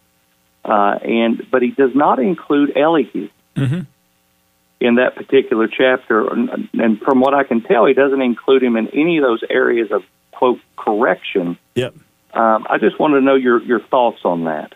Uh, 0.65 0.99
and 1.01 1.47
but 1.49 1.61
he 1.61 1.71
does 1.71 1.91
not 1.95 2.19
include 2.19 2.75
Elihu 2.75 3.29
mm-hmm. 3.55 3.81
in 4.81 4.95
that 4.95 5.15
particular 5.15 5.67
chapter. 5.67 6.27
And, 6.33 6.99
from 6.99 7.21
what 7.21 7.33
I 7.33 7.43
can 7.43 7.61
tell, 7.61 7.85
he 7.85 7.93
doesn't 7.93 8.21
include 8.21 8.63
him 8.63 8.75
in 8.75 8.87
any 8.89 9.17
of 9.17 9.23
those 9.23 9.43
areas 9.49 9.91
of 9.91 10.03
quote 10.31 10.59
correction. 10.75 11.57
Yep. 11.75 11.95
Um, 12.33 12.67
I 12.69 12.77
just 12.77 12.99
wanted 12.99 13.19
to 13.19 13.21
know 13.21 13.35
your 13.35 13.63
your 13.63 13.79
thoughts 13.79 14.19
on 14.25 14.43
that. 14.45 14.73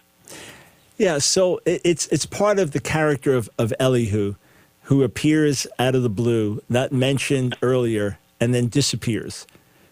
Yeah, 0.98 1.18
so 1.18 1.60
it's 1.66 2.08
it's 2.08 2.26
part 2.26 2.60
of 2.60 2.72
the 2.72 2.80
character 2.80 3.34
of, 3.34 3.50
of 3.58 3.74
Elihu, 3.80 4.36
who 4.84 5.04
appears 5.04 5.68
out 5.80 5.96
of 5.96 6.04
the 6.04 6.10
blue, 6.10 6.62
not 6.70 6.92
mentioned 6.92 7.58
earlier, 7.62 8.20
and 8.40 8.54
then 8.54 8.68
disappears. 8.68 9.46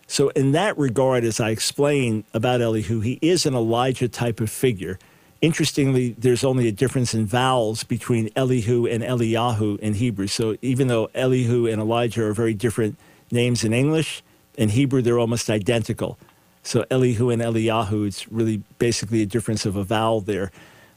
So, 0.09 0.29
in 0.29 0.53
that 0.53 0.75
regard, 0.75 1.23
as 1.23 1.39
I 1.39 1.51
explain 1.51 2.23
about 2.33 2.61
Elihu, 2.61 2.99
he 2.99 3.19
is 3.21 3.45
an 3.45 3.53
Elijah 3.53 4.09
type 4.09 4.41
of 4.41 4.49
figure. 4.49 4.97
Interestingly, 5.39 6.15
there's 6.17 6.43
only 6.43 6.67
a 6.67 6.71
difference 6.71 7.13
in 7.13 7.27
vowels 7.27 7.83
between 7.83 8.31
Elihu 8.35 8.87
and 8.87 9.03
Eliyahu 9.03 9.77
in 9.77 9.93
Hebrew. 9.93 10.25
So, 10.25 10.57
even 10.63 10.87
though 10.87 11.11
Elihu 11.13 11.67
and 11.67 11.79
Elijah 11.79 12.23
are 12.23 12.33
very 12.33 12.55
different 12.55 12.97
names 13.29 13.63
in 13.63 13.71
English, 13.71 14.23
in 14.57 14.69
Hebrew, 14.69 15.03
they're 15.03 15.19
almost 15.19 15.47
identical. 15.47 16.17
So, 16.63 16.85
Elihu 16.89 17.29
and 17.29 17.39
Eliyahu, 17.39 18.07
it's 18.07 18.27
really 18.31 18.63
basically 18.79 19.21
a 19.21 19.27
difference 19.27 19.63
of 19.67 19.75
a 19.75 19.83
vowel 19.83 20.21
there. 20.21 20.51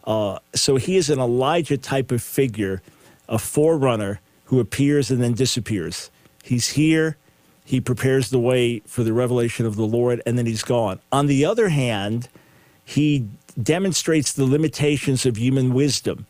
Uh, 0.04 0.38
so, 0.54 0.76
he 0.76 0.96
is 0.96 1.10
an 1.10 1.18
Elijah 1.18 1.76
type 1.76 2.12
of 2.12 2.22
figure, 2.22 2.80
a 3.28 3.38
forerunner 3.38 4.20
who 4.46 4.58
appears 4.58 5.10
and 5.10 5.22
then 5.22 5.34
disappears. 5.34 6.10
He's 6.42 6.70
here, 6.70 7.18
he 7.64 7.80
prepares 7.80 8.30
the 8.30 8.38
way 8.38 8.80
for 8.80 9.04
the 9.04 9.12
revelation 9.12 9.66
of 9.66 9.76
the 9.76 9.86
Lord, 9.86 10.20
and 10.26 10.36
then 10.36 10.46
he's 10.46 10.64
gone. 10.64 11.00
On 11.10 11.26
the 11.26 11.44
other 11.44 11.68
hand, 11.68 12.28
he 12.84 13.28
demonstrates 13.60 14.32
the 14.32 14.44
limitations 14.44 15.24
of 15.26 15.36
human 15.36 15.72
wisdom 15.72 16.26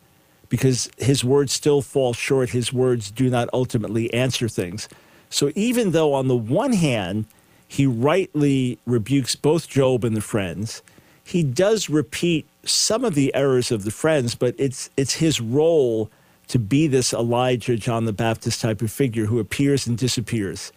because 0.49 0.89
his 0.97 1.23
words 1.23 1.51
still 1.51 1.81
fall 1.81 2.13
short. 2.13 2.51
His 2.51 2.71
words 2.71 3.09
do 3.09 3.29
not 3.29 3.49
ultimately 3.53 4.13
answer 4.13 4.47
things. 4.47 4.87
So 5.29 5.51
even 5.55 5.91
though, 5.91 6.13
on 6.13 6.27
the 6.27 6.37
one 6.37 6.73
hand, 6.73 7.25
he 7.67 7.87
rightly 7.87 8.77
rebukes 8.85 9.35
both 9.35 9.67
Job 9.67 10.03
and 10.03 10.15
the 10.15 10.21
friends, 10.21 10.83
he 11.23 11.41
does 11.41 11.89
repeat 11.89 12.47
some 12.65 13.03
of 13.03 13.15
the 13.15 13.33
errors 13.33 13.71
of 13.71 13.83
the 13.83 13.91
friends, 13.91 14.35
but 14.35 14.53
it's, 14.59 14.89
it's 14.95 15.15
his 15.15 15.41
role 15.41 16.11
to 16.49 16.59
be 16.59 16.85
this 16.85 17.13
Elijah, 17.13 17.77
John 17.77 18.05
the 18.05 18.13
Baptist 18.13 18.61
type 18.61 18.81
of 18.81 18.91
figure 18.91 19.25
who 19.25 19.39
appears 19.39 19.87
and 19.87 19.97
disappears. 19.97 20.71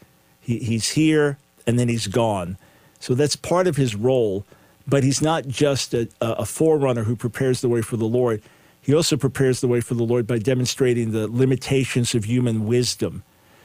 He, 0.46 0.58
he's 0.60 0.90
here 0.90 1.38
and 1.66 1.76
then 1.78 1.88
he's 1.88 2.06
gone. 2.06 2.56
So 3.00 3.14
that's 3.14 3.34
part 3.34 3.66
of 3.66 3.76
his 3.76 3.96
role, 3.96 4.46
but 4.86 5.02
he's 5.02 5.20
not 5.20 5.48
just 5.48 5.92
a, 5.92 6.08
a 6.20 6.46
forerunner 6.46 7.02
who 7.02 7.16
prepares 7.16 7.60
the 7.60 7.68
way 7.68 7.82
for 7.82 7.96
the 7.96 8.04
Lord. 8.04 8.40
He 8.80 8.94
also 8.94 9.16
prepares 9.16 9.60
the 9.60 9.66
way 9.66 9.80
for 9.80 9.94
the 9.94 10.04
Lord 10.04 10.28
by 10.28 10.38
demonstrating 10.38 11.10
the 11.10 11.26
limitations 11.26 12.14
of 12.14 12.24
human 12.24 12.66
wisdom. 12.66 13.24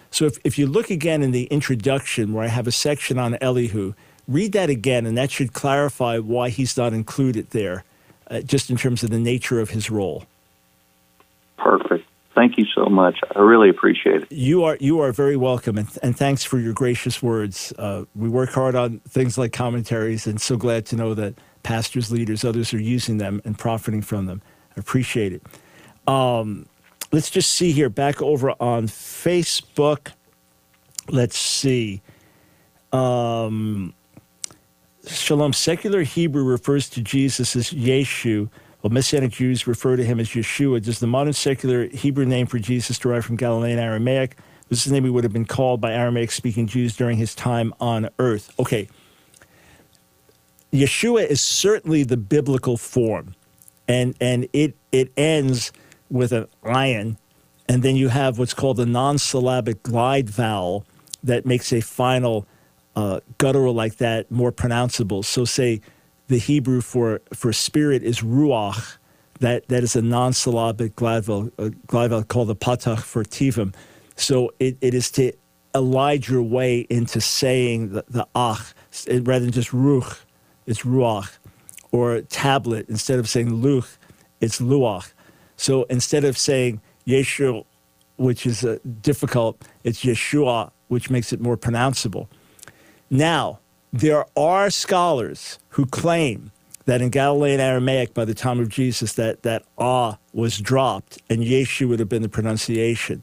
So 0.09 0.25
if, 0.25 0.39
if 0.43 0.57
you 0.57 0.65
look 0.65 0.89
again 0.89 1.21
in 1.21 1.29
the 1.29 1.43
introduction 1.45 2.33
where 2.33 2.43
I 2.43 2.47
have 2.47 2.65
a 2.65 2.71
section 2.71 3.19
on 3.19 3.37
Elihu, 3.39 3.93
read 4.27 4.53
that 4.53 4.71
again, 4.71 5.05
and 5.05 5.15
that 5.19 5.29
should 5.29 5.53
clarify 5.53 6.17
why 6.17 6.49
he's 6.49 6.75
not 6.75 6.93
included 6.93 7.51
there, 7.51 7.83
uh, 8.31 8.41
just 8.41 8.71
in 8.71 8.77
terms 8.77 9.03
of 9.03 9.11
the 9.11 9.19
nature 9.19 9.59
of 9.59 9.69
his 9.69 9.91
role. 9.91 10.25
Perfect. 11.57 12.07
Thank 12.33 12.57
you 12.57 12.65
so 12.73 12.85
much. 12.85 13.19
I 13.35 13.39
really 13.39 13.69
appreciate 13.69 14.23
it. 14.23 14.31
You 14.31 14.63
are 14.63 14.77
you 14.79 15.01
are 15.01 15.11
very 15.11 15.35
welcome, 15.35 15.77
and, 15.77 15.87
and 16.01 16.17
thanks 16.17 16.43
for 16.43 16.59
your 16.59 16.73
gracious 16.73 17.21
words. 17.21 17.73
Uh, 17.77 18.05
we 18.15 18.29
work 18.29 18.51
hard 18.51 18.73
on 18.73 18.99
things 18.99 19.37
like 19.37 19.51
commentaries, 19.51 20.25
and 20.27 20.39
so 20.39 20.55
glad 20.55 20.85
to 20.87 20.95
know 20.95 21.13
that 21.13 21.35
pastors, 21.63 22.09
leaders, 22.09 22.45
others 22.45 22.73
are 22.73 22.79
using 22.81 23.17
them 23.17 23.41
and 23.43 23.57
profiting 23.57 24.01
from 24.01 24.27
them. 24.27 24.41
I 24.77 24.79
appreciate 24.79 25.33
it. 25.33 25.43
Um, 26.07 26.67
let's 27.11 27.29
just 27.29 27.53
see 27.53 27.73
here. 27.73 27.89
Back 27.89 28.21
over 28.21 28.51
on 28.61 28.87
Facebook. 28.87 30.13
Let's 31.09 31.37
see. 31.37 32.01
Um, 32.93 33.93
Shalom. 35.05 35.53
Secular 35.53 36.03
Hebrew 36.03 36.43
refers 36.43 36.89
to 36.91 37.01
Jesus 37.01 37.55
as 37.55 37.71
Yeshu, 37.71 38.49
while 38.81 38.91
Messianic 38.91 39.31
Jews 39.31 39.67
refer 39.67 39.95
to 39.95 40.03
him 40.03 40.19
as 40.19 40.29
Yeshua. 40.29 40.83
Does 40.83 40.99
the 40.99 41.07
modern 41.07 41.33
secular 41.33 41.87
Hebrew 41.87 42.25
name 42.25 42.47
for 42.47 42.59
Jesus 42.59 42.99
derive 42.99 43.25
from 43.25 43.37
Galilean 43.37 43.79
Aramaic? 43.79 44.37
This 44.69 44.79
is 44.79 44.85
the 44.85 44.93
name 44.93 45.03
he 45.03 45.09
would 45.09 45.23
have 45.23 45.33
been 45.33 45.45
called 45.45 45.81
by 45.81 45.93
Aramaic 45.93 46.31
speaking 46.31 46.67
Jews 46.67 46.95
during 46.95 47.17
his 47.17 47.35
time 47.35 47.73
on 47.79 48.09
earth. 48.19 48.53
Okay. 48.59 48.87
Yeshua 50.71 51.25
is 51.27 51.41
certainly 51.41 52.03
the 52.03 52.17
biblical 52.17 52.77
form 52.77 53.35
and 53.91 54.15
and 54.21 54.47
it 54.53 54.75
it 54.91 55.11
ends 55.17 55.71
with 56.09 56.31
an 56.31 56.47
ayin, 56.63 57.17
and 57.67 57.83
then 57.83 57.95
you 57.95 58.07
have 58.07 58.39
what's 58.39 58.53
called 58.53 58.79
a 58.79 58.85
non-syllabic 58.85 59.83
glide 59.83 60.29
vowel 60.29 60.85
that 61.23 61.45
makes 61.45 61.71
a 61.73 61.81
final 61.81 62.47
uh, 62.95 63.19
guttural 63.37 63.73
like 63.73 63.97
that 63.97 64.31
more 64.31 64.51
pronounceable. 64.51 65.23
So 65.23 65.45
say 65.45 65.81
the 66.31 66.39
Hebrew 66.39 66.81
for 66.81 67.21
for 67.33 67.51
spirit 67.51 68.03
is 68.03 68.21
ruach. 68.21 68.97
That 69.39 69.67
that 69.67 69.83
is 69.83 69.95
a 69.95 70.01
vowel, 70.01 71.51
a 71.57 71.69
glide 71.87 72.27
called 72.29 72.47
the 72.47 72.55
patach 72.55 73.01
furtivum. 73.11 73.73
So 74.15 74.53
it, 74.59 74.77
it 74.81 74.93
is 74.93 75.11
to 75.11 75.33
elide 75.73 76.27
your 76.27 76.43
way 76.43 76.87
into 76.89 77.19
saying 77.19 77.89
the, 77.89 78.05
the 78.07 78.27
ach 78.35 78.73
rather 79.07 79.45
than 79.45 79.51
just 79.51 79.71
ruch. 79.71 80.21
It's 80.67 80.83
ruach 80.83 81.29
or 81.91 82.21
tablet, 82.21 82.87
instead 82.87 83.19
of 83.19 83.27
saying 83.27 83.49
luch, 83.49 83.97
it's 84.39 84.61
luach. 84.61 85.11
So 85.57 85.83
instead 85.89 86.23
of 86.23 86.37
saying 86.37 86.79
Yeshua, 87.05 87.65
which 88.15 88.45
is 88.45 88.63
uh, 88.63 88.77
difficult, 89.01 89.61
it's 89.83 90.05
Yeshua, 90.05 90.71
which 90.87 91.09
makes 91.09 91.33
it 91.33 91.41
more 91.41 91.57
pronounceable. 91.57 92.27
Now, 93.09 93.59
there 93.93 94.25
are 94.37 94.69
scholars 94.69 95.59
who 95.69 95.85
claim 95.85 96.51
that 96.85 97.01
in 97.01 97.09
Galilean 97.09 97.59
Aramaic, 97.59 98.13
by 98.13 98.25
the 98.25 98.33
time 98.33 98.59
of 98.59 98.69
Jesus, 98.69 99.13
that 99.13 99.43
that 99.43 99.63
ah 99.77 100.17
was 100.33 100.57
dropped 100.57 101.21
and 101.29 101.41
Yeshu 101.41 101.87
would 101.87 101.99
have 101.99 102.09
been 102.09 102.21
the 102.21 102.29
pronunciation, 102.29 103.21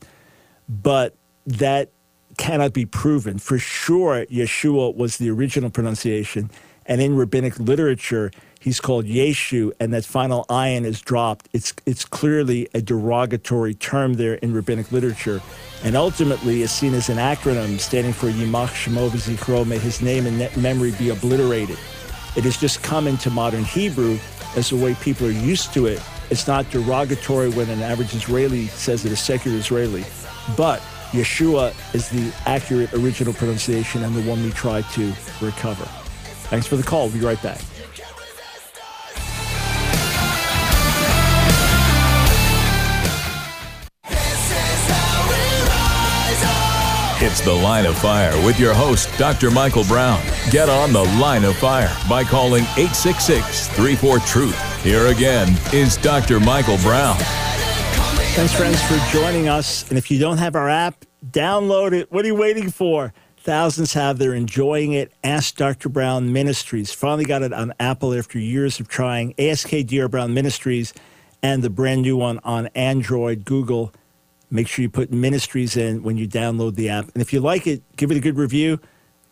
but 0.68 1.14
that 1.46 1.90
cannot 2.36 2.72
be 2.72 2.86
proven. 2.86 3.38
For 3.38 3.58
sure, 3.58 4.26
Yeshua 4.26 4.94
was 4.94 5.16
the 5.18 5.30
original 5.30 5.70
pronunciation, 5.70 6.50
and 6.89 7.03
in 7.03 7.14
rabbinic 7.14 7.59
literature, 7.61 8.30
he's 8.61 8.80
called 8.80 9.05
Yeshu, 9.05 9.72
and 9.78 9.93
that 9.93 10.05
final 10.05 10.47
ayin 10.49 10.84
is 10.84 11.01
dropped. 11.03 11.49
It's, 11.53 11.74
it's 11.84 12.05
clearly 12.05 12.68
a 12.74 12.80
derogatory 12.80 13.74
term 13.74 14.14
there 14.14 14.34
in 14.34 14.55
rabbinic 14.55 14.91
literature, 14.91 15.41
and 15.84 15.95
ultimately 15.95 16.62
is 16.62 16.72
seen 16.72 16.95
as 16.95 17.11
an 17.11 17.18
acronym 17.18 17.78
standing 17.78 18.14
for 18.14 18.28
Yimach 18.28 18.68
Shemo 18.68 19.11
V'Zichro, 19.11 19.66
may 19.66 19.78
his 19.78 20.01
name 20.01 20.26
and 20.26 20.57
memory 20.57 20.93
be 20.93 21.11
obliterated. 21.11 21.78
It 22.36 22.45
has 22.45 22.57
just 22.57 22.82
come 22.82 23.07
into 23.07 23.30
modern 23.30 23.64
Hebrew 23.64 24.18
as 24.57 24.70
the 24.70 24.76
way 24.76 24.95
people 24.95 25.26
are 25.26 25.30
used 25.30 25.74
to 25.74 25.86
it. 25.86 26.03
It's 26.30 26.47
not 26.47 26.70
derogatory 26.70 27.51
when 27.51 27.68
an 27.70 27.80
average 27.80 28.14
Israeli 28.14 28.66
says 28.68 29.05
it, 29.05 29.12
a 29.12 29.16
secular 29.16 29.59
Israeli, 29.59 30.05
but 30.57 30.80
Yeshua 31.12 31.74
is 31.95 32.09
the 32.11 32.34
accurate 32.47 32.93
original 32.93 33.32
pronunciation 33.32 34.03
and 34.05 34.14
the 34.14 34.22
one 34.28 34.43
we 34.43 34.51
try 34.51 34.82
to 34.82 35.12
recover. 35.41 35.89
Thanks 36.49 36.66
for 36.66 36.76
the 36.76 36.82
call. 36.82 37.09
We'll 37.09 37.18
be 37.18 37.20
right 37.20 37.42
back. 37.42 37.61
It's 47.20 47.40
The 47.40 47.53
Line 47.53 47.84
of 47.84 47.99
Fire 47.99 48.32
with 48.46 48.61
your 48.61 48.72
host, 48.72 49.11
Dr. 49.18 49.51
Michael 49.51 49.84
Brown. 49.84 50.22
Get 50.51 50.68
on 50.68 50.92
The 50.92 51.03
Line 51.20 51.44
of 51.44 51.57
Fire 51.57 51.94
by 52.09 52.24
calling 52.24 52.62
866 52.76 53.68
34 53.68 54.20
Truth. 54.20 54.82
Here 54.84 55.09
again 55.09 55.55
is 55.72 55.96
Dr. 55.96 56.40
Michael 56.40 56.78
Brown. 56.78 57.16
Thanks, 58.34 58.55
friends, 58.55 58.80
for 58.82 58.96
joining 59.12 59.49
us. 59.49 59.86
And 59.88 59.99
if 59.99 60.11
you 60.11 60.20
don't 60.20 60.38
have 60.38 60.55
our 60.55 60.68
app, 60.68 61.05
download 61.30 61.92
it. 61.92 62.11
What 62.12 62.24
are 62.24 62.28
you 62.28 62.36
waiting 62.36 62.70
for? 62.70 63.12
Thousands 63.43 63.95
have. 63.95 64.18
They're 64.18 64.34
enjoying 64.34 64.93
it. 64.93 65.12
Ask 65.24 65.57
Dr. 65.57 65.89
Brown 65.89 66.32
Ministries. 66.32 66.93
Finally 66.93 67.24
got 67.24 67.43
it 67.43 67.53
on 67.53 67.72
Apple 67.80 68.12
after 68.12 68.39
years 68.39 68.80
of 68.80 68.89
trying. 68.89 69.34
ASK 69.39 69.70
Dr. 69.70 70.09
Brown 70.09 70.34
Ministries 70.34 70.93
and 71.43 71.62
the 71.62 71.70
brand 71.70 72.03
new 72.03 72.16
one 72.16 72.41
on 72.45 72.66
Android, 72.68 73.45
Google, 73.45 73.93
Make 74.51 74.66
sure 74.66 74.82
you 74.82 74.89
put 74.89 75.12
ministries 75.12 75.76
in 75.76 76.03
when 76.03 76.16
you 76.16 76.26
download 76.26 76.74
the 76.74 76.89
app. 76.89 77.11
And 77.12 77.20
if 77.20 77.32
you 77.32 77.41
like 77.41 77.66
it, 77.66 77.82
give 77.97 78.11
it 78.11 78.16
a 78.16 78.20
good 78.20 78.39
review, 78.39 78.80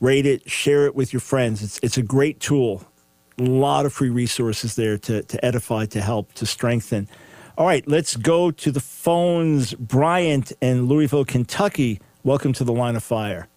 rate 0.00 0.26
it, 0.26 0.48
share 0.50 0.84
it 0.86 0.94
with 0.94 1.12
your 1.12 1.20
friends. 1.20 1.62
It's, 1.62 1.80
it's 1.82 1.96
a 1.96 2.02
great 2.02 2.38
tool. 2.38 2.84
A 3.38 3.42
lot 3.42 3.86
of 3.86 3.94
free 3.94 4.10
resources 4.10 4.76
there 4.76 4.98
to, 4.98 5.22
to 5.22 5.44
edify, 5.44 5.86
to 5.86 6.02
help, 6.02 6.34
to 6.34 6.44
strengthen. 6.44 7.08
All 7.56 7.66
right, 7.66 7.86
let's 7.88 8.16
go 8.16 8.50
to 8.50 8.70
the 8.70 8.80
phones. 8.80 9.72
Bryant 9.74 10.52
in 10.60 10.86
Louisville, 10.86 11.24
Kentucky. 11.24 12.00
Welcome 12.22 12.52
to 12.54 12.64
the 12.64 12.72
line 12.72 12.96
of 12.96 13.02
fire. 13.02 13.48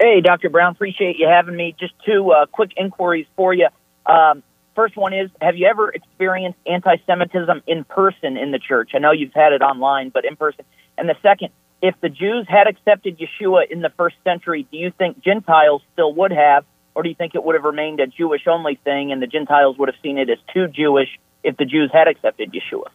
Hey, 0.00 0.20
Dr. 0.20 0.50
Brown, 0.50 0.72
appreciate 0.72 1.16
you 1.18 1.28
having 1.28 1.56
me. 1.56 1.74
Just 1.78 1.94
two 2.04 2.30
uh, 2.32 2.46
quick 2.46 2.72
inquiries 2.76 3.26
for 3.36 3.54
you. 3.54 3.68
Um, 4.06 4.42
First 4.74 4.96
one 4.96 5.12
is 5.12 5.30
Have 5.40 5.56
you 5.56 5.66
ever 5.66 5.90
experienced 5.90 6.58
anti 6.66 6.96
Semitism 7.06 7.62
in 7.66 7.84
person 7.84 8.36
in 8.36 8.50
the 8.50 8.58
church? 8.58 8.90
I 8.94 8.98
know 8.98 9.12
you've 9.12 9.32
had 9.32 9.52
it 9.52 9.62
online, 9.62 10.10
but 10.10 10.24
in 10.24 10.36
person. 10.36 10.64
And 10.98 11.08
the 11.08 11.16
second, 11.22 11.50
if 11.82 11.94
the 12.00 12.08
Jews 12.08 12.46
had 12.48 12.66
accepted 12.66 13.18
Yeshua 13.18 13.70
in 13.70 13.82
the 13.82 13.90
first 13.90 14.16
century, 14.24 14.66
do 14.70 14.78
you 14.78 14.90
think 14.96 15.22
Gentiles 15.22 15.82
still 15.92 16.12
would 16.14 16.32
have, 16.32 16.64
or 16.94 17.02
do 17.02 17.08
you 17.08 17.14
think 17.14 17.34
it 17.34 17.44
would 17.44 17.54
have 17.54 17.64
remained 17.64 18.00
a 18.00 18.06
Jewish 18.06 18.46
only 18.46 18.76
thing 18.84 19.12
and 19.12 19.22
the 19.22 19.26
Gentiles 19.26 19.76
would 19.78 19.88
have 19.88 20.00
seen 20.02 20.18
it 20.18 20.30
as 20.30 20.38
too 20.52 20.66
Jewish 20.68 21.08
if 21.42 21.56
the 21.56 21.64
Jews 21.64 21.90
had 21.92 22.08
accepted 22.08 22.52
Yeshua? 22.52 22.86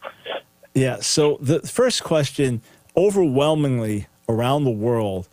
Yeah, 0.74 0.98
so 1.00 1.38
the 1.40 1.60
first 1.60 2.04
question 2.04 2.62
overwhelmingly 2.96 4.06
around 4.28 4.64
the 4.64 4.70
world 4.70 5.28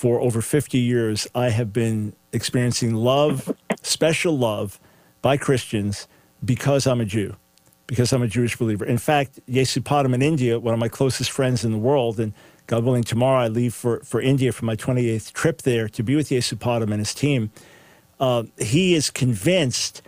for 0.00 0.18
over 0.18 0.40
50 0.40 0.78
years, 0.78 1.28
I 1.34 1.50
have 1.50 1.74
been 1.74 2.14
experiencing 2.32 2.94
love, 2.94 3.54
special 3.82 4.38
love 4.38 4.80
by 5.20 5.36
Christians 5.36 6.08
because 6.42 6.86
I'm 6.86 7.02
a 7.02 7.04
Jew, 7.04 7.36
because 7.86 8.10
I'm 8.14 8.22
a 8.22 8.26
Jewish 8.26 8.56
believer. 8.56 8.86
In 8.86 8.96
fact, 8.96 9.40
Yesupadam 9.46 10.14
in 10.14 10.22
India, 10.22 10.58
one 10.58 10.72
of 10.72 10.80
my 10.80 10.88
closest 10.88 11.30
friends 11.30 11.66
in 11.66 11.72
the 11.72 11.76
world, 11.76 12.18
and 12.18 12.32
God 12.66 12.82
willing, 12.82 13.04
tomorrow 13.04 13.44
I 13.44 13.48
leave 13.48 13.74
for, 13.74 14.00
for 14.00 14.22
India 14.22 14.52
for 14.52 14.64
my 14.64 14.74
28th 14.74 15.34
trip 15.34 15.60
there 15.60 15.86
to 15.90 16.02
be 16.02 16.16
with 16.16 16.30
Yesupadam 16.30 16.92
and 16.92 17.00
his 17.00 17.12
team. 17.12 17.50
Uh, 18.18 18.44
he 18.56 18.94
is 18.94 19.10
convinced 19.10 20.00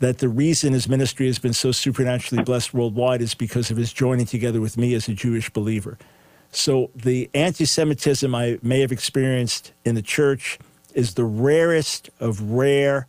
that 0.00 0.18
the 0.18 0.28
reason 0.28 0.74
his 0.74 0.90
ministry 0.90 1.24
has 1.24 1.38
been 1.38 1.54
so 1.54 1.72
supernaturally 1.72 2.44
blessed 2.44 2.74
worldwide 2.74 3.22
is 3.22 3.34
because 3.34 3.70
of 3.70 3.78
his 3.78 3.94
joining 3.94 4.26
together 4.26 4.60
with 4.60 4.76
me 4.76 4.92
as 4.92 5.08
a 5.08 5.14
Jewish 5.14 5.48
believer. 5.48 5.96
So 6.50 6.90
the 6.94 7.30
anti 7.34 7.64
Semitism 7.64 8.34
I 8.34 8.58
may 8.62 8.80
have 8.80 8.92
experienced 8.92 9.72
in 9.84 9.94
the 9.94 10.02
church 10.02 10.58
is 10.94 11.14
the 11.14 11.24
rarest 11.24 12.10
of 12.20 12.40
rare 12.40 13.06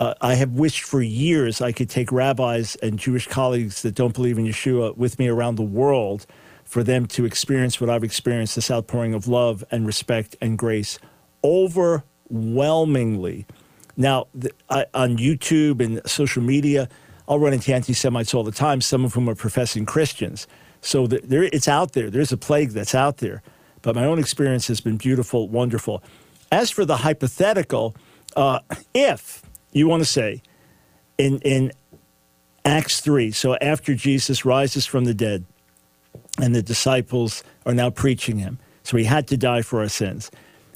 uh, 0.00 0.14
I 0.22 0.34
have 0.34 0.52
wished 0.52 0.82
for 0.82 1.02
years 1.02 1.60
I 1.60 1.72
could 1.72 1.90
take 1.90 2.10
rabbis 2.10 2.74
and 2.76 2.98
Jewish 2.98 3.28
colleagues 3.28 3.82
that 3.82 3.94
don't 3.94 4.14
believe 4.14 4.38
in 4.38 4.46
Yeshua 4.46 4.96
with 4.96 5.18
me 5.18 5.28
around 5.28 5.56
the 5.56 5.62
world 5.62 6.26
for 6.64 6.82
them 6.82 7.06
to 7.08 7.26
experience 7.26 7.80
what 7.80 7.90
I've 7.90 8.02
experienced 8.02 8.54
this 8.54 8.70
outpouring 8.70 9.12
of 9.12 9.28
love 9.28 9.62
and 9.70 9.86
respect 9.86 10.36
and 10.40 10.56
grace 10.56 10.98
overwhelmingly. 11.44 13.46
Now, 13.96 14.28
the, 14.34 14.52
I, 14.70 14.86
on 14.94 15.18
YouTube 15.18 15.84
and 15.84 16.00
social 16.08 16.42
media, 16.42 16.88
I'll 17.28 17.38
run 17.38 17.52
into 17.52 17.74
anti 17.74 17.92
Semites 17.92 18.32
all 18.32 18.42
the 18.42 18.52
time, 18.52 18.80
some 18.80 19.04
of 19.04 19.12
whom 19.12 19.28
are 19.28 19.34
professing 19.34 19.84
Christians. 19.84 20.46
So 20.80 21.06
the, 21.06 21.20
there, 21.22 21.42
it's 21.44 21.68
out 21.68 21.92
there. 21.92 22.10
There's 22.10 22.32
a 22.32 22.36
plague 22.36 22.70
that's 22.70 22.94
out 22.94 23.18
there. 23.18 23.42
But 23.82 23.94
my 23.94 24.04
own 24.04 24.18
experience 24.18 24.66
has 24.68 24.80
been 24.80 24.96
beautiful, 24.96 25.48
wonderful. 25.48 26.02
As 26.52 26.70
for 26.70 26.84
the 26.84 26.98
hypothetical, 26.98 27.94
uh, 28.36 28.60
if 28.94 29.42
you 29.72 29.88
want 29.88 30.02
to 30.02 30.08
say 30.08 30.42
in, 31.18 31.38
in 31.40 31.72
Acts 32.64 33.00
3, 33.00 33.30
so 33.30 33.56
after 33.56 33.94
Jesus 33.94 34.44
rises 34.44 34.86
from 34.86 35.04
the 35.04 35.14
dead 35.14 35.44
and 36.38 36.54
the 36.54 36.62
disciples 36.62 37.42
are 37.64 37.74
now 37.74 37.90
preaching 37.90 38.38
him, 38.38 38.58
so 38.82 38.96
he 38.96 39.04
had 39.04 39.28
to 39.28 39.36
die 39.36 39.62
for 39.62 39.80
our 39.80 39.88
sins. 39.88 40.30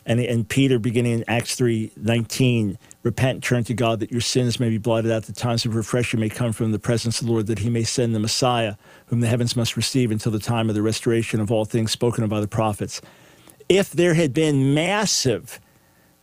And, 0.07 0.21
and 0.21 0.49
Peter, 0.49 0.79
beginning 0.79 1.13
in 1.13 1.25
Acts 1.29 1.55
3 1.57 1.93
19, 1.97 2.79
repent, 3.05 3.45
turn 3.45 3.63
to 3.65 3.75
God 3.75 4.01
that 4.01 4.11
your 4.11 4.23
sins 4.23 4.59
may 4.59 4.71
be 4.71 4.79
blotted 4.79 5.13
out, 5.13 5.25
the 5.25 5.33
times 5.33 5.65
of 5.65 5.77
refreshing 5.77 6.19
may 6.19 6.31
come 6.31 6.53
from 6.53 6.73
the 6.73 6.79
presence 6.79 7.21
of 7.21 7.27
the 7.27 7.33
Lord, 7.33 7.47
that 7.47 7.61
he 7.61 7.71
may 7.71 7.85
send 7.85 8.15
the 8.15 8.19
Messiah, 8.19 8.75
whom 9.07 9.21
the 9.21 9.29
heavens 9.29 9.55
must 9.55 9.77
receive 9.77 10.11
until 10.11 10.33
the 10.33 10.39
time 10.39 10.69
of 10.69 10.75
the 10.75 10.83
restoration 10.83 11.39
of 11.39 11.53
all 11.53 11.67
things 11.67 11.93
spoken 11.93 12.25
of 12.25 12.31
by 12.31 12.41
the 12.41 12.49
prophets. 12.49 13.01
If 13.69 13.91
there 13.93 14.15
had 14.15 14.33
been 14.33 14.75
massive 14.75 15.61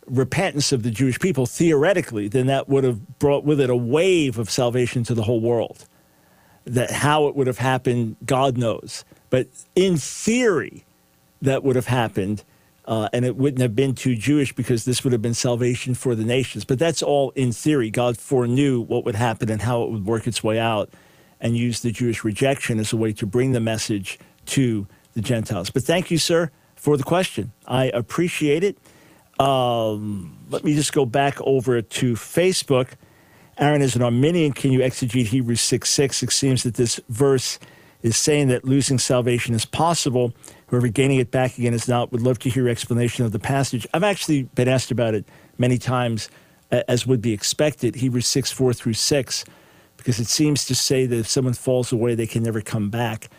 repentance 0.08 0.72
of 0.72 0.82
the 0.82 0.92
Jewish 0.92 1.20
people, 1.20 1.46
theoretically, 1.46 2.28
then 2.28 2.48
that 2.48 2.68
would 2.68 2.84
have 2.84 3.20
brought 3.20 3.46
with 3.46 3.62
it 3.62 3.70
a 3.70 3.76
wave 3.76 4.40
of 4.40 4.50
salvation 4.50 5.04
to 5.06 5.14
the 5.14 5.24
whole 5.24 5.40
world. 5.40 5.86
That 6.66 6.92
how 6.92 7.28
it 7.28 7.36
would 7.36 7.48
have 7.48 7.60
happened, 7.60 8.18
God 8.26 8.58
knows. 8.58 9.06
But 9.30 9.48
in 9.76 9.98
theory, 9.98 10.84
that 11.42 11.64
would 11.64 11.76
have 11.76 11.88
happened. 11.88 12.44
Uh, 12.86 13.08
and 13.14 13.26
it 13.26 13.36
wouldn't 13.36 13.62
have 13.62 13.76
been 13.76 13.94
too 13.94 14.16
Jewish 14.16 14.54
because 14.54 14.86
this 14.86 15.04
would 15.04 15.14
have 15.14 15.22
been 15.22 15.36
salvation 15.36 15.94
for 15.94 16.16
the 16.16 16.24
nations. 16.24 16.66
But 16.66 16.80
that's 16.80 17.04
all 17.04 17.30
in 17.32 17.52
theory. 17.52 17.92
God 17.92 18.18
foreknew 18.18 18.82
what 18.82 19.06
would 19.06 19.16
happen 19.16 19.52
and 19.52 19.62
how 19.62 19.84
it 19.84 19.92
would 19.92 20.06
work 20.06 20.26
its 20.26 20.44
way 20.44 20.60
out 20.60 20.90
and 21.40 21.56
used 21.56 21.84
the 21.84 21.92
Jewish 21.92 22.24
rejection 22.24 22.80
as 22.80 22.92
a 22.92 22.98
way 22.98 23.14
to 23.14 23.26
bring 23.26 23.52
the 23.52 23.60
message 23.60 24.20
to 24.48 24.88
the 25.14 25.22
Gentiles. 25.22 25.70
But 25.70 25.84
thank 25.84 26.10
you, 26.10 26.18
sir, 26.18 26.52
for 26.76 26.98
the 26.98 27.04
question. 27.04 27.52
I 27.68 27.86
appreciate 27.86 28.64
it. 28.64 28.78
Um, 29.40 30.38
let 30.50 30.64
me 30.64 30.76
just 30.76 30.94
go 30.94 31.06
back 31.06 31.40
over 31.42 31.82
to 31.82 32.14
Facebook. 32.14 32.90
Aaron, 33.58 33.82
is 33.82 33.96
an 33.96 34.02
Arminian, 34.02 34.54
can 34.54 34.72
you 34.72 34.80
exegete 34.80 35.28
Hebrews 35.28 35.62
6 35.62 35.90
6? 35.90 36.24
It 36.24 36.32
seems 36.32 36.64
that 36.64 36.76
this 36.76 37.00
verse 37.10 37.60
is 38.02 38.18
saying 38.18 38.48
that 38.48 38.66
losing 38.66 38.98
salvation 38.98 39.54
is 39.54 39.66
possible. 39.66 40.34
Whoever 40.72 40.88
gaining 40.88 41.20
it 41.20 41.32
back 41.32 41.58
again 41.58 41.74
is 41.74 41.90
not. 41.90 42.14
Would 42.14 42.22
love 42.22 42.40
to 42.40 42.50
hear 42.50 42.64
your 42.64 42.72
explanation 42.72 43.26
of 43.26 43.34
the 43.34 43.40
passage. 43.40 43.86
I've 43.94 44.06
actually 44.06 44.44
been 44.44 44.70
asked 44.70 44.90
about 44.90 45.14
it 45.14 45.26
many 45.58 45.78
times, 45.78 46.30
as 46.72 47.06
would 47.06 47.22
be 47.22 47.34
expected. 47.34 47.96
Hebrews 47.96 48.26
6 48.28 48.54
4 48.54 48.72
through 48.72 48.94
6, 48.94 49.46
because 49.98 50.18
it 50.18 50.28
seems 50.28 50.66
to 50.68 50.74
say 50.74 51.06
that 51.06 51.20
if 51.20 51.28
someone 51.28 51.56
falls 51.56 51.92
away, 51.92 52.16
they 52.16 52.26
can 52.26 52.42
never 52.42 52.62
come 52.62 52.90
back. 52.90 53.30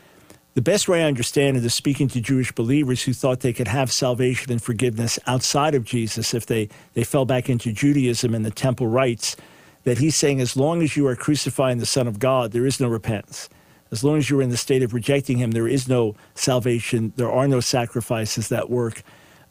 The 0.52 0.60
best 0.60 0.88
way 0.88 1.02
I 1.02 1.06
understand 1.08 1.56
it 1.56 1.64
is 1.64 1.72
speaking 1.72 2.08
to 2.08 2.20
Jewish 2.20 2.52
believers 2.52 3.04
who 3.04 3.14
thought 3.14 3.40
they 3.40 3.54
could 3.54 3.68
have 3.68 3.90
salvation 3.90 4.52
and 4.52 4.62
forgiveness 4.62 5.18
outside 5.26 5.74
of 5.74 5.84
Jesus 5.84 6.34
if 6.34 6.44
they, 6.44 6.68
they 6.92 7.02
fell 7.02 7.24
back 7.24 7.48
into 7.48 7.72
Judaism 7.72 8.34
and 8.34 8.44
the 8.44 8.50
temple 8.50 8.88
rites. 8.88 9.36
That 9.84 9.96
he's 9.96 10.16
saying, 10.16 10.42
as 10.42 10.54
long 10.54 10.82
as 10.82 10.98
you 10.98 11.06
are 11.06 11.16
crucifying 11.16 11.78
the 11.78 11.86
Son 11.86 12.06
of 12.06 12.18
God, 12.18 12.52
there 12.52 12.66
is 12.66 12.78
no 12.78 12.88
repentance. 12.88 13.48
As 13.92 14.02
long 14.02 14.16
as 14.16 14.28
you're 14.28 14.42
in 14.42 14.48
the 14.48 14.56
state 14.56 14.82
of 14.82 14.94
rejecting 14.94 15.36
him, 15.36 15.50
there 15.50 15.68
is 15.68 15.86
no 15.86 16.16
salvation. 16.34 17.12
There 17.16 17.30
are 17.30 17.46
no 17.46 17.60
sacrifices 17.60 18.48
that 18.48 18.70
work. 18.70 19.02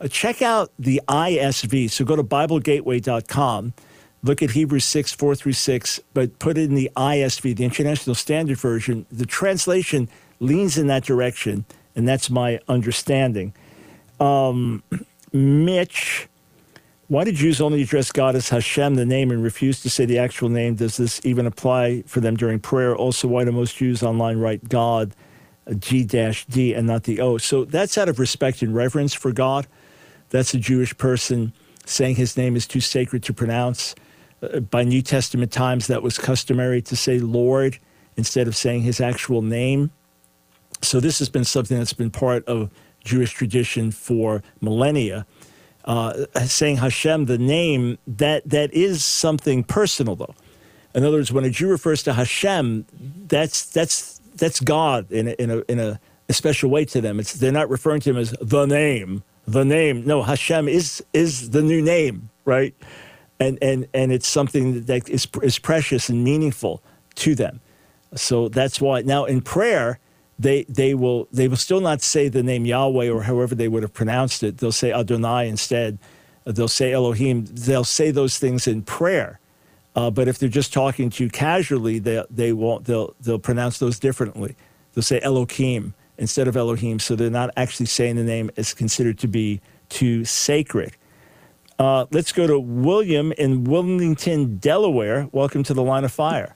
Uh, 0.02 0.08
check 0.08 0.42
out 0.42 0.72
the 0.80 1.00
ISV. 1.08 1.92
So 1.92 2.04
go 2.04 2.16
to 2.16 2.24
BibleGateway.com, 2.24 3.74
look 4.24 4.42
at 4.42 4.52
Hebrews 4.52 4.84
6, 4.86 5.14
4 5.14 5.36
through 5.36 5.54
6, 5.54 6.00
but 6.16 6.40
put 6.40 6.58
in 6.58 6.74
the 6.74 6.90
ISV, 6.98 7.56
the 7.56 7.64
International 7.64 8.16
Standard 8.16 8.58
Version. 8.58 9.06
The 9.12 9.28
translation 9.28 10.10
leans 10.40 10.76
in 10.76 10.88
that 10.88 11.04
direction, 11.04 11.66
and 11.96 12.08
that's 12.08 12.32
my 12.32 12.60
understanding. 12.68 13.54
Um, 14.20 14.82
Mitch, 15.34 16.28
why 17.12 17.26
do 17.26 17.34
Jews 17.34 17.60
only 17.60 17.82
address 17.82 18.10
God 18.10 18.38
as 18.38 18.48
Hashem, 18.48 18.96
the 18.96 19.06
name, 19.06 19.32
and 19.32 19.44
refuse 19.44 19.82
to 19.82 19.90
say 19.90 20.06
the 20.06 20.18
actual 20.18 20.48
name? 20.48 20.76
Does 20.76 20.96
this 20.96 21.20
even 21.26 21.46
apply 21.46 22.04
for 22.04 22.22
them 22.22 22.38
during 22.38 22.58
prayer? 22.58 22.96
Also, 22.96 23.28
why 23.28 23.44
do 23.44 23.52
most 23.52 23.76
Jews 23.76 24.02
online 24.02 24.38
write 24.38 24.70
God, 24.70 25.14
G 25.78 26.06
D, 26.06 26.74
and 26.74 26.88
not 26.88 27.04
the 27.04 27.20
O? 27.20 27.38
So 27.38 27.66
that's 27.66 27.98
out 27.98 28.08
of 28.08 28.18
respect 28.18 28.62
and 28.62 28.74
reverence 28.74 29.14
for 29.14 29.34
God. 29.34 29.68
That's 30.30 30.54
a 30.54 30.58
Jewish 30.58 30.98
person 30.98 31.52
saying 31.86 32.16
his 32.16 32.38
name 32.38 32.56
is 32.56 32.66
too 32.66 32.80
sacred 32.80 33.24
to 33.24 33.34
pronounce. 33.34 33.94
Uh, 34.42 34.62
by 34.62 34.86
New 34.86 35.02
Testament 35.02 35.52
times, 35.52 35.88
that 35.88 36.02
was 36.02 36.18
customary 36.18 36.82
to 36.84 36.96
say 36.96 37.20
Lord 37.20 37.78
instead 38.16 38.48
of 38.48 38.56
saying 38.56 38.84
his 38.84 39.02
actual 39.02 39.42
name. 39.42 39.92
So 40.82 41.02
this 41.02 41.20
has 41.20 41.28
been 41.28 41.44
something 41.44 41.78
that's 41.78 41.92
been 41.92 42.10
part 42.10 42.46
of 42.46 42.72
Jewish 43.04 43.34
tradition 43.34 43.92
for 43.92 44.42
millennia. 44.62 45.26
Uh, 45.84 46.26
saying 46.46 46.78
Hashem, 46.78 47.26
the 47.26 47.38
name, 47.38 47.98
that, 48.06 48.48
that 48.48 48.72
is 48.74 49.04
something 49.04 49.64
personal, 49.64 50.16
though. 50.16 50.36
In 50.94 51.04
other 51.04 51.18
words, 51.18 51.32
when 51.32 51.44
a 51.46 51.50
Jew 51.50 51.70
refers 51.70 52.04
to 52.04 52.14
Hashem, 52.14 52.86
that's, 53.28 53.66
that's, 53.66 54.20
that's 54.36 54.60
God 54.60 55.12
in 55.12 55.30
a, 55.30 55.32
in, 55.32 55.50
a, 55.50 55.58
in 55.68 55.80
a, 55.80 56.00
special 56.30 56.70
way 56.70 56.86
to 56.86 57.02
them. 57.02 57.20
It's, 57.20 57.34
they're 57.34 57.52
not 57.52 57.70
referring 57.70 58.00
to 58.02 58.12
him 58.12 58.16
as 58.18 58.32
the 58.40 58.66
name, 58.66 59.22
the 59.46 59.66
name. 59.66 60.06
No, 60.06 60.24
Hashem 60.24 60.70
is, 60.70 61.04
is 61.12 61.50
the 61.50 61.62
new 61.62 61.82
name, 61.82 62.30
right? 62.46 62.74
And, 63.38 63.58
and, 63.62 63.86
and 63.94 64.14
it's 64.14 64.30
something 64.30 64.84
that 64.84 65.10
is, 65.10 65.28
is 65.42 65.60
precious 65.60 66.08
and 66.08 66.24
meaningful 66.24 66.82
to 67.16 67.36
them. 67.36 67.60
So 68.16 68.48
that's 68.48 68.80
why. 68.80 69.02
Now, 69.02 69.26
in 69.26 69.42
prayer, 69.42 70.00
they 70.42 70.64
they 70.64 70.94
will 70.94 71.28
they 71.32 71.48
will 71.48 71.58
still 71.58 71.82
not 71.82 72.02
say 72.02 72.28
the 72.28 72.44
name 72.44 72.66
Yahweh 72.66 73.10
or 73.10 73.24
however 73.24 73.54
they 73.54 73.68
would 73.68 73.84
have 73.84 73.94
pronounced 73.94 74.44
it. 74.44 74.58
They'll 74.58 74.72
say 74.72 74.92
Adonai 74.92 75.48
instead. 75.48 76.00
They'll 76.46 76.68
say 76.68 76.94
Elohim. 76.94 77.46
They'll 77.46 77.84
say 77.84 78.10
those 78.12 78.40
things 78.40 78.68
in 78.68 78.82
prayer. 78.82 79.40
Uh, 79.96 80.10
but 80.10 80.28
if 80.28 80.40
they're 80.40 80.50
just 80.50 80.74
talking 80.74 81.10
to 81.12 81.24
you 81.24 81.30
casually, 81.30 82.00
they 82.00 82.24
they 82.30 82.54
won't. 82.54 82.86
They'll 82.86 83.14
they'll 83.22 83.40
pronounce 83.40 83.78
those 83.80 84.00
differently. 84.00 84.56
They'll 84.94 85.04
say 85.04 85.20
Elohim 85.22 85.94
instead 86.18 86.48
of 86.48 86.58
Elohim. 86.58 87.00
So 87.00 87.16
they're 87.16 87.30
not 87.30 87.52
actually 87.56 87.86
saying 87.86 88.16
the 88.16 88.24
name 88.24 88.50
is 88.56 88.74
considered 88.74 89.20
to 89.20 89.28
be 89.28 89.62
too 89.90 90.26
sacred. 90.26 90.94
Uh, 91.78 92.06
let's 92.12 92.32
go 92.32 92.48
to 92.48 92.60
William 92.60 93.32
in 93.34 93.64
Wilmington, 93.66 94.58
Delaware. 94.58 95.28
Welcome 95.32 95.64
to 95.64 95.74
the 95.74 95.84
line 95.84 96.04
of 96.04 96.12
fire. 96.12 96.56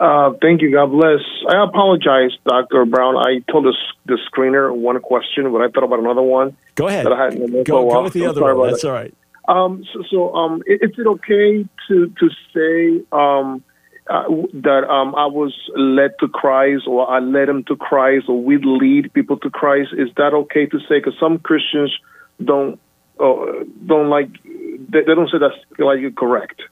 Uh, 0.00 0.32
thank 0.40 0.62
you. 0.62 0.72
God 0.72 0.86
bless. 0.86 1.20
I 1.48 1.62
apologize, 1.62 2.32
Dr. 2.44 2.84
Brown. 2.86 3.16
I 3.16 3.38
told 3.50 3.66
the, 3.66 3.74
the 4.06 4.18
screener 4.30 4.74
one 4.74 5.00
question, 5.00 5.50
but 5.52 5.62
I 5.62 5.68
thought 5.68 5.84
about 5.84 6.00
another 6.00 6.22
one. 6.22 6.56
Go 6.74 6.88
ahead. 6.88 7.06
That 7.06 7.12
I 7.12 7.24
had 7.24 7.64
go, 7.64 7.88
go 7.88 8.02
with 8.02 8.12
the 8.12 8.26
other 8.26 8.54
one. 8.54 8.70
That's 8.70 8.82
that. 8.82 8.88
all 8.88 8.94
right. 8.94 9.14
Um, 9.46 9.84
so, 9.92 10.02
so 10.10 10.34
um, 10.34 10.62
is 10.66 10.90
it 10.98 11.06
okay 11.06 11.68
to, 11.88 12.08
to 12.08 12.30
say 12.52 13.04
um, 13.12 13.62
uh, 14.08 14.24
that 14.54 14.84
um, 14.88 15.14
I 15.14 15.26
was 15.26 15.54
led 15.76 16.18
to 16.20 16.28
Christ 16.28 16.84
or 16.86 17.08
I 17.08 17.20
led 17.20 17.48
him 17.48 17.64
to 17.64 17.76
Christ 17.76 18.26
or 18.28 18.42
we 18.42 18.58
lead 18.58 19.12
people 19.12 19.36
to 19.38 19.50
Christ? 19.50 19.90
Is 19.96 20.08
that 20.16 20.32
okay 20.34 20.66
to 20.66 20.78
say? 20.80 20.98
Because 20.98 21.14
some 21.20 21.38
Christians 21.38 21.96
don't 22.42 22.80
uh, 23.20 23.64
don't 23.86 24.08
like 24.08 24.28
they, 24.42 25.02
they 25.02 25.14
don't 25.14 25.30
say 25.30 25.38
that's 25.38 25.54
like 25.78 26.14
correct. 26.16 26.62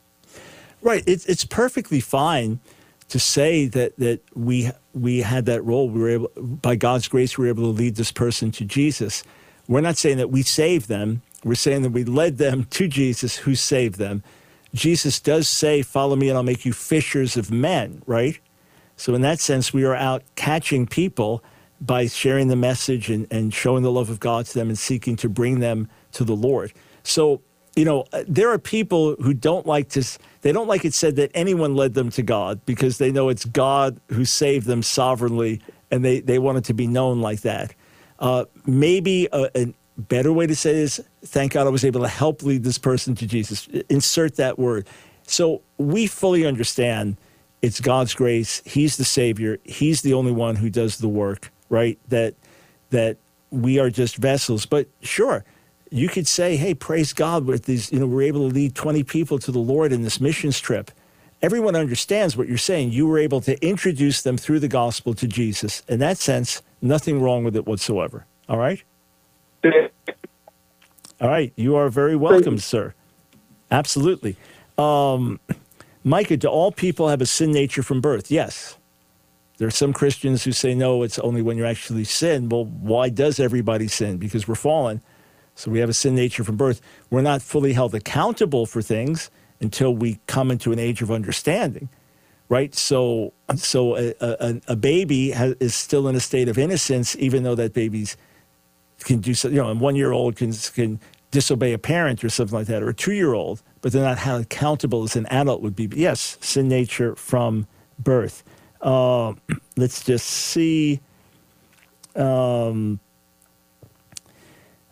Right. 0.82 1.04
It's 1.06 1.26
it's 1.26 1.44
perfectly 1.44 2.00
fine 2.00 2.60
to 3.11 3.18
say 3.18 3.66
that 3.66 3.96
that 3.98 4.20
we 4.34 4.70
we 4.94 5.20
had 5.20 5.46
that 5.46 5.62
role. 5.62 5.90
We 5.90 6.00
were 6.00 6.08
able, 6.08 6.30
by 6.36 6.76
God's 6.76 7.08
grace, 7.08 7.36
we 7.36 7.44
were 7.44 7.50
able 7.50 7.64
to 7.64 7.78
lead 7.78 7.96
this 7.96 8.12
person 8.12 8.50
to 8.52 8.64
Jesus. 8.64 9.22
We're 9.68 9.82
not 9.82 9.98
saying 9.98 10.16
that 10.16 10.30
we 10.30 10.42
saved 10.42 10.88
them. 10.88 11.22
We're 11.44 11.54
saying 11.54 11.82
that 11.82 11.90
we 11.90 12.04
led 12.04 12.38
them 12.38 12.64
to 12.70 12.88
Jesus, 12.88 13.36
who 13.36 13.54
saved 13.54 13.96
them. 13.96 14.22
Jesus 14.74 15.20
does 15.20 15.48
say, 15.48 15.82
"Follow 15.82 16.16
me, 16.16 16.28
and 16.28 16.36
I'll 16.36 16.44
make 16.44 16.64
you 16.64 16.72
fishers 16.72 17.36
of 17.36 17.50
men." 17.50 18.02
Right. 18.06 18.38
So 18.96 19.14
in 19.14 19.22
that 19.22 19.40
sense, 19.40 19.72
we 19.72 19.84
are 19.84 19.94
out 19.94 20.22
catching 20.36 20.86
people 20.86 21.42
by 21.80 22.06
sharing 22.06 22.48
the 22.48 22.56
message 22.56 23.08
and, 23.08 23.26
and 23.30 23.52
showing 23.52 23.82
the 23.82 23.90
love 23.90 24.11
of 24.11 24.20
God 24.20 24.44
to 24.46 24.54
them 24.54 24.68
and 24.68 24.78
seeking 24.78 25.16
to 25.16 25.28
bring 25.28 25.61
them 25.61 25.88
to 26.12 26.24
the 26.24 26.36
Lord. 26.36 26.72
So 27.02 27.40
you 27.76 27.84
know, 27.84 28.04
uh, 28.12 28.24
there 28.26 28.50
are 28.50 28.58
people 28.58 29.14
who 29.16 29.32
don't 29.32 29.66
like 29.66 29.88
to, 29.90 30.04
they 30.42 30.52
don't 30.52 30.66
like 30.66 30.84
it 30.84 30.94
said 30.94 31.16
that 31.16 31.30
anyone 31.34 31.74
led 31.74 31.94
them 31.94 32.10
to 32.10 32.22
God 32.22 32.60
because 32.66 32.98
they 32.98 33.12
know 33.12 33.28
it's 33.28 33.44
God 33.44 34.00
who 34.08 34.24
saved 34.24 34.66
them 34.66 34.82
sovereignly 34.82 35.60
and 35.90 36.04
they, 36.04 36.20
they 36.20 36.38
want 36.38 36.58
it 36.58 36.64
to 36.64 36.74
be 36.74 36.86
known 36.86 37.20
like 37.20 37.40
that. 37.42 37.74
Uh, 38.18 38.44
maybe 38.66 39.28
a, 39.32 39.50
a, 39.54 39.74
better 39.96 40.32
way 40.32 40.46
to 40.46 40.56
say 40.56 40.76
is, 40.76 41.02
thank 41.22 41.52
God 41.52 41.66
I 41.66 41.70
was 41.70 41.84
able 41.84 42.00
to 42.00 42.08
help 42.08 42.42
lead 42.42 42.64
this 42.64 42.78
person 42.78 43.14
to 43.16 43.26
Jesus. 43.26 43.68
Insert 43.90 44.36
that 44.36 44.58
word. 44.58 44.86
So 45.24 45.60
we 45.76 46.06
fully 46.06 46.46
understand 46.46 47.18
it's 47.62 47.80
God's 47.80 48.14
grace. 48.14 48.62
He's 48.64 48.96
the 48.96 49.04
Savior. 49.04 49.58
He's 49.64 50.02
the 50.02 50.14
only 50.14 50.32
one 50.32 50.56
who 50.56 50.70
does 50.70 50.98
the 50.98 51.08
work, 51.08 51.52
right? 51.68 51.98
That 52.08 52.34
that 52.90 53.18
we 53.50 53.78
are 53.78 53.90
just 53.90 54.16
vessels. 54.16 54.66
But 54.66 54.88
sure, 55.02 55.44
you 55.91 56.09
could 56.09 56.26
say, 56.26 56.57
hey, 56.57 56.74
praise 56.74 57.12
God 57.12 57.47
with 57.47 57.64
these, 57.64 57.93
you 57.93 57.99
know, 57.99 58.07
we're 58.07 58.22
able 58.22 58.49
to 58.49 58.55
lead 58.55 58.74
20 58.74 59.03
people 59.05 59.38
to 59.41 59.53
the 59.53 59.59
Lord 59.59 59.93
in 59.93 60.03
this 60.03 60.20
missions 60.20 60.61
trip. 60.61 60.91
Everyone 61.43 61.74
understands 61.74 62.36
what 62.36 62.49
you're 62.49 62.59
saying. 62.59 62.93
You 62.93 63.07
were 63.07 63.18
able 63.18 63.41
to 63.43 63.61
introduce 63.66 64.22
them 64.22 64.36
through 64.36 64.61
the 64.61 64.68
gospel 64.68 65.14
to 65.14 65.26
Jesus. 65.26 65.82
In 65.88 65.99
that 66.01 66.18
sense, 66.18 66.62
nothing 66.80 67.20
wrong 67.20 67.45
with 67.45 67.57
it 67.57 67.66
whatsoever. 67.66 68.26
All 68.49 68.59
right? 68.59 68.82
All 71.20 71.28
right. 71.28 71.53
You 71.57 71.76
are 71.76 71.88
very 71.88 72.16
welcome, 72.16 72.59
sir. 72.59 72.95
Absolutely. 73.70 74.36
Um, 74.78 75.41
Micah, 76.05 76.36
do 76.36 76.49
all 76.49 76.72
people 76.72 77.09
have 77.09 77.20
a 77.20 77.26
sin 77.26 77.53
nature 77.53 77.82
from 77.82 78.01
birth? 78.01 78.30
Yes. 78.30 78.76
There 79.59 79.68
are 79.68 79.72
some 79.72 79.93
Christians 79.93 80.45
who 80.45 80.53
say, 80.53 80.74
no, 80.74 81.03
it's 81.03 81.18
only 81.18 81.43
when 81.43 81.59
you 81.59 81.66
actually 81.66 82.05
sin. 82.05 82.49
Well, 82.49 82.64
why 82.64 83.11
does 83.11 83.38
everybody 83.38 83.88
sin? 83.88 84.16
Because 84.16 84.49
we're 84.49 84.55
fallen. 84.55 85.03
So 85.61 85.70
we 85.70 85.78
have 85.80 85.88
a 85.88 85.94
sin 85.94 86.14
nature 86.14 86.42
from 86.42 86.56
birth. 86.56 86.80
We're 87.11 87.20
not 87.20 87.42
fully 87.42 87.72
held 87.74 87.94
accountable 87.94 88.66
for 88.66 88.80
things 88.80 89.30
until 89.61 89.94
we 89.94 90.18
come 90.26 90.50
into 90.50 90.72
an 90.72 90.78
age 90.78 91.02
of 91.02 91.11
understanding, 91.11 91.90
right? 92.48 92.74
So, 92.74 93.34
so 93.56 93.96
a, 93.96 94.14
a, 94.20 94.61
a 94.68 94.76
baby 94.76 95.30
has, 95.32 95.54
is 95.61 95.74
still 95.74 96.08
in 96.08 96.16
a 96.16 96.20
state 96.20 96.48
of 96.48 96.56
innocence, 96.56 97.14
even 97.16 97.42
though 97.42 97.54
that 97.54 97.74
baby's 97.74 98.16
can 99.00 99.20
do 99.20 99.34
so. 99.34 99.48
You 99.48 99.56
know, 99.56 99.68
a 99.68 99.74
one 99.74 99.96
year 99.96 100.12
old 100.12 100.36
can 100.36 100.52
can 100.52 101.00
disobey 101.30 101.72
a 101.72 101.78
parent 101.78 102.24
or 102.24 102.28
something 102.28 102.56
like 102.56 102.66
that, 102.68 102.82
or 102.82 102.88
a 102.88 102.94
two 102.94 103.12
year 103.12 103.34
old, 103.34 103.62
but 103.82 103.92
they're 103.92 104.02
not 104.02 104.18
held 104.18 104.42
accountable 104.42 105.02
as 105.02 105.16
an 105.16 105.26
adult 105.26 105.62
would 105.62 105.76
be. 105.76 105.86
But 105.86 105.98
yes, 105.98 106.38
sin 106.40 106.68
nature 106.68 107.14
from 107.16 107.66
birth. 107.98 108.44
Uh, 108.80 109.34
let's 109.76 110.04
just 110.04 110.26
see. 110.26 111.00
Um, 112.16 112.98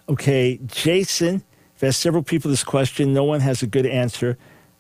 okay, 0.09 0.59
Jason. 0.67 1.43
I've 1.77 1.85
asked 1.85 2.01
several 2.01 2.23
people 2.23 2.51
this 2.51 2.65
question. 2.65 3.13
No 3.13 3.25
one 3.25 3.41
has 3.41 3.63
a 3.63 3.67
good 3.67 3.87
answer. 3.87 4.37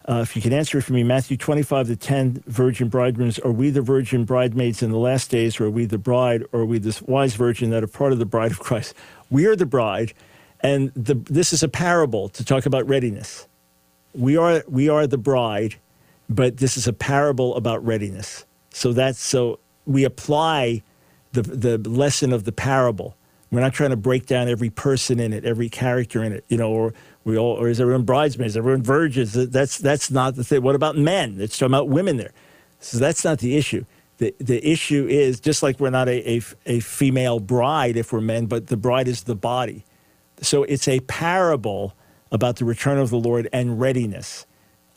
Uh, 0.09 0.21
if 0.23 0.35
you 0.35 0.41
can 0.41 0.55
answer 0.55 0.79
it 0.79 0.83
for 0.83 0.95
me, 0.95 1.03
Matthew 1.03 1.37
25 1.37 1.89
to 1.89 1.97
10, 1.97 2.43
virgin 2.47 2.89
bridegrooms, 2.89 3.39
are 3.41 3.53
we 3.53 3.69
the 3.69 3.83
virgin 3.83 4.25
bridemaids 4.25 4.83
in 4.83 4.91
the 4.91 4.97
last 4.99 5.31
days, 5.31 5.61
or 5.61 5.67
are 5.67 5.71
we 5.71 5.85
the 5.85 5.99
bride, 5.99 6.45
or 6.53 6.61
are 6.61 6.65
we 6.65 6.79
the 6.79 6.99
wise 7.07 7.35
virgin 7.35 7.69
that 7.71 7.85
are 7.85 7.89
part 7.89 8.13
of 8.13 8.19
the 8.19 8.25
bride 8.25 8.51
of 8.51 8.59
Christ? 8.59 8.95
We 9.29 9.45
are 9.47 9.55
the 9.55 9.67
bride, 9.67 10.15
and 10.61 10.91
the, 10.95 11.15
this 11.15 11.53
is 11.53 11.63
a 11.63 11.69
parable 11.69 12.31
to 12.31 12.45
talk 12.45 12.65
about 12.65 12.89
readiness. 12.89 13.47
We 14.15 14.39
are, 14.39 14.65
we 14.67 14.89
are 14.89 15.07
the 15.07 15.19
bride, 15.19 15.75
but 16.31 16.57
this 16.57 16.79
is 16.79 16.89
a 16.89 16.93
parable 16.95 17.55
about 17.55 17.85
readiness. 17.85 18.47
So 18.71 18.95
that's 18.95 19.21
so 19.21 19.61
we 19.85 20.05
apply 20.05 20.83
the, 21.33 21.43
the 21.43 21.79
lesson 21.79 22.33
of 22.33 22.45
the 22.45 22.53
parable. 22.53 23.15
We're 23.51 23.61
not 23.61 23.73
trying 23.73 23.91
to 23.91 23.97
break 23.97 24.27
down 24.27 24.49
every 24.49 24.71
person 24.71 25.19
in 25.19 25.33
it, 25.33 25.45
every 25.45 25.69
character 25.69 26.23
in 26.23 26.33
it, 26.33 26.45
you 26.49 26.59
know, 26.59 26.71
or 26.71 26.93
we 27.25 27.39
all, 27.39 27.57
or 27.57 27.69
is 27.69 27.81
everyone 27.81 28.03
bridesmaids, 28.03 28.57
everyone 28.57 28.83
virgins? 28.83 29.33
That's 29.33 29.79
that's 29.79 30.11
not 30.11 30.35
the 30.35 30.45
thing. 30.45 30.63
What 30.63 30.75
about 30.75 30.97
men? 30.97 31.37
It's 31.41 31.57
talking 31.57 31.73
about 31.73 31.89
women 31.89 32.19
there. 32.19 32.33
So 32.81 32.99
that's 32.99 33.25
not 33.25 33.39
the 33.39 33.57
issue. 33.57 33.85
The 34.19 34.35
the 34.39 34.67
issue 34.67 35.07
is 35.09 35.41
just 35.41 35.63
like 35.63 35.81
we're 35.81 35.91
not 35.91 36.09
a, 36.09 36.37
a, 36.37 36.43
a 36.67 36.81
female 36.81 37.41
bride 37.41 37.97
if 37.97 38.13
we're 38.13 38.21
men, 38.21 38.47
but 38.47 38.67
the 38.67 38.77
bride 38.77 39.09
is 39.09 39.23
the 39.23 39.37
body. 39.37 39.85
So 40.43 40.65
it's 40.65 40.87
a 40.87 41.01
parable 41.01 41.95
about 42.31 42.57
the 42.57 42.65
return 42.65 42.99
of 42.99 43.11
the 43.11 43.19
Lord 43.19 43.49
and 43.53 43.81
readiness. 43.81 44.47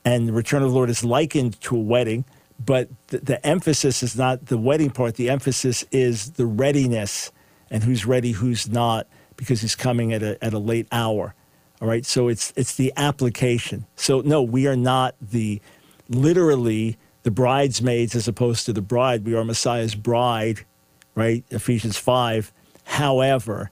And 0.03 0.27
the 0.27 0.33
return 0.33 0.63
of 0.63 0.69
the 0.69 0.75
Lord 0.75 0.89
is 0.89 1.05
likened 1.05 1.61
to 1.61 1.75
a 1.75 1.79
wedding, 1.79 2.25
but 2.59 2.89
the, 3.07 3.19
the 3.19 3.45
emphasis 3.45 4.03
is 4.03 4.17
not 4.17 4.47
the 4.47 4.57
wedding 4.57 4.89
part. 4.89 5.15
The 5.15 5.29
emphasis 5.29 5.85
is 5.91 6.31
the 6.31 6.45
readiness 6.45 7.31
and 7.71 7.83
who's 7.83 8.05
ready, 8.05 8.33
who's 8.33 8.69
not, 8.69 9.07
because 9.37 9.61
he's 9.61 9.75
coming 9.75 10.13
at 10.13 10.21
a, 10.21 10.43
at 10.43 10.53
a 10.53 10.59
late 10.59 10.87
hour. 10.91 11.33
All 11.81 11.87
right. 11.87 12.05
So 12.05 12.27
it's, 12.27 12.53
it's 12.55 12.75
the 12.75 12.93
application. 12.95 13.87
So, 13.95 14.21
no, 14.21 14.43
we 14.43 14.67
are 14.67 14.75
not 14.75 15.15
the 15.19 15.59
literally 16.07 16.97
the 17.23 17.31
bridesmaids 17.31 18.13
as 18.13 18.27
opposed 18.27 18.65
to 18.67 18.73
the 18.73 18.81
bride. 18.81 19.25
We 19.25 19.35
are 19.35 19.43
Messiah's 19.43 19.95
bride, 19.95 20.65
right? 21.15 21.43
Ephesians 21.49 21.97
5. 21.97 22.53
However, 22.83 23.71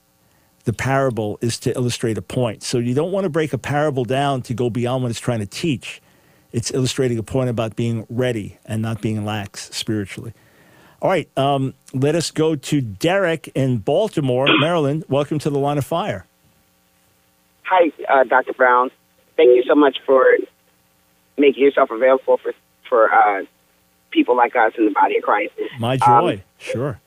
the 0.64 0.72
parable 0.72 1.38
is 1.40 1.58
to 1.60 1.74
illustrate 1.74 2.18
a 2.18 2.22
point. 2.22 2.62
So 2.62 2.78
you 2.78 2.94
don't 2.94 3.12
want 3.12 3.24
to 3.24 3.30
break 3.30 3.52
a 3.52 3.58
parable 3.58 4.04
down 4.04 4.42
to 4.42 4.54
go 4.54 4.70
beyond 4.70 5.02
what 5.02 5.10
it's 5.10 5.20
trying 5.20 5.40
to 5.40 5.46
teach. 5.46 6.00
It's 6.52 6.72
illustrating 6.72 7.18
a 7.18 7.22
point 7.22 7.48
about 7.48 7.76
being 7.76 8.06
ready 8.08 8.58
and 8.64 8.82
not 8.82 9.00
being 9.00 9.24
lax 9.24 9.74
spiritually. 9.74 10.32
All 11.02 11.08
right, 11.08 11.28
um, 11.38 11.72
let 11.94 12.14
us 12.14 12.30
go 12.30 12.54
to 12.54 12.80
Derek 12.82 13.48
in 13.54 13.78
Baltimore, 13.78 14.46
Maryland. 14.60 15.04
Welcome 15.08 15.38
to 15.40 15.50
the 15.50 15.58
line 15.58 15.78
of 15.78 15.84
fire. 15.86 16.26
Hi, 17.62 17.90
uh, 18.08 18.24
Dr. 18.24 18.52
Brown. 18.52 18.90
Thank 19.36 19.56
you 19.56 19.64
so 19.66 19.74
much 19.74 19.98
for 20.04 20.26
making 21.38 21.62
yourself 21.62 21.90
available 21.90 22.36
for 22.36 22.52
for 22.86 23.10
uh, 23.10 23.44
people 24.10 24.36
like 24.36 24.54
us 24.56 24.72
in 24.76 24.84
the 24.84 24.90
body 24.90 25.16
of 25.16 25.22
Christ. 25.22 25.52
My 25.78 25.96
joy, 25.96 26.34
um, 26.34 26.42
sure. 26.58 27.00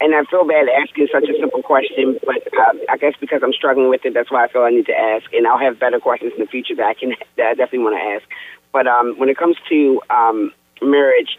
And 0.00 0.14
I 0.14 0.22
feel 0.30 0.46
bad 0.46 0.66
asking 0.80 1.08
such 1.12 1.24
a 1.24 1.38
simple 1.38 1.60
question, 1.60 2.18
but 2.24 2.36
uh, 2.56 2.72
I 2.88 2.96
guess 2.96 3.14
because 3.20 3.42
I'm 3.42 3.52
struggling 3.52 3.90
with 3.90 4.04
it, 4.04 4.14
that's 4.14 4.30
why 4.30 4.44
I 4.44 4.48
feel 4.48 4.62
I 4.62 4.70
need 4.70 4.86
to 4.86 4.96
ask. 4.96 5.30
And 5.34 5.46
I'll 5.46 5.58
have 5.58 5.78
better 5.78 5.98
questions 5.98 6.32
in 6.38 6.40
the 6.40 6.46
future 6.46 6.76
that 6.76 6.86
I 6.86 6.94
can 6.94 7.14
that 7.36 7.46
I 7.46 7.54
definitely 7.54 7.80
want 7.80 7.96
to 7.96 8.02
ask. 8.14 8.24
But 8.72 8.86
um, 8.86 9.18
when 9.18 9.28
it 9.28 9.36
comes 9.36 9.56
to 9.68 10.00
um, 10.08 10.52
marriage, 10.80 11.36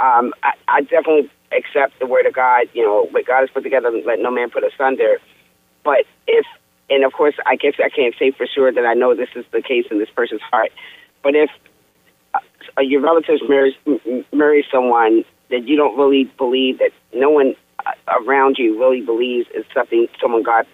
um, 0.00 0.32
I, 0.42 0.52
I 0.68 0.80
definitely 0.82 1.30
accept 1.56 1.98
the 2.00 2.06
word 2.06 2.26
of 2.26 2.34
God. 2.34 2.68
You 2.72 2.84
know, 2.84 3.06
what 3.10 3.26
God 3.26 3.40
has 3.40 3.50
put 3.50 3.62
together, 3.62 3.90
let 3.90 4.18
no 4.18 4.30
man 4.30 4.50
put 4.50 4.64
asunder. 4.64 5.18
But 5.84 6.04
if, 6.26 6.46
and 6.90 7.04
of 7.04 7.12
course, 7.12 7.34
I 7.46 7.56
guess 7.56 7.74
I 7.82 7.88
can't 7.88 8.14
say 8.18 8.30
for 8.30 8.46
sure 8.46 8.72
that 8.72 8.84
I 8.84 8.94
know 8.94 9.14
this 9.14 9.30
is 9.34 9.44
the 9.52 9.62
case 9.62 9.86
in 9.90 9.98
this 9.98 10.10
person's 10.10 10.42
heart. 10.42 10.70
But 11.22 11.34
if 11.34 11.50
uh, 12.34 12.80
your 12.80 13.00
relatives 13.00 13.42
marry 13.48 13.76
marry 14.32 14.64
someone 14.70 15.24
that 15.50 15.68
you 15.68 15.76
don't 15.76 15.96
really 15.96 16.24
believe 16.38 16.78
that 16.78 16.90
no 17.14 17.30
one 17.30 17.54
uh, 17.84 17.92
around 18.20 18.56
you 18.58 18.78
really 18.78 19.00
believes 19.00 19.48
is 19.54 19.64
something 19.74 20.06
someone 20.20 20.42
God 20.42 20.66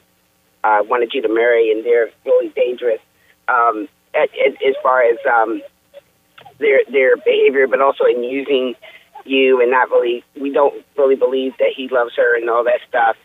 uh, 0.65 0.81
wanted 0.85 1.13
you 1.15 1.23
to 1.23 1.29
marry, 1.29 1.71
and 1.71 1.85
they're 1.85 2.11
really 2.25 2.49
dangerous 2.51 3.01
um, 3.49 3.89
at, 4.15 4.31
at, 4.45 4.53
as 4.63 4.75
far 4.83 5.03
as 5.03 5.17
um, 5.27 5.63
their 6.59 6.81
their 6.91 7.17
behavior, 7.17 7.67
but 7.67 7.81
also 7.81 8.05
in 8.05 8.23
using 8.23 8.75
you 9.29 9.61
and 9.61 9.71
not 9.71 9.91
really. 9.91 10.25
We 10.41 10.51
don't 10.51 10.85
really 10.97 11.17
believe 11.17 11.55
that 11.59 11.73
He 11.77 11.89
loves 11.89 12.15
her 12.17 12.37
and 12.37 12.49
all 12.49 12.65
that 12.65 12.81
stuff. 12.89 13.17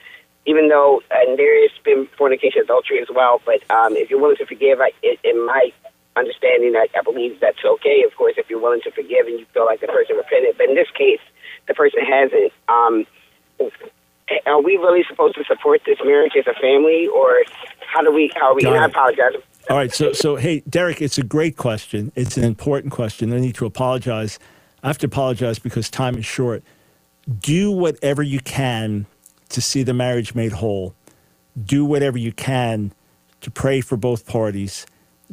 Even 0.45 0.67
though, 0.67 1.01
and 1.09 1.39
there 1.39 1.61
has 1.61 1.71
been 1.85 2.07
fornication, 2.17 2.61
adultery 2.63 3.01
as 3.01 3.07
well. 3.13 3.41
But 3.45 3.63
um, 3.71 3.95
if 3.95 4.09
you're 4.09 4.19
willing 4.19 4.35
to 4.37 4.45
forgive, 4.45 4.81
I, 4.81 4.91
it, 5.01 5.19
in 5.23 5.45
my 5.45 5.71
understanding, 6.15 6.75
I, 6.75 6.87
I 6.97 7.01
believe 7.01 7.39
that's 7.39 7.63
okay. 7.63 8.03
Of 8.05 8.15
course, 8.17 8.33
if 8.37 8.49
you're 8.49 8.59
willing 8.59 8.81
to 8.81 8.91
forgive 8.91 9.27
and 9.27 9.39
you 9.39 9.45
feel 9.53 9.65
like 9.65 9.79
the 9.79 9.87
person 9.87 10.17
repented, 10.17 10.55
but 10.57 10.67
in 10.67 10.75
this 10.75 10.89
case, 10.97 11.21
the 11.67 11.73
person 11.73 12.01
hasn't. 12.05 12.51
Um, 12.67 13.05
are 14.45 14.61
we 14.61 14.77
really 14.77 15.03
supposed 15.07 15.35
to 15.35 15.43
support 15.45 15.81
this 15.85 15.97
marriage 16.03 16.33
as 16.37 16.47
a 16.47 16.59
family, 16.59 17.07
or 17.07 17.43
how 17.79 18.01
do 18.01 18.11
we? 18.11 18.31
How 18.35 18.51
are 18.51 18.55
we? 18.55 18.65
And 18.65 18.75
I 18.75 18.85
apologize. 18.85 19.33
All 19.69 19.77
right, 19.77 19.93
so 19.93 20.11
so 20.13 20.35
hey, 20.35 20.61
Derek, 20.69 21.01
it's 21.01 21.17
a 21.17 21.23
great 21.23 21.55
question. 21.55 22.11
It's 22.15 22.37
an 22.37 22.43
important 22.43 22.91
question. 22.91 23.31
I 23.31 23.39
need 23.39 23.55
to 23.55 23.65
apologize. 23.65 24.39
I 24.83 24.87
have 24.87 24.97
to 24.99 25.07
apologize 25.07 25.59
because 25.59 25.89
time 25.89 26.17
is 26.17 26.25
short. 26.25 26.61
Do 27.39 27.71
whatever 27.71 28.21
you 28.21 28.41
can 28.41 29.05
to 29.49 29.61
see 29.61 29.81
the 29.81 29.93
marriage 29.93 30.35
made 30.35 30.51
whole. 30.51 30.93
Do 31.63 31.85
whatever 31.85 32.17
you 32.17 32.33
can 32.33 32.93
to 33.41 33.49
pray 33.49 33.79
for 33.79 33.95
both 33.95 34.27
parties. 34.27 34.85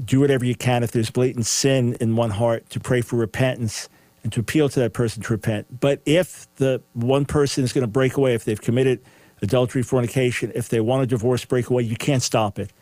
Do 0.03 0.21
whatever 0.21 0.45
you 0.45 0.55
can 0.55 0.85
if 0.85 0.93
there's 0.93 1.11
blatant 1.11 1.47
sin 1.47 1.97
in 2.01 2.15
one 2.15 2.31
heart 2.31 2.71
to 2.71 2.81
pray 2.81 3.01
for 3.01 3.17
repentance 3.17 3.89
and 4.23 4.33
to 4.33 4.41
appeal 4.41 4.69
to 4.69 4.81
that 4.81 4.93
person 4.93 5.23
to 5.23 5.33
repent. 5.33 5.81
But 5.81 6.01
if 6.07 6.47
the 6.57 6.81
one 6.93 7.25
person 7.25 7.65
is 7.65 7.73
going 7.73 7.83
to 7.83 7.89
break 7.89 8.17
away, 8.17 8.35
if 8.35 8.45
they've 8.45 8.61
committed 8.61 9.01
adultery, 9.43 9.83
fornication, 9.83 10.53
if 10.55 10.69
they 10.69 10.81
want 10.81 11.03
a 11.03 11.07
divorce, 11.07 11.45
break 11.45 11.71
away, 11.71 11.83
you 11.83 11.97
can't 11.97 12.23
stop 12.23 12.59
it. 12.59 12.73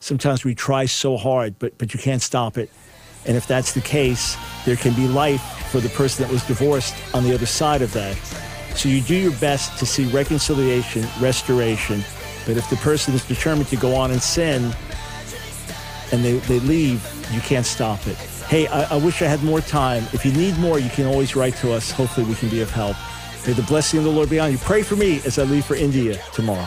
Sometimes 0.00 0.44
we 0.44 0.54
try 0.54 0.84
so 0.84 1.16
hard, 1.16 1.58
but, 1.58 1.78
but 1.78 1.94
you 1.94 2.00
can't 2.00 2.22
stop 2.22 2.58
it. 2.58 2.70
And 3.26 3.36
if 3.36 3.46
that's 3.46 3.72
the 3.72 3.80
case, 3.80 4.36
there 4.64 4.76
can 4.76 4.94
be 4.94 5.06
life 5.06 5.42
for 5.70 5.80
the 5.80 5.88
person 5.90 6.24
that 6.24 6.32
was 6.32 6.42
divorced 6.44 6.94
on 7.14 7.24
the 7.24 7.34
other 7.34 7.46
side 7.46 7.82
of 7.82 7.92
that. 7.92 8.16
So 8.74 8.88
you 8.88 9.00
do 9.00 9.16
your 9.16 9.32
best 9.32 9.78
to 9.80 9.86
see 9.86 10.06
reconciliation, 10.10 11.06
restoration. 11.20 12.02
But 12.46 12.56
if 12.56 12.70
the 12.70 12.76
person 12.76 13.14
is 13.14 13.24
determined 13.26 13.68
to 13.68 13.76
go 13.76 13.94
on 13.94 14.10
and 14.10 14.22
sin 14.22 14.72
and 16.12 16.24
they, 16.24 16.34
they 16.38 16.60
leave, 16.60 17.06
you 17.32 17.40
can't 17.40 17.66
stop 17.66 18.06
it. 18.06 18.16
Hey, 18.48 18.66
I, 18.68 18.94
I, 18.94 18.96
wish 18.96 19.20
I 19.20 19.26
had 19.26 19.42
more 19.42 19.60
time. 19.60 20.04
If 20.14 20.24
you 20.24 20.32
need 20.32 20.56
more, 20.58 20.78
you 20.78 20.88
can 20.88 21.06
always 21.06 21.36
write 21.36 21.56
to 21.56 21.72
us. 21.72 21.90
Hopefully, 21.90 22.24
we 22.26 22.34
can 22.34 22.48
be 22.48 22.62
of 22.62 22.70
help. 22.70 22.96
May 23.46 23.52
the 23.52 23.62
blessing 23.62 23.98
of 23.98 24.04
the 24.04 24.10
Lord 24.10 24.30
be 24.30 24.38
on 24.38 24.50
you. 24.50 24.58
Pray 24.58 24.82
for 24.82 24.96
me 24.96 25.20
as 25.26 25.38
I 25.38 25.42
leave 25.42 25.66
for 25.66 25.74
India 25.74 26.18
tomorrow. 26.32 26.66